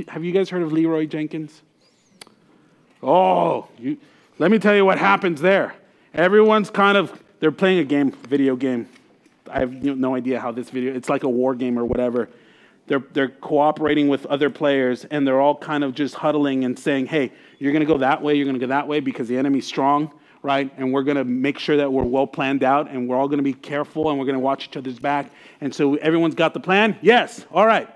Have 0.07 0.23
you 0.23 0.31
guys 0.31 0.49
heard 0.49 0.63
of 0.63 0.71
Leeroy 0.71 1.05
Jenkins? 1.05 1.62
Oh, 3.03 3.67
you, 3.77 3.97
let 4.39 4.49
me 4.49 4.57
tell 4.57 4.75
you 4.75 4.83
what 4.83 4.97
happens 4.97 5.41
there. 5.41 5.75
Everyone's 6.13 6.71
kind 6.71 6.97
of, 6.97 7.21
they're 7.39 7.52
playing 7.52 7.80
a 7.80 7.84
game, 7.84 8.12
video 8.12 8.56
game. 8.56 8.88
I 9.50 9.60
have 9.60 9.71
no 9.71 10.15
idea 10.15 10.39
how 10.39 10.52
this 10.52 10.69
video, 10.69 10.93
it's 10.93 11.10
like 11.10 11.23
a 11.23 11.30
war 11.30 11.56
game 11.56 11.78
or 11.80 11.86
whatever. 11.86 12.30
They're, 12.88 13.04
they're 13.13 13.30
cooperating 13.30 14.08
with 14.08 14.26
other 14.28 14.50
players 14.50 15.06
and 15.06 15.28
they're 15.28 15.41
all 15.41 15.56
kind 15.56 15.84
of 15.84 15.93
just 15.93 16.15
huddling 16.15 16.63
and 16.63 16.78
saying, 16.78 17.08
hey, 17.08 17.32
you're 17.60 17.71
going 17.71 17.86
to 17.86 17.91
go 17.91 17.97
that 18.00 18.21
way, 18.21 18.36
you're 18.36 18.45
going 18.45 18.60
to 18.60 18.65
go 18.65 18.67
that 18.67 18.88
way 18.88 19.00
because 19.00 19.28
the 19.28 19.38
enemy's 19.38 19.65
strong, 19.65 20.12
right? 20.41 20.71
And 20.78 20.93
we're 20.93 21.04
going 21.04 21.17
to 21.17 21.26
make 21.26 21.60
sure 21.60 21.78
that 21.78 21.91
we're 21.91 22.04
well 22.04 22.28
planned 22.28 22.63
out 22.63 22.89
and 22.89 23.08
we're 23.08 23.17
all 23.17 23.28
going 23.28 23.39
to 23.39 23.43
be 23.43 23.54
careful 23.54 24.10
and 24.10 24.17
we're 24.17 24.26
going 24.26 24.36
to 24.36 24.39
watch 24.39 24.67
each 24.67 24.78
other's 24.78 25.00
back. 25.00 25.32
And 25.62 25.73
so 25.73 25.95
everyone's 25.95 26.36
got 26.36 26.54
the 26.54 26.60
plan? 26.60 26.97
Yes, 27.02 27.45
all 27.52 27.65
right, 27.65 27.89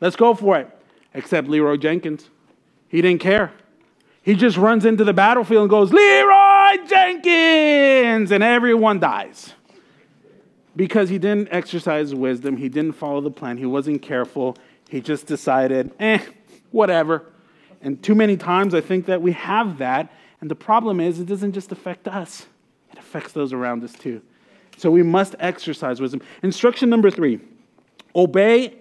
let's 0.00 0.16
go 0.16 0.34
for 0.34 0.58
it. 0.58 0.70
Except 1.12 1.48
Leeroy 1.48 1.76
Jenkins. 1.76 2.28
He 2.88 3.02
didn't 3.02 3.20
care. 3.20 3.52
He 4.22 4.34
just 4.34 4.56
runs 4.56 4.84
into 4.84 5.02
the 5.02 5.12
battlefield 5.12 5.62
and 5.62 5.70
goes, 5.70 5.92
Leeroy 5.92 6.49
Jenkins! 6.78 8.32
And 8.32 8.42
everyone 8.42 9.00
dies 9.00 9.54
because 10.76 11.08
he 11.08 11.18
didn't 11.18 11.48
exercise 11.50 12.14
wisdom, 12.14 12.56
he 12.56 12.68
didn't 12.68 12.92
follow 12.92 13.20
the 13.20 13.30
plan, 13.30 13.56
he 13.56 13.66
wasn't 13.66 14.00
careful, 14.02 14.56
he 14.88 15.00
just 15.00 15.26
decided, 15.26 15.92
eh, 16.00 16.20
whatever. 16.70 17.24
And 17.82 18.02
too 18.02 18.14
many 18.14 18.36
times 18.36 18.74
I 18.74 18.80
think 18.80 19.06
that 19.06 19.20
we 19.20 19.32
have 19.32 19.78
that, 19.78 20.12
and 20.40 20.50
the 20.50 20.54
problem 20.54 21.00
is 21.00 21.18
it 21.18 21.26
doesn't 21.26 21.52
just 21.52 21.72
affect 21.72 22.08
us, 22.08 22.46
it 22.92 22.98
affects 22.98 23.32
those 23.32 23.52
around 23.52 23.84
us 23.84 23.92
too. 23.92 24.22
So 24.76 24.90
we 24.90 25.02
must 25.02 25.34
exercise 25.38 26.00
wisdom. 26.00 26.22
Instruction 26.42 26.88
number 26.88 27.10
three 27.10 27.40
obey 28.16 28.74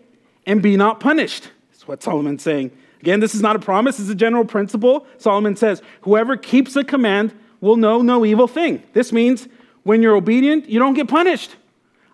and 0.45 0.61
be 0.61 0.77
not 0.77 0.99
punished. 0.99 1.49
That's 1.71 1.87
what 1.87 2.01
Solomon's 2.01 2.41
saying. 2.41 2.71
Again, 3.01 3.19
this 3.19 3.35
is 3.35 3.41
not 3.41 3.55
a 3.55 3.59
promise, 3.59 3.99
it's 3.99 4.09
a 4.09 4.15
general 4.15 4.45
principle. 4.45 5.05
Solomon 5.17 5.55
says, 5.55 5.81
Whoever 6.01 6.37
keeps 6.37 6.75
a 6.75 6.83
command 6.83 7.37
will 7.61 7.77
know 7.77 8.01
no 8.01 8.25
evil 8.25 8.47
thing. 8.47 8.83
This 8.93 9.11
means 9.11 9.47
when 9.83 10.01
you're 10.01 10.15
obedient, 10.15 10.69
you 10.69 10.79
don't 10.79 10.93
get 10.93 11.07
punished. 11.07 11.55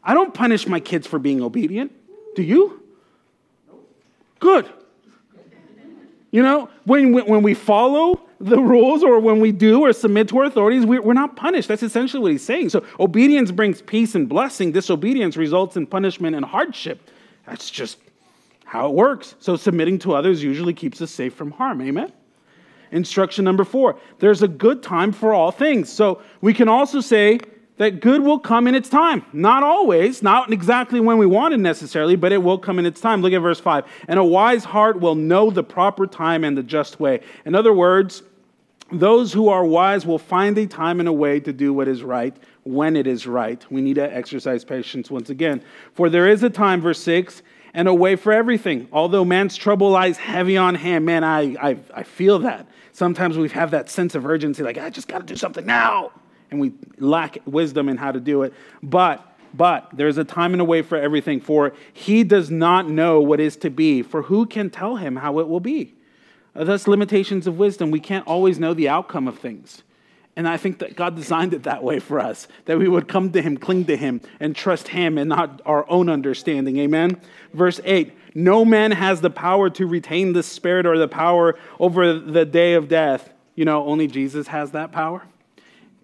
I 0.04 0.14
don't 0.14 0.34
punish 0.34 0.68
my 0.68 0.80
kids 0.80 1.08
for 1.08 1.20
being 1.20 1.42
obedient. 1.42 1.92
Do 2.36 2.44
you? 2.44 2.82
Good. 4.40 4.70
You 6.32 6.44
know, 6.44 6.70
when, 6.84 7.14
when 7.14 7.44
we 7.44 7.54
follow 7.54 8.22
the 8.40 8.60
rules 8.60 9.04
or 9.04 9.20
when 9.20 9.40
we 9.40 9.52
do 9.52 9.82
or 9.82 9.94
submit 9.94 10.28
to 10.30 10.38
our 10.40 10.44
authorities, 10.46 10.86
we're 10.86 11.14
not 11.14 11.36
punished. 11.36 11.68
That's 11.68 11.84
essentially 11.84 12.22
what 12.22 12.32
he's 12.32 12.44
saying. 12.44 12.70
So 12.70 12.86
obedience 13.00 13.52
brings 13.52 13.82
peace 13.82 14.16
and 14.16 14.28
blessing. 14.28 14.74
Disobedience 14.74 15.38
results 15.38 15.78
in 15.78 15.88
punishment 15.88 16.36
and 16.36 16.44
hardship. 16.44 17.10
That's 17.46 17.72
just 17.72 17.98
how 18.66 18.90
it 18.90 18.94
works. 18.94 19.36
So 19.40 19.56
submitting 19.56 20.00
to 20.00 20.14
others 20.14 20.44
usually 20.44 20.74
keeps 20.74 21.02
us 21.02 21.12
safe 21.12 21.34
from 21.34 21.52
harm. 21.52 21.82
Amen? 21.82 22.12
Instruction 22.96 23.44
number 23.44 23.66
four 23.66 24.00
there's 24.20 24.42
a 24.42 24.48
good 24.48 24.82
time 24.82 25.12
for 25.12 25.34
all 25.34 25.52
things. 25.52 25.92
So 25.92 26.22
we 26.42 26.54
can 26.54 26.70
also 26.70 27.02
say 27.02 27.40
that 27.78 28.00
good 28.00 28.22
will 28.22 28.40
come 28.40 28.68
in 28.68 28.76
its 28.76 28.88
time. 28.88 29.26
Not 29.34 29.64
always, 29.64 30.24
not 30.24 30.54
exactly 30.54 31.02
when 31.02 31.18
we 31.18 31.26
want 31.26 31.54
it 31.54 31.58
necessarily, 31.58 32.16
but 32.16 32.32
it 32.32 32.38
will 32.38 32.58
come 32.58 32.80
in 32.80 32.86
its 32.86 33.02
time. 33.02 33.22
Look 33.22 33.34
at 33.34 33.42
verse 33.42 33.60
5. 33.60 33.84
And 34.08 34.18
a 34.18 34.24
wise 34.24 34.64
heart 34.64 35.02
will 35.02 35.16
know 35.16 35.52
the 35.52 35.64
proper 35.64 36.08
time 36.08 36.46
and 36.46 36.58
the 36.58 36.64
just 36.64 37.00
way. 37.02 37.20
In 37.44 37.54
other 37.54 37.74
words, 37.74 38.24
those 38.92 39.34
who 39.34 39.50
are 39.50 39.66
wise 39.66 40.06
will 40.06 40.20
find 40.20 40.58
a 40.58 40.66
time 40.66 41.02
and 41.02 41.10
a 41.10 41.14
way 41.14 41.42
to 41.42 41.52
do 41.52 41.74
what 41.74 41.90
is 41.90 42.02
right 42.02 42.36
when 42.64 42.96
it 42.96 43.08
is 43.08 43.28
right. 43.28 43.66
We 43.70 43.82
need 43.82 43.96
to 43.96 44.16
exercise 44.16 44.64
patience 44.64 45.12
once 45.12 45.30
again. 45.30 45.62
For 45.94 46.10
there 46.10 46.30
is 46.30 46.44
a 46.44 46.50
time, 46.50 46.80
verse 46.80 47.02
6, 47.02 47.42
and 47.76 47.88
a 47.88 47.94
way 47.94 48.16
for 48.16 48.34
everything. 48.34 48.88
Although 48.92 49.24
man's 49.24 49.56
trouble 49.56 49.92
lies 49.92 50.18
heavy 50.18 50.58
on 50.58 50.74
him, 50.74 51.06
man, 51.06 51.24
I, 51.24 51.56
I, 51.62 51.78
I 51.94 52.04
feel 52.04 52.40
that. 52.40 52.68
Sometimes 52.94 53.38
we 53.38 53.50
have 53.50 53.72
that 53.72 53.90
sense 53.90 54.16
of 54.16 54.26
urgency, 54.26 54.64
like, 54.64 54.78
I 54.78 54.90
just 54.90 55.08
got 55.08 55.20
to 55.20 55.26
do 55.26 55.36
something 55.36 55.66
now 55.66 56.12
and 56.50 56.60
we 56.60 56.74
lack 56.98 57.38
wisdom 57.46 57.90
in 57.90 57.98
how 57.98 58.12
to 58.12 58.20
do 58.20 58.44
it. 58.44 58.54
But 58.82 59.32
but 59.54 59.90
there's 59.94 60.18
a 60.18 60.26
time 60.26 60.54
and 60.54 60.62
a 60.62 60.66
way 60.66 60.82
for 60.82 60.98
everything, 60.98 61.40
for 61.40 61.72
he 61.94 62.26
does 62.26 62.52
not 62.52 62.90
know 62.90 63.22
what 63.22 63.40
is 63.40 63.56
to 63.58 63.70
be, 63.70 64.02
for 64.02 64.24
who 64.24 64.46
can 64.46 64.70
tell 64.70 64.98
him 64.98 65.16
how 65.16 65.40
it 65.40 65.48
will 65.48 65.62
be? 65.62 65.94
Thus, 66.54 66.90
limitations 66.90 67.48
of 67.48 67.58
wisdom. 67.58 67.90
We 67.90 68.02
can't 68.02 68.28
always 68.28 68.60
know 68.60 68.74
the 68.74 68.90
outcome 68.90 69.30
of 69.30 69.40
things. 69.40 69.84
And 70.36 70.48
I 70.48 70.58
think 70.58 70.80
that 70.80 70.96
God 70.96 71.16
designed 71.16 71.54
it 71.54 71.64
that 71.64 71.84
way 71.84 72.00
for 72.00 72.20
us, 72.20 72.48
that 72.66 72.78
we 72.78 72.90
would 72.90 73.08
come 73.08 73.32
to 73.32 73.42
Him, 73.42 73.58
cling 73.58 73.86
to 73.86 73.96
Him, 73.96 74.20
and 74.40 74.56
trust 74.56 74.90
Him 74.90 75.18
and 75.18 75.30
not 75.30 75.62
our 75.66 75.90
own 75.90 76.10
understanding. 76.10 76.78
Amen? 76.80 77.20
Verse 77.54 77.80
8 77.84 78.12
No 78.36 78.66
man 78.66 78.92
has 78.92 79.22
the 79.22 79.30
power 79.30 79.70
to 79.72 79.88
retain 79.88 80.34
the 80.34 80.44
Spirit 80.44 80.86
or 80.86 80.98
the 80.98 81.08
power 81.08 81.58
over 81.80 82.20
the 82.20 82.46
day 82.46 82.74
of 82.74 82.90
death. 82.90 83.32
You 83.56 83.64
know, 83.64 83.86
only 83.86 84.08
Jesus 84.08 84.48
has 84.48 84.72
that 84.72 84.92
power 84.92 85.24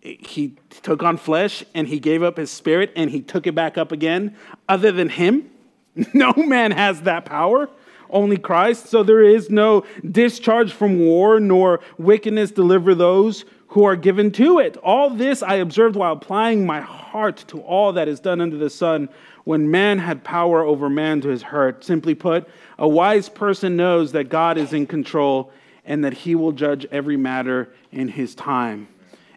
he 0.02 0.56
took 0.82 1.04
on 1.04 1.17
flesh 1.17 1.63
and 1.74 1.88
he 1.88 2.00
gave 2.00 2.24
up 2.24 2.38
his 2.38 2.50
spirit 2.50 2.91
and 2.96 3.10
he 3.10 3.22
took 3.22 3.46
it 3.46 3.54
back 3.54 3.78
up 3.78 3.91
again. 3.91 4.36
Other 4.67 4.91
than 4.91 5.10
him, 5.10 5.50
no 6.13 6.34
man 6.34 6.72
has 6.72 7.02
that 7.02 7.26
power, 7.26 7.70
only 8.10 8.38
Christ. 8.38 8.88
So 8.88 9.04
there 9.04 9.22
is 9.22 9.50
no 9.50 9.86
discharge 10.10 10.74
from 10.74 11.00
war, 11.00 11.39
nor 11.39 11.82
wickedness 11.98 12.52
deliver 12.52 12.96
those 12.96 13.46
who 13.71 13.84
are 13.84 13.97
given 13.97 14.31
to 14.31 14.60
it. 14.60 14.77
All 14.77 15.10
this 15.10 15.43
I 15.43 15.55
observed 15.55 15.95
while 15.95 16.13
applying 16.13 16.65
my 16.65 16.79
heart 16.79 17.43
to 17.47 17.60
all 17.62 17.93
that 17.93 18.07
is 18.07 18.19
done 18.19 18.39
under 18.39 18.57
the 18.57 18.69
sun, 18.69 19.10
when 19.43 19.71
man 19.71 19.99
had 19.99 20.23
power 20.23 20.62
over 20.62 20.89
man 20.89 21.19
to 21.21 21.29
his 21.29 21.41
hurt. 21.41 21.84
Simply 21.84 22.15
put, 22.15 22.47
a 22.77 22.88
wise 22.88 23.27
person 23.27 23.75
knows 23.75 24.12
that 24.12 24.29
God 24.29 24.57
is 24.57 24.71
in 24.71 24.88
control 24.88 25.51
and 25.84 26.05
that 26.05 26.13
he 26.13 26.36
will 26.36 26.51
judge 26.51 26.86
every 26.91 27.17
matter 27.17 27.73
in 27.91 28.07
his 28.07 28.36
time 28.36 28.88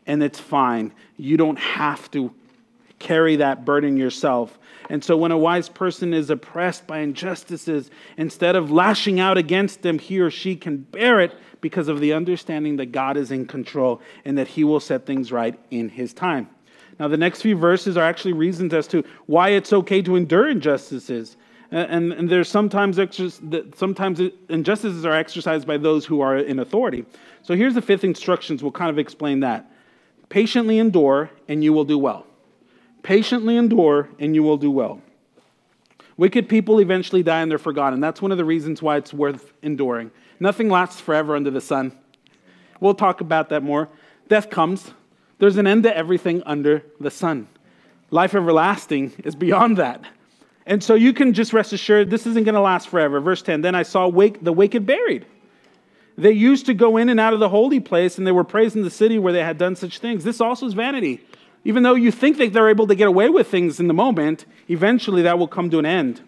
and 0.06 0.22
it's 0.22 0.38
fine. 0.38 0.92
You 1.16 1.36
don't 1.36 1.58
have 1.58 2.10
to 2.12 2.32
carry 2.98 3.36
that 3.36 3.64
burden 3.64 3.96
yourself. 3.96 4.58
And 4.90 5.02
so, 5.02 5.16
when 5.16 5.32
a 5.32 5.38
wise 5.38 5.68
person 5.68 6.12
is 6.12 6.30
oppressed 6.30 6.86
by 6.86 6.98
injustices, 6.98 7.90
instead 8.16 8.54
of 8.54 8.70
lashing 8.70 9.18
out 9.18 9.38
against 9.38 9.82
them, 9.82 9.98
he 9.98 10.20
or 10.20 10.30
she 10.30 10.56
can 10.56 10.78
bear 10.78 11.20
it 11.20 11.34
because 11.60 11.88
of 11.88 12.00
the 12.00 12.12
understanding 12.12 12.76
that 12.76 12.92
God 12.92 13.16
is 13.16 13.30
in 13.30 13.46
control 13.46 14.02
and 14.24 14.36
that 14.36 14.48
he 14.48 14.64
will 14.64 14.80
set 14.80 15.06
things 15.06 15.32
right 15.32 15.58
in 15.70 15.88
his 15.88 16.12
time. 16.12 16.48
Now, 16.98 17.08
the 17.08 17.16
next 17.16 17.42
few 17.42 17.56
verses 17.56 17.96
are 17.96 18.04
actually 18.04 18.34
reasons 18.34 18.74
as 18.74 18.86
to 18.88 19.02
why 19.26 19.50
it's 19.50 19.72
okay 19.72 20.02
to 20.02 20.16
endure 20.16 20.48
injustices. 20.48 21.36
And, 21.70 22.12
and 22.12 22.28
there's 22.28 22.48
sometimes, 22.48 23.00
sometimes 23.74 24.20
injustices 24.48 25.04
are 25.04 25.14
exercised 25.14 25.66
by 25.66 25.76
those 25.76 26.04
who 26.04 26.20
are 26.20 26.36
in 26.36 26.60
authority. 26.60 27.04
So 27.42 27.56
here's 27.56 27.74
the 27.74 27.82
fifth 27.82 28.04
instructions. 28.04 28.62
We'll 28.62 28.70
kind 28.72 28.90
of 28.90 28.98
explain 28.98 29.40
that. 29.40 29.70
Patiently 30.28 30.78
endure, 30.78 31.30
and 31.48 31.64
you 31.64 31.72
will 31.72 31.84
do 31.84 31.98
well. 31.98 32.26
Patiently 33.04 33.56
endure, 33.56 34.08
and 34.18 34.34
you 34.34 34.42
will 34.42 34.56
do 34.56 34.70
well. 34.70 35.00
Wicked 36.16 36.48
people 36.48 36.80
eventually 36.80 37.22
die 37.22 37.42
and 37.42 37.50
they're 37.50 37.58
forgotten. 37.58 38.00
That's 38.00 38.22
one 38.22 38.32
of 38.32 38.38
the 38.38 38.44
reasons 38.44 38.80
why 38.80 38.96
it's 38.96 39.12
worth 39.12 39.52
enduring. 39.62 40.10
Nothing 40.40 40.68
lasts 40.68 41.00
forever 41.00 41.36
under 41.36 41.50
the 41.50 41.60
sun. 41.60 41.92
We'll 42.80 42.94
talk 42.94 43.20
about 43.20 43.50
that 43.50 43.62
more. 43.62 43.88
Death 44.28 44.48
comes, 44.48 44.92
there's 45.38 45.58
an 45.58 45.66
end 45.66 45.82
to 45.82 45.96
everything 45.96 46.42
under 46.46 46.82
the 46.98 47.10
sun. 47.10 47.46
Life 48.10 48.34
everlasting 48.34 49.12
is 49.22 49.34
beyond 49.34 49.76
that. 49.76 50.02
And 50.66 50.82
so 50.82 50.94
you 50.94 51.12
can 51.12 51.34
just 51.34 51.52
rest 51.52 51.72
assured 51.72 52.08
this 52.10 52.26
isn't 52.26 52.44
going 52.44 52.54
to 52.54 52.60
last 52.60 52.88
forever. 52.88 53.20
Verse 53.20 53.42
10 53.42 53.60
Then 53.60 53.74
I 53.74 53.82
saw 53.82 54.08
wake, 54.08 54.42
the 54.42 54.52
wicked 54.52 54.86
buried 54.86 55.26
they 56.16 56.32
used 56.32 56.66
to 56.66 56.74
go 56.74 56.96
in 56.96 57.08
and 57.08 57.18
out 57.18 57.34
of 57.34 57.40
the 57.40 57.48
holy 57.48 57.80
place 57.80 58.18
and 58.18 58.26
they 58.26 58.32
were 58.32 58.44
praising 58.44 58.82
the 58.82 58.90
city 58.90 59.18
where 59.18 59.32
they 59.32 59.42
had 59.42 59.58
done 59.58 59.74
such 59.74 59.98
things. 59.98 60.24
This 60.24 60.40
also 60.40 60.66
is 60.66 60.74
vanity. 60.74 61.20
Even 61.64 61.82
though 61.82 61.94
you 61.94 62.10
think 62.10 62.36
that 62.36 62.52
they're 62.52 62.68
able 62.68 62.86
to 62.86 62.94
get 62.94 63.08
away 63.08 63.30
with 63.30 63.48
things 63.48 63.80
in 63.80 63.88
the 63.88 63.94
moment, 63.94 64.44
eventually 64.68 65.22
that 65.22 65.38
will 65.38 65.48
come 65.48 65.70
to 65.70 65.78
an 65.78 65.86
end. 65.86 66.20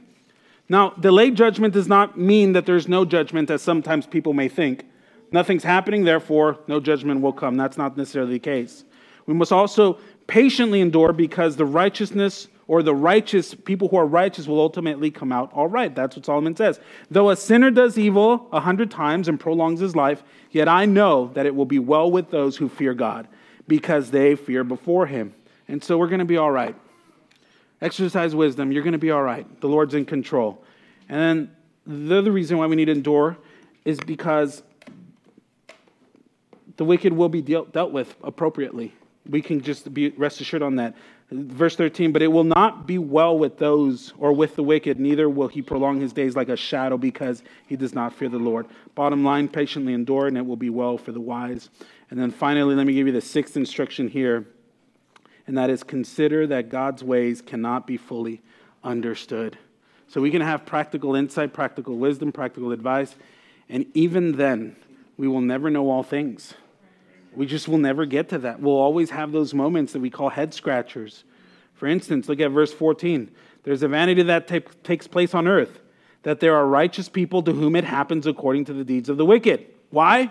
Now, 0.69 0.91
delayed 0.91 1.37
judgment 1.37 1.75
does 1.75 1.87
not 1.87 2.19
mean 2.19 2.53
that 2.55 2.67
there's 2.67 2.89
no 2.89 3.05
judgment, 3.05 3.51
as 3.51 3.63
sometimes 3.63 4.07
people 4.07 4.33
may 4.33 4.49
think. 4.49 4.85
Nothing's 5.31 5.63
happening, 5.63 6.05
therefore, 6.05 6.59
no 6.67 6.81
judgment 6.81 7.21
will 7.21 7.33
come. 7.33 7.57
That's 7.57 7.77
not 7.77 7.97
necessarily 7.97 8.35
the 8.35 8.39
case. 8.39 8.85
We 9.27 9.35
must 9.35 9.53
also 9.53 9.99
patiently 10.27 10.81
endure 10.81 11.13
because 11.13 11.57
the 11.57 11.67
righteousness 11.67 12.49
or 12.69 12.83
the 12.83 12.95
righteous, 12.95 13.55
people 13.55 13.89
who 13.89 13.97
are 13.97 14.07
righteous 14.07 14.49
will 14.49 14.59
ultimately 14.59 15.11
come 15.11 15.31
out 15.31 15.53
all 15.53 15.69
right. 15.69 15.95
That's 15.95 16.17
what 16.17 16.27
Solomon 16.27 16.57
says. 16.57 16.81
Though 17.11 17.31
a 17.31 17.37
sinner 17.37 17.71
does 17.71 17.97
evil 17.97 18.49
a 18.53 18.61
hundred 18.61 18.91
times 18.91 19.29
and 19.29 19.39
prolongs 19.39 19.79
his 19.79 19.95
life, 19.95 20.25
yet 20.51 20.69
I 20.69 20.85
know 20.87 21.31
that 21.35 21.47
it 21.47 21.55
will 21.55 21.65
be 21.65 21.79
well 21.79 22.11
with 22.11 22.31
those 22.31 22.57
who 22.57 22.69
fear 22.69 22.95
God 22.95 23.29
because 23.69 24.11
they 24.11 24.37
fear 24.37 24.65
before 24.65 25.07
him. 25.07 25.35
And 25.69 25.83
so 25.83 25.99
we're 25.99 26.09
going 26.09 26.21
to 26.21 26.25
be 26.25 26.37
all 26.37 26.51
right. 26.51 26.75
Exercise 27.81 28.35
wisdom. 28.35 28.73
You're 28.73 28.83
going 28.83 28.93
to 28.93 28.99
be 28.99 29.11
all 29.11 29.23
right. 29.23 29.61
The 29.61 29.69
Lord's 29.69 29.95
in 29.95 30.05
control. 30.05 30.63
And 31.09 31.21
then 31.87 32.07
the 32.09 32.19
other 32.19 32.33
reason 32.33 32.59
why 32.59 32.67
we 32.67 32.77
need 32.77 32.87
to 32.87 32.93
endure 32.93 33.37
is 33.85 33.99
because 34.01 34.63
the 36.77 36.85
wicked 36.85 37.13
will 37.13 37.29
be 37.29 37.43
dealt, 37.43 37.73
dealt 37.73 37.93
with 37.93 38.15
appropriately. 38.23 38.95
We 39.29 39.43
can 39.43 39.61
just 39.61 39.93
be 39.93 40.11
rest 40.11 40.41
assured 40.41 40.63
on 40.63 40.77
that. 40.77 40.95
Verse 41.29 41.75
13, 41.75 42.13
but 42.13 42.23
it 42.23 42.29
will 42.29 42.45
not 42.45 42.87
be 42.87 42.99
well 42.99 43.37
with 43.37 43.59
those 43.59 44.13
or 44.17 44.33
with 44.33 44.55
the 44.55 44.63
wicked, 44.63 45.01
neither 45.01 45.29
will 45.29 45.49
he 45.49 45.61
prolong 45.61 46.01
his 46.01 46.13
days 46.13 46.37
like 46.37 46.49
a 46.49 46.57
shadow 46.57 46.97
because 46.97 47.43
he 47.67 47.75
does 47.75 47.95
not 47.95 48.15
fear 48.15 48.29
the 48.29 48.39
Lord. 48.39 48.67
Bottom 48.95 49.25
line, 49.25 49.49
patiently 49.49 49.93
endure, 49.93 50.29
and 50.29 50.39
it 50.39 50.47
will 50.47 50.57
be 50.57 50.71
well 50.71 50.97
for 50.97 51.11
the 51.11 51.21
wise. 51.21 51.69
And 52.11 52.21
then 52.21 52.31
finally, 52.31 52.77
let 52.77 52.87
me 52.87 52.95
give 52.95 53.09
you 53.09 53.13
the 53.13 53.21
sixth 53.21 53.57
instruction 53.57 54.07
here, 54.07 54.47
and 55.49 55.59
that 55.59 55.69
is 55.69 55.83
consider 55.83 56.47
that 56.47 56.69
God's 56.69 57.03
ways 57.03 57.43
cannot 57.43 57.89
be 57.89 57.97
fully 57.97 58.41
understood. 58.85 59.59
So 60.07 60.21
we 60.21 60.31
can 60.31 60.43
have 60.43 60.65
practical 60.65 61.17
insight, 61.17 61.53
practical 61.53 61.97
wisdom, 61.97 62.31
practical 62.31 62.71
advice, 62.71 63.17
and 63.69 63.87
even 63.95 64.37
then, 64.37 64.77
we 65.17 65.27
will 65.27 65.41
never 65.41 65.71
know 65.71 65.91
all 65.91 66.05
things. 66.05 66.55
We 67.37 67.47
just 67.47 67.69
will 67.69 67.79
never 67.79 68.07
get 68.07 68.31
to 68.31 68.39
that. 68.39 68.61
We'll 68.61 68.77
always 68.77 69.11
have 69.11 69.31
those 69.31 69.53
moments 69.53 69.93
that 69.93 70.01
we 70.01 70.11
call 70.11 70.31
head 70.31 70.55
scratchers. 70.55 71.25
For 71.75 71.87
instance, 71.87 72.29
look 72.29 72.41
at 72.41 72.51
verse 72.51 72.73
14. 72.73 73.31
There's 73.63 73.83
a 73.83 73.89
vanity 73.89 74.23
that 74.23 74.49
t- 74.49 74.63
takes 74.83 75.07
place 75.07 75.35
on 75.35 75.47
earth, 75.47 75.81
that 76.23 76.41
there 76.41 76.57
are 76.57 76.67
righteous 76.67 77.09
people 77.09 77.43
to 77.43 77.53
whom 77.53 77.77
it 77.77 77.85
happens 77.85 78.27
according 78.27 78.65
to 78.67 78.73
the 78.73 78.85
deeds 78.85 79.09
of 79.09 79.19
the 79.19 79.27
wicked. 79.27 79.67
Why? 79.91 80.31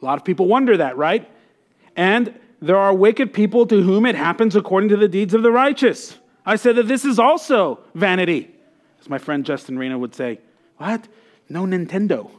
A 0.00 0.04
lot 0.04 0.16
of 0.18 0.24
people 0.24 0.46
wonder 0.46 0.76
that, 0.76 0.96
right? 0.96 1.28
And 1.96 2.38
there 2.62 2.76
are 2.76 2.94
wicked 2.94 3.32
people 3.32 3.66
to 3.66 3.82
whom 3.82 4.06
it 4.06 4.14
happens 4.14 4.54
according 4.54 4.90
to 4.90 4.96
the 4.96 5.08
deeds 5.08 5.34
of 5.34 5.42
the 5.42 5.50
righteous. 5.50 6.16
I 6.46 6.56
said 6.56 6.76
that 6.76 6.86
this 6.86 7.04
is 7.04 7.18
also 7.18 7.80
vanity. 7.94 8.54
As 9.00 9.08
my 9.08 9.18
friend 9.18 9.44
Justin 9.44 9.78
Rena 9.78 9.98
would 9.98 10.14
say, 10.14 10.40
What? 10.76 11.08
No 11.48 11.64
Nintendo. 11.64 12.30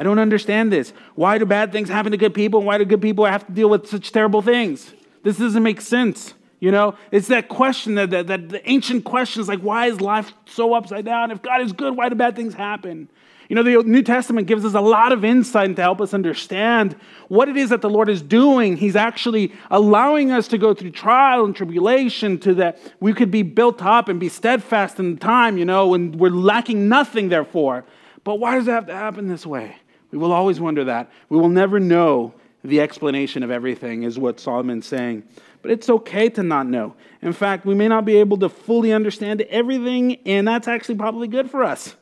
I 0.00 0.02
don't 0.02 0.18
understand 0.18 0.72
this. 0.72 0.94
Why 1.14 1.36
do 1.36 1.44
bad 1.44 1.72
things 1.72 1.90
happen 1.90 2.12
to 2.12 2.16
good 2.16 2.32
people? 2.32 2.62
Why 2.62 2.78
do 2.78 2.86
good 2.86 3.02
people 3.02 3.26
have 3.26 3.46
to 3.46 3.52
deal 3.52 3.68
with 3.68 3.86
such 3.86 4.12
terrible 4.12 4.40
things? 4.40 4.94
This 5.22 5.36
doesn't 5.36 5.62
make 5.62 5.82
sense. 5.82 6.32
You 6.58 6.70
know, 6.70 6.94
it's 7.10 7.28
that 7.28 7.50
question 7.50 7.96
that, 7.96 8.08
that, 8.08 8.26
that 8.28 8.48
the 8.48 8.66
ancient 8.70 9.04
questions 9.04 9.46
like, 9.46 9.60
why 9.60 9.88
is 9.88 10.00
life 10.00 10.32
so 10.46 10.72
upside 10.72 11.04
down? 11.04 11.30
If 11.30 11.42
God 11.42 11.60
is 11.60 11.74
good, 11.74 11.98
why 11.98 12.08
do 12.08 12.14
bad 12.14 12.34
things 12.34 12.54
happen? 12.54 13.10
You 13.50 13.56
know, 13.56 13.62
the 13.62 13.82
New 13.82 14.00
Testament 14.00 14.46
gives 14.46 14.64
us 14.64 14.72
a 14.72 14.80
lot 14.80 15.12
of 15.12 15.22
insight 15.22 15.76
to 15.76 15.82
help 15.82 16.00
us 16.00 16.14
understand 16.14 16.96
what 17.28 17.50
it 17.50 17.58
is 17.58 17.68
that 17.68 17.82
the 17.82 17.90
Lord 17.90 18.08
is 18.08 18.22
doing. 18.22 18.78
He's 18.78 18.96
actually 18.96 19.52
allowing 19.70 20.30
us 20.30 20.48
to 20.48 20.56
go 20.56 20.72
through 20.72 20.92
trial 20.92 21.44
and 21.44 21.54
tribulation 21.54 22.38
to 22.38 22.54
that 22.54 22.78
we 23.00 23.12
could 23.12 23.30
be 23.30 23.42
built 23.42 23.82
up 23.82 24.08
and 24.08 24.18
be 24.18 24.30
steadfast 24.30 24.98
in 24.98 25.18
time, 25.18 25.58
you 25.58 25.66
know, 25.66 25.92
and 25.92 26.16
we're 26.16 26.30
lacking 26.30 26.88
nothing, 26.88 27.28
therefore. 27.28 27.84
But 28.24 28.36
why 28.36 28.54
does 28.54 28.66
it 28.66 28.70
have 28.70 28.86
to 28.86 28.94
happen 28.94 29.28
this 29.28 29.44
way? 29.44 29.76
We 30.10 30.18
will 30.18 30.32
always 30.32 30.60
wonder 30.60 30.84
that. 30.84 31.10
We 31.28 31.38
will 31.38 31.48
never 31.48 31.78
know 31.80 32.34
the 32.62 32.80
explanation 32.80 33.42
of 33.42 33.50
everything, 33.50 34.02
is 34.02 34.18
what 34.18 34.40
Solomon's 34.40 34.86
saying. 34.86 35.22
But 35.62 35.70
it's 35.70 35.88
okay 35.88 36.28
to 36.30 36.42
not 36.42 36.66
know. 36.66 36.94
In 37.22 37.32
fact, 37.32 37.64
we 37.64 37.74
may 37.74 37.88
not 37.88 38.04
be 38.04 38.16
able 38.16 38.38
to 38.38 38.48
fully 38.48 38.92
understand 38.92 39.42
everything, 39.42 40.18
and 40.26 40.46
that's 40.48 40.68
actually 40.68 40.96
probably 40.96 41.28
good 41.28 41.50
for 41.50 41.62
us. 41.62 41.94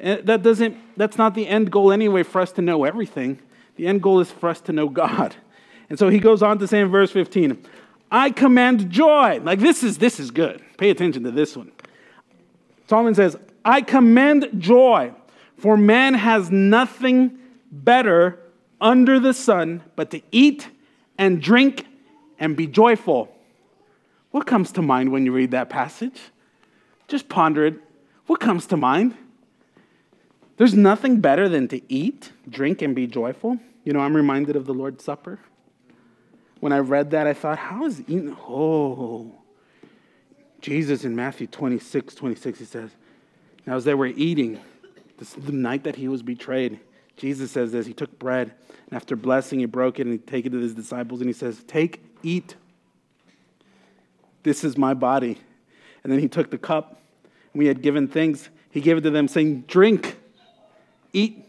Eh, 0.00 0.20
that 0.24 0.42
doesn't, 0.42 0.76
that's 0.96 1.18
not 1.18 1.34
the 1.34 1.46
end 1.46 1.70
goal 1.70 1.92
anyway 1.92 2.22
for 2.22 2.40
us 2.40 2.52
to 2.52 2.62
know 2.62 2.84
everything. 2.84 3.38
The 3.76 3.86
end 3.86 4.02
goal 4.02 4.20
is 4.20 4.30
for 4.30 4.48
us 4.48 4.60
to 4.62 4.72
know 4.72 4.88
God. 4.88 5.36
And 5.88 5.98
so 5.98 6.08
he 6.08 6.18
goes 6.18 6.42
on 6.42 6.58
to 6.58 6.66
say 6.66 6.80
in 6.80 6.88
verse 6.88 7.10
15, 7.10 7.62
I 8.10 8.30
command 8.30 8.90
joy. 8.90 9.40
Like 9.42 9.60
this 9.60 9.82
is 9.82 9.98
this 9.98 10.18
is 10.18 10.30
good. 10.30 10.62
Pay 10.78 10.90
attention 10.90 11.24
to 11.24 11.30
this 11.30 11.56
one. 11.56 11.70
Solomon 12.88 13.14
says, 13.14 13.36
I 13.64 13.82
command 13.82 14.48
joy, 14.58 15.12
for 15.60 15.76
man 15.76 16.14
has 16.14 16.50
nothing 16.50 17.38
better 17.70 18.38
under 18.80 19.20
the 19.20 19.34
sun 19.34 19.82
but 19.94 20.10
to 20.10 20.22
eat 20.32 20.68
and 21.18 21.42
drink 21.42 21.86
and 22.38 22.56
be 22.56 22.66
joyful. 22.66 23.28
What 24.30 24.46
comes 24.46 24.72
to 24.72 24.82
mind 24.82 25.12
when 25.12 25.26
you 25.26 25.32
read 25.32 25.50
that 25.50 25.68
passage? 25.68 26.18
Just 27.08 27.28
ponder 27.28 27.66
it. 27.66 27.74
What 28.26 28.40
comes 28.40 28.66
to 28.68 28.78
mind? 28.78 29.14
There's 30.56 30.74
nothing 30.74 31.20
better 31.20 31.46
than 31.46 31.68
to 31.68 31.80
eat, 31.92 32.32
drink, 32.48 32.80
and 32.80 32.94
be 32.94 33.06
joyful. 33.06 33.58
You 33.84 33.92
know, 33.92 34.00
I'm 34.00 34.16
reminded 34.16 34.56
of 34.56 34.64
the 34.64 34.74
Lord's 34.74 35.04
Supper. 35.04 35.38
When 36.60 36.72
I 36.72 36.78
read 36.78 37.10
that, 37.10 37.26
I 37.26 37.34
thought, 37.34 37.58
how 37.58 37.84
is 37.84 38.00
eating? 38.02 38.34
Oh, 38.48 39.32
Jesus 40.62 41.04
in 41.04 41.14
Matthew 41.14 41.46
26, 41.46 42.14
26, 42.14 42.58
he 42.58 42.64
says, 42.64 42.90
Now 43.66 43.76
as 43.76 43.84
they 43.84 43.94
were 43.94 44.06
eating, 44.06 44.60
this 45.20 45.34
the 45.34 45.52
night 45.52 45.84
that 45.84 45.96
he 45.96 46.08
was 46.08 46.22
betrayed, 46.22 46.80
Jesus 47.16 47.50
says 47.50 47.70
this 47.70 47.86
He 47.86 47.92
took 47.92 48.18
bread, 48.18 48.52
and 48.86 48.96
after 48.96 49.14
blessing, 49.14 49.60
he 49.60 49.66
broke 49.66 50.00
it 50.00 50.06
and 50.06 50.12
he 50.14 50.18
take 50.18 50.46
it 50.46 50.50
to 50.50 50.58
his 50.58 50.74
disciples, 50.74 51.20
and 51.20 51.28
he 51.28 51.34
says, 51.34 51.62
Take, 51.68 52.02
eat. 52.22 52.56
This 54.42 54.64
is 54.64 54.78
my 54.78 54.94
body. 54.94 55.38
And 56.02 56.10
then 56.10 56.18
he 56.18 56.28
took 56.28 56.50
the 56.50 56.58
cup, 56.58 57.02
and 57.52 57.60
we 57.60 57.66
had 57.66 57.82
given 57.82 58.08
things. 58.08 58.48
He 58.70 58.80
gave 58.80 58.96
it 58.96 59.02
to 59.02 59.10
them, 59.10 59.28
saying, 59.28 59.64
Drink, 59.68 60.18
eat, 61.12 61.44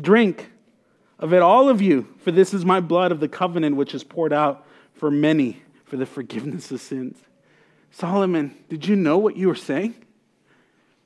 drink 0.00 0.50
of 1.18 1.34
it, 1.34 1.42
all 1.42 1.68
of 1.68 1.82
you, 1.82 2.08
for 2.18 2.32
this 2.32 2.54
is 2.54 2.64
my 2.64 2.80
blood 2.80 3.12
of 3.12 3.20
the 3.20 3.28
covenant 3.28 3.76
which 3.76 3.94
is 3.94 4.02
poured 4.02 4.32
out 4.32 4.66
for 4.94 5.10
many 5.10 5.62
for 5.84 5.98
the 5.98 6.06
forgiveness 6.06 6.70
of 6.70 6.80
sins. 6.80 7.18
Solomon, 7.90 8.56
did 8.70 8.86
you 8.86 8.96
know 8.96 9.18
what 9.18 9.36
you 9.36 9.48
were 9.48 9.54
saying? 9.54 9.94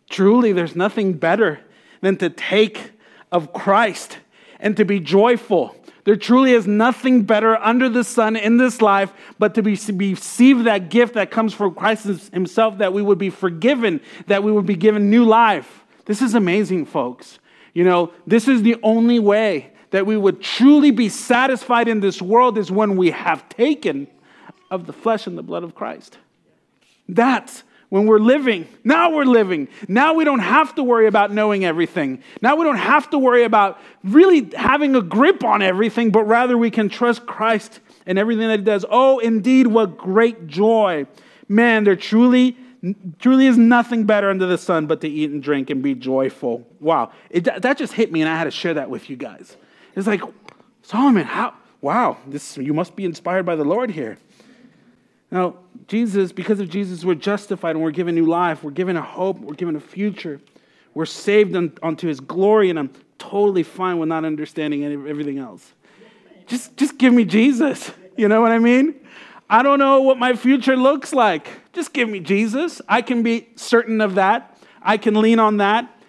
Truly, 0.09 0.53
there's 0.53 0.77
nothing 0.77 1.15
better 1.15 1.61
than 2.01 2.17
to 2.19 2.31
take 2.31 2.93
of 3.33 3.53
Christ 3.53 4.19
and 4.61 4.77
to 4.77 4.85
be 4.85 5.01
joyful. 5.01 5.77
There 6.05 6.17
truly 6.17 6.53
is 6.53 6.69
nothing 6.69 7.23
better 7.25 7.57
under 7.57 7.89
the 7.89 8.05
sun 8.05 8.37
in 8.37 8.59
this 8.59 8.81
life 8.81 9.13
but 9.39 9.55
to, 9.55 9.63
be, 9.63 9.73
receive 9.73 10.65
that 10.65 10.89
gift 10.89 11.15
that 11.15 11.33
comes 11.33 11.53
from 11.53 11.75
Christ 11.75 12.05
Himself, 12.33 12.79
that 12.79 12.93
we 12.93 13.03
would 13.03 13.19
be 13.19 13.31
forgiven, 13.31 14.01
that 14.29 14.45
we 14.45 14.53
would 14.53 14.67
be 14.67 14.77
given 14.77 15.11
new 15.11 15.25
life. 15.25 15.85
This 16.05 16.23
is 16.23 16.35
amazing, 16.35 16.87
folks. 16.87 17.41
You 17.75 17.85
know, 17.85 18.13
this 18.27 18.47
is 18.47 18.63
the 18.63 18.77
only 18.83 19.19
way 19.19 19.73
that 19.91 20.07
we 20.07 20.17
would 20.17 20.41
truly 20.41 20.93
be 20.93 21.09
satisfied 21.09 21.89
in 21.89 22.01
this 22.01 22.23
world 22.23 22.57
is 22.57 22.71
when 22.71 22.97
we 22.97 23.11
have 23.11 23.49
taken 23.49 24.07
of 24.71 24.87
the 24.87 24.93
flesh 24.93 25.27
and 25.27 25.37
the 25.37 25.43
blood 25.43 25.65
of 25.65 25.75
Christ. 25.75 26.19
That's 27.09 27.65
when 27.89 28.07
we're 28.07 28.19
living. 28.19 28.67
Now 28.85 29.11
we're 29.11 29.25
living. 29.25 29.69
Now 29.89 30.15
we 30.15 30.25
don't 30.25 30.41
have 30.41 30.75
to 30.77 30.83
worry 30.83 31.07
about 31.07 31.33
knowing 31.33 31.65
everything. 31.65 32.23
Now 32.43 32.57
we 32.57 32.65
don't 32.65 32.77
have 32.77 33.11
to 33.11 33.19
worry 33.19 33.45
about 33.45 33.81
really 34.03 34.51
having 34.57 34.95
a 34.97 35.03
grip 35.03 35.45
on 35.45 35.63
everything, 35.63 36.11
but 36.11 36.25
rather 36.25 36.59
we 36.59 36.71
can 36.71 36.89
trust 36.89 37.27
Christ 37.27 37.81
in 38.07 38.19
everything 38.19 38.49
that 38.49 38.61
He 38.61 38.65
does. 38.65 38.85
Oh, 38.89 39.19
indeed, 39.19 39.67
what 39.67 39.97
great 39.97 40.47
joy. 40.47 41.07
Man, 41.49 41.85
there 41.85 41.97
truly 41.97 42.57
truly 43.19 43.47
is 43.47 43.57
nothing 43.57 44.05
better 44.05 44.31
under 44.31 44.47
the 44.47 44.59
sun 44.59 44.87
but 44.87 45.01
to 45.01 45.09
eat 45.09 45.31
and 45.31 45.43
drink 45.43 45.71
and 45.71 45.83
be 45.83 45.95
joyful. 45.95 46.67
Wow. 46.79 47.11
It, 47.31 47.45
that 47.45 47.79
just 47.79 47.93
hit 47.95 48.13
me, 48.13 48.21
and 48.21 48.31
I 48.31 48.37
had 48.37 48.45
to 48.45 48.51
share 48.51 48.75
that 48.75 48.91
with 48.91 49.11
you 49.11 49.17
guys. 49.17 49.57
It's 49.97 50.07
like, 50.07 50.23
Solomon, 50.83 51.25
how? 51.25 51.55
Wow, 51.81 52.19
this, 52.27 52.57
you 52.57 52.75
must 52.75 52.97
be 52.97 53.05
inspired 53.05 53.45
by 53.45 53.57
the 53.57 53.65
Lord 53.65 53.91
here. 53.91 54.19
Now, 55.37 55.57
Jesus, 55.87 56.33
because 56.33 56.61
of 56.61 56.71
Jesus, 56.71 57.05
we're 57.05 57.15
justified 57.15 57.73
and 57.73 57.83
we're 57.83 57.91
given 57.91 58.15
new 58.15 58.25
life. 58.25 58.65
We're 58.65 58.71
given 58.71 58.97
a 58.97 59.03
hope. 59.03 59.39
We're 59.39 59.53
given 59.53 59.77
a 59.77 59.81
future. 59.81 60.41
We're 60.95 61.05
saved 61.05 61.55
on, 61.55 61.77
onto 61.83 62.09
his 62.09 62.21
glory, 62.21 62.71
and 62.71 62.79
I'm 62.79 62.91
totally 63.19 63.63
fine 63.63 63.99
with 63.99 64.09
not 64.09 64.25
understanding 64.25 64.83
everything 64.83 65.37
else. 65.37 65.75
Just, 66.47 66.75
just 66.79 66.97
give 66.97 67.13
me 67.13 67.27
Jesus. 67.27 67.91
You 68.17 68.29
know 68.29 68.41
what 68.41 68.51
I 68.51 68.59
mean? 68.59 68.95
I 69.51 69.63
don't 69.63 69.79
know 69.79 70.01
what 70.01 70.17
my 70.17 70.35
future 70.35 70.75
looks 70.75 71.13
like. 71.13 71.49
Just 71.75 71.93
give 71.93 72.09
me 72.09 72.21
Jesus. 72.21 72.81
I 72.89 73.03
can 73.03 73.23
be 73.23 73.51
certain 73.57 74.01
of 74.01 74.15
that. 74.15 74.59
I 74.81 74.97
can 74.97 75.21
lean 75.21 75.39
on 75.39 75.59
that. 75.59 76.01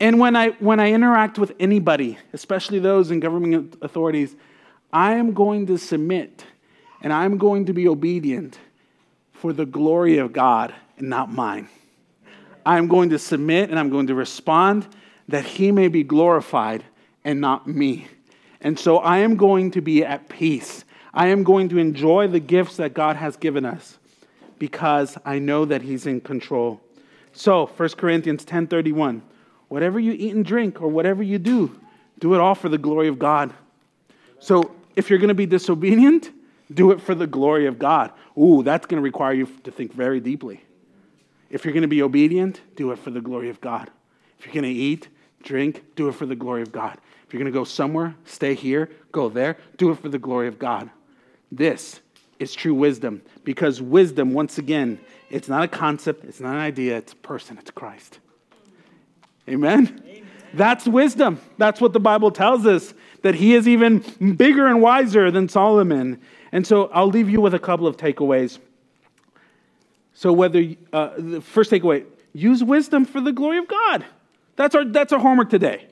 And 0.00 0.18
when 0.18 0.36
I, 0.36 0.52
when 0.52 0.80
I 0.80 0.92
interact 0.92 1.38
with 1.38 1.52
anybody, 1.60 2.16
especially 2.32 2.78
those 2.78 3.10
in 3.10 3.20
government 3.20 3.76
authorities, 3.82 4.34
I 4.90 5.16
am 5.16 5.34
going 5.34 5.66
to 5.66 5.76
submit 5.76 6.46
and 7.02 7.12
I'm 7.12 7.36
going 7.36 7.66
to 7.66 7.74
be 7.74 7.86
obedient 7.86 8.58
for 9.40 9.52
the 9.52 9.66
glory 9.66 10.18
of 10.18 10.32
God 10.32 10.74
and 10.98 11.08
not 11.08 11.32
mine. 11.32 11.68
I'm 12.64 12.88
going 12.88 13.10
to 13.10 13.18
submit 13.18 13.70
and 13.70 13.78
I'm 13.78 13.90
going 13.90 14.06
to 14.08 14.14
respond 14.14 14.86
that 15.28 15.44
He 15.44 15.72
may 15.72 15.88
be 15.88 16.02
glorified 16.02 16.84
and 17.24 17.40
not 17.40 17.66
me. 17.66 18.06
And 18.60 18.78
so 18.78 18.98
I 18.98 19.18
am 19.18 19.36
going 19.36 19.70
to 19.72 19.80
be 19.80 20.04
at 20.04 20.28
peace. 20.28 20.84
I 21.14 21.28
am 21.28 21.42
going 21.42 21.70
to 21.70 21.78
enjoy 21.78 22.28
the 22.28 22.40
gifts 22.40 22.76
that 22.76 22.94
God 22.94 23.16
has 23.16 23.36
given 23.36 23.64
us 23.64 23.98
because 24.58 25.16
I 25.24 25.38
know 25.38 25.64
that 25.64 25.82
He's 25.82 26.06
in 26.06 26.20
control. 26.20 26.80
So, 27.32 27.66
1 27.66 27.90
Corinthians 27.90 28.44
10:31 28.44 29.22
whatever 29.70 30.00
you 30.00 30.12
eat 30.12 30.34
and 30.34 30.44
drink 30.44 30.82
or 30.82 30.88
whatever 30.88 31.22
you 31.22 31.38
do, 31.38 31.80
do 32.18 32.34
it 32.34 32.40
all 32.40 32.56
for 32.56 32.68
the 32.68 32.76
glory 32.76 33.06
of 33.06 33.20
God. 33.20 33.54
So 34.40 34.74
if 34.96 35.08
you're 35.08 35.20
going 35.20 35.28
to 35.28 35.34
be 35.34 35.46
disobedient, 35.46 36.30
do 36.72 36.92
it 36.92 37.00
for 37.00 37.14
the 37.14 37.26
glory 37.26 37.66
of 37.66 37.78
God. 37.78 38.12
Ooh, 38.38 38.62
that's 38.62 38.86
going 38.86 39.00
to 39.00 39.04
require 39.04 39.32
you 39.32 39.46
to 39.64 39.70
think 39.70 39.92
very 39.92 40.20
deeply. 40.20 40.62
If 41.50 41.64
you're 41.64 41.74
going 41.74 41.82
to 41.82 41.88
be 41.88 42.02
obedient, 42.02 42.60
do 42.76 42.92
it 42.92 42.98
for 42.98 43.10
the 43.10 43.20
glory 43.20 43.50
of 43.50 43.60
God. 43.60 43.90
If 44.38 44.46
you're 44.46 44.54
going 44.54 44.72
to 44.72 44.80
eat, 44.80 45.08
drink, 45.42 45.82
do 45.96 46.08
it 46.08 46.12
for 46.12 46.26
the 46.26 46.36
glory 46.36 46.62
of 46.62 46.70
God. 46.70 46.98
If 47.26 47.34
you're 47.34 47.42
going 47.42 47.52
to 47.52 47.58
go 47.58 47.64
somewhere, 47.64 48.14
stay 48.24 48.54
here, 48.54 48.90
go 49.12 49.28
there, 49.28 49.56
do 49.76 49.90
it 49.90 49.98
for 49.98 50.08
the 50.08 50.18
glory 50.18 50.48
of 50.48 50.58
God. 50.58 50.90
This 51.50 52.00
is 52.38 52.54
true 52.54 52.74
wisdom 52.74 53.22
because 53.44 53.82
wisdom, 53.82 54.32
once 54.32 54.58
again, 54.58 55.00
it's 55.28 55.48
not 55.48 55.62
a 55.62 55.68
concept, 55.68 56.24
it's 56.24 56.40
not 56.40 56.54
an 56.54 56.60
idea, 56.60 56.96
it's 56.96 57.12
a 57.12 57.16
person, 57.16 57.58
it's 57.58 57.70
Christ. 57.70 58.18
Amen? 59.48 60.02
Amen? 60.06 60.26
That's 60.54 60.86
wisdom. 60.86 61.40
That's 61.58 61.80
what 61.80 61.92
the 61.92 62.00
Bible 62.00 62.30
tells 62.30 62.66
us, 62.66 62.94
that 63.22 63.34
he 63.34 63.54
is 63.54 63.68
even 63.68 63.98
bigger 64.36 64.66
and 64.66 64.80
wiser 64.80 65.30
than 65.30 65.48
Solomon. 65.48 66.20
And 66.52 66.66
so 66.66 66.86
I'll 66.92 67.08
leave 67.08 67.30
you 67.30 67.40
with 67.40 67.54
a 67.54 67.58
couple 67.58 67.86
of 67.86 67.96
takeaways. 67.96 68.58
So, 70.12 70.32
whether 70.32 70.64
uh, 70.92 71.10
the 71.16 71.40
first 71.40 71.70
takeaway, 71.70 72.04
use 72.32 72.62
wisdom 72.62 73.04
for 73.04 73.20
the 73.20 73.32
glory 73.32 73.58
of 73.58 73.68
God. 73.68 74.04
That's 74.56 74.74
our, 74.74 74.84
that's 74.84 75.12
our 75.12 75.18
homework 75.18 75.50
today. 75.50 75.86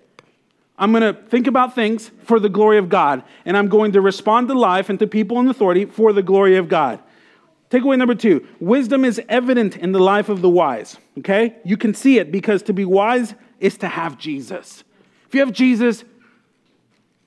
I'm 0.78 0.92
going 0.92 1.02
to 1.02 1.20
think 1.28 1.46
about 1.46 1.74
things 1.74 2.11
for 2.24 2.38
the 2.38 2.48
glory 2.48 2.78
of 2.78 2.88
God, 2.88 3.24
and 3.44 3.56
I'm 3.56 3.68
going 3.68 3.92
to 3.92 4.00
respond 4.00 4.48
to 4.48 4.54
life 4.54 4.88
and 4.88 4.98
to 5.00 5.06
people 5.06 5.40
in 5.40 5.48
authority 5.48 5.86
for 5.86 6.12
the 6.12 6.22
glory 6.22 6.56
of 6.56 6.68
God. 6.68 7.00
Takeaway 7.70 7.98
number 7.98 8.14
two 8.14 8.46
wisdom 8.61 9.04
is 9.04 9.20
evident 9.28 9.76
in 9.76 9.92
the 9.92 9.98
life 9.98 10.28
of 10.28 10.40
the 10.40 10.48
wise. 10.48 10.96
Okay? 11.18 11.56
You 11.64 11.76
can 11.76 11.94
see 11.94 12.18
it 12.18 12.32
because 12.32 12.62
to 12.64 12.72
be 12.72 12.84
wise 12.84 13.34
is 13.61 13.76
to 13.78 13.88
have 13.88 14.18
Jesus. 14.18 14.84
If 15.26 15.34
you 15.34 15.40
have 15.40 15.52
Jesus, 15.52 16.04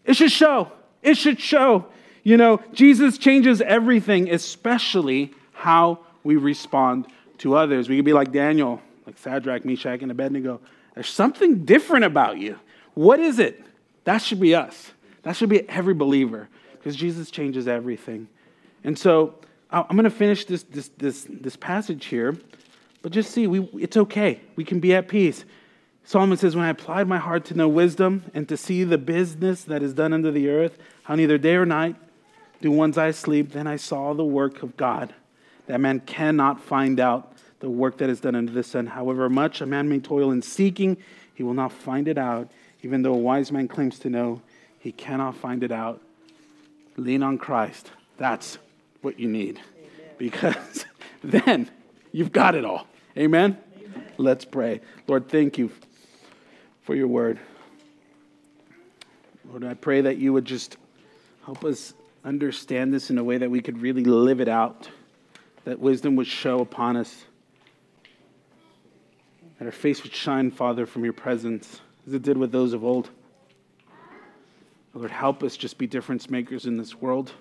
it 0.05 0.15
should 0.15 0.31
show. 0.31 0.71
It 1.03 1.15
should 1.15 1.39
show. 1.39 1.87
You 2.23 2.37
know, 2.37 2.61
Jesus 2.73 3.17
changes 3.17 3.61
everything, 3.61 4.31
especially 4.31 5.33
how 5.53 5.99
we 6.23 6.35
respond 6.35 7.07
to 7.39 7.55
others. 7.55 7.89
We 7.89 7.95
could 7.95 8.05
be 8.05 8.13
like 8.13 8.31
Daniel, 8.31 8.81
like 9.05 9.17
Shadrach, 9.17 9.65
Meshach, 9.65 10.01
and 10.01 10.11
Abednego. 10.11 10.59
There's 10.93 11.09
something 11.09 11.65
different 11.65 12.05
about 12.05 12.37
you. 12.37 12.59
What 12.93 13.19
is 13.19 13.39
it? 13.39 13.63
That 14.03 14.19
should 14.19 14.39
be 14.39 14.53
us. 14.53 14.91
That 15.23 15.35
should 15.35 15.49
be 15.49 15.67
every 15.69 15.93
believer 15.93 16.49
because 16.73 16.95
Jesus 16.95 17.31
changes 17.31 17.67
everything. 17.67 18.27
And 18.83 18.97
so 18.97 19.35
I'm 19.71 19.95
going 19.95 20.03
to 20.03 20.09
finish 20.09 20.45
this, 20.45 20.63
this, 20.63 20.89
this, 20.97 21.27
this 21.29 21.55
passage 21.55 22.05
here, 22.05 22.37
but 23.01 23.11
just 23.11 23.31
see, 23.31 23.47
we, 23.47 23.67
it's 23.79 23.97
okay. 23.97 24.41
We 24.55 24.63
can 24.63 24.79
be 24.79 24.93
at 24.93 25.07
peace. 25.07 25.45
Solomon 26.03 26.37
says, 26.37 26.55
When 26.55 26.65
I 26.65 26.69
applied 26.69 27.07
my 27.07 27.17
heart 27.17 27.45
to 27.45 27.53
know 27.53 27.67
wisdom 27.67 28.25
and 28.33 28.49
to 28.49 28.57
see 28.57 28.83
the 28.83 28.97
business 28.97 29.63
that 29.65 29.81
is 29.81 29.93
done 29.93 30.13
under 30.13 30.31
the 30.31 30.49
earth, 30.49 30.77
how 31.03 31.15
neither 31.15 31.37
day 31.37 31.55
or 31.55 31.65
night 31.65 31.95
do 32.61 32.71
one's 32.71 32.97
eyes 32.97 33.17
sleep, 33.17 33.51
then 33.51 33.67
I 33.67 33.75
saw 33.75 34.13
the 34.13 34.23
work 34.23 34.63
of 34.63 34.77
God, 34.77 35.13
that 35.67 35.81
man 35.81 35.99
cannot 35.99 36.61
find 36.61 36.99
out 36.99 37.33
the 37.59 37.69
work 37.69 37.97
that 37.97 38.09
is 38.09 38.19
done 38.19 38.35
under 38.35 38.51
the 38.51 38.63
sun. 38.63 38.87
However 38.87 39.29
much 39.29 39.61
a 39.61 39.65
man 39.65 39.89
may 39.89 39.99
toil 39.99 40.31
in 40.31 40.41
seeking, 40.41 40.95
he 40.95 41.01
He 41.41 41.43
will 41.43 41.53
not 41.53 41.71
find 41.71 42.07
it 42.07 42.17
out, 42.19 42.51
even 42.83 43.01
though 43.01 43.13
a 43.13 43.17
wise 43.17 43.51
man 43.51 43.67
claims 43.67 43.97
to 43.99 44.09
know, 44.09 44.41
he 44.77 44.91
cannot 44.91 45.35
find 45.35 45.63
it 45.63 45.71
out. 45.71 46.01
Lean 46.97 47.23
on 47.23 47.37
Christ. 47.37 47.91
That's 48.17 48.57
what 49.01 49.19
you 49.19 49.27
need. 49.27 49.59
Amen. 49.59 50.15
Because 50.17 50.85
then 51.23 51.69
you've 52.11 52.31
got 52.31 52.55
it 52.55 52.65
all. 52.65 52.85
Amen? 53.17 53.57
Amen? 53.75 54.05
Let's 54.17 54.45
pray. 54.45 54.81
Lord, 55.07 55.29
thank 55.29 55.57
you 55.57 55.71
for 56.83 56.95
your 56.95 57.07
word. 57.07 57.39
Lord, 59.49 59.63
I 59.63 59.73
pray 59.73 60.01
that 60.01 60.17
you 60.17 60.33
would 60.33 60.45
just 60.45 60.77
help 61.43 61.65
us 61.65 61.93
understand 62.23 62.93
this 62.93 63.09
in 63.09 63.17
a 63.17 63.23
way 63.23 63.37
that 63.37 63.49
we 63.49 63.61
could 63.61 63.81
really 63.81 64.03
live 64.03 64.39
it 64.39 64.47
out, 64.47 64.89
that 65.65 65.79
wisdom 65.79 66.15
would 66.15 66.27
show 66.27 66.59
upon 66.59 66.97
us, 66.97 67.25
that 69.59 69.65
our 69.65 69.71
face 69.71 70.03
would 70.03 70.13
shine, 70.13 70.51
Father, 70.51 70.85
from 70.85 71.03
your 71.03 71.13
presence, 71.13 71.81
as 72.07 72.13
it 72.13 72.21
did 72.21 72.37
with 72.37 72.51
those 72.51 72.73
of 72.73 72.83
old. 72.83 73.09
Lord, 74.93 75.11
help 75.11 75.43
us 75.43 75.55
just 75.55 75.77
be 75.77 75.87
difference 75.87 76.29
makers 76.29 76.65
in 76.65 76.77
this 76.77 76.99
world, 76.99 77.31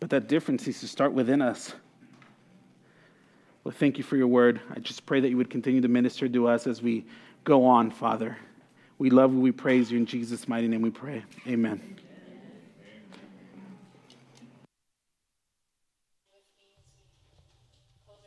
but 0.00 0.10
that 0.10 0.28
difference 0.28 0.66
needs 0.66 0.80
to 0.80 0.88
start 0.88 1.12
within 1.12 1.40
us. 1.40 1.74
Well, 3.62 3.72
thank 3.72 3.96
you 3.96 4.04
for 4.04 4.16
your 4.16 4.26
word. 4.26 4.60
I 4.74 4.80
just 4.80 5.06
pray 5.06 5.20
that 5.20 5.28
you 5.30 5.36
would 5.36 5.50
continue 5.50 5.80
to 5.80 5.88
minister 5.88 6.28
to 6.28 6.48
us 6.48 6.66
as 6.66 6.82
we 6.82 7.06
go 7.44 7.64
on, 7.64 7.90
Father. 7.90 8.36
We 8.98 9.10
love 9.10 9.32
you. 9.32 9.40
We 9.40 9.52
praise 9.52 9.90
you. 9.90 9.98
In 9.98 10.06
Jesus' 10.06 10.46
mighty 10.46 10.68
name 10.68 10.82
we 10.82 10.90
pray. 10.90 11.24
Amen. 11.46 11.80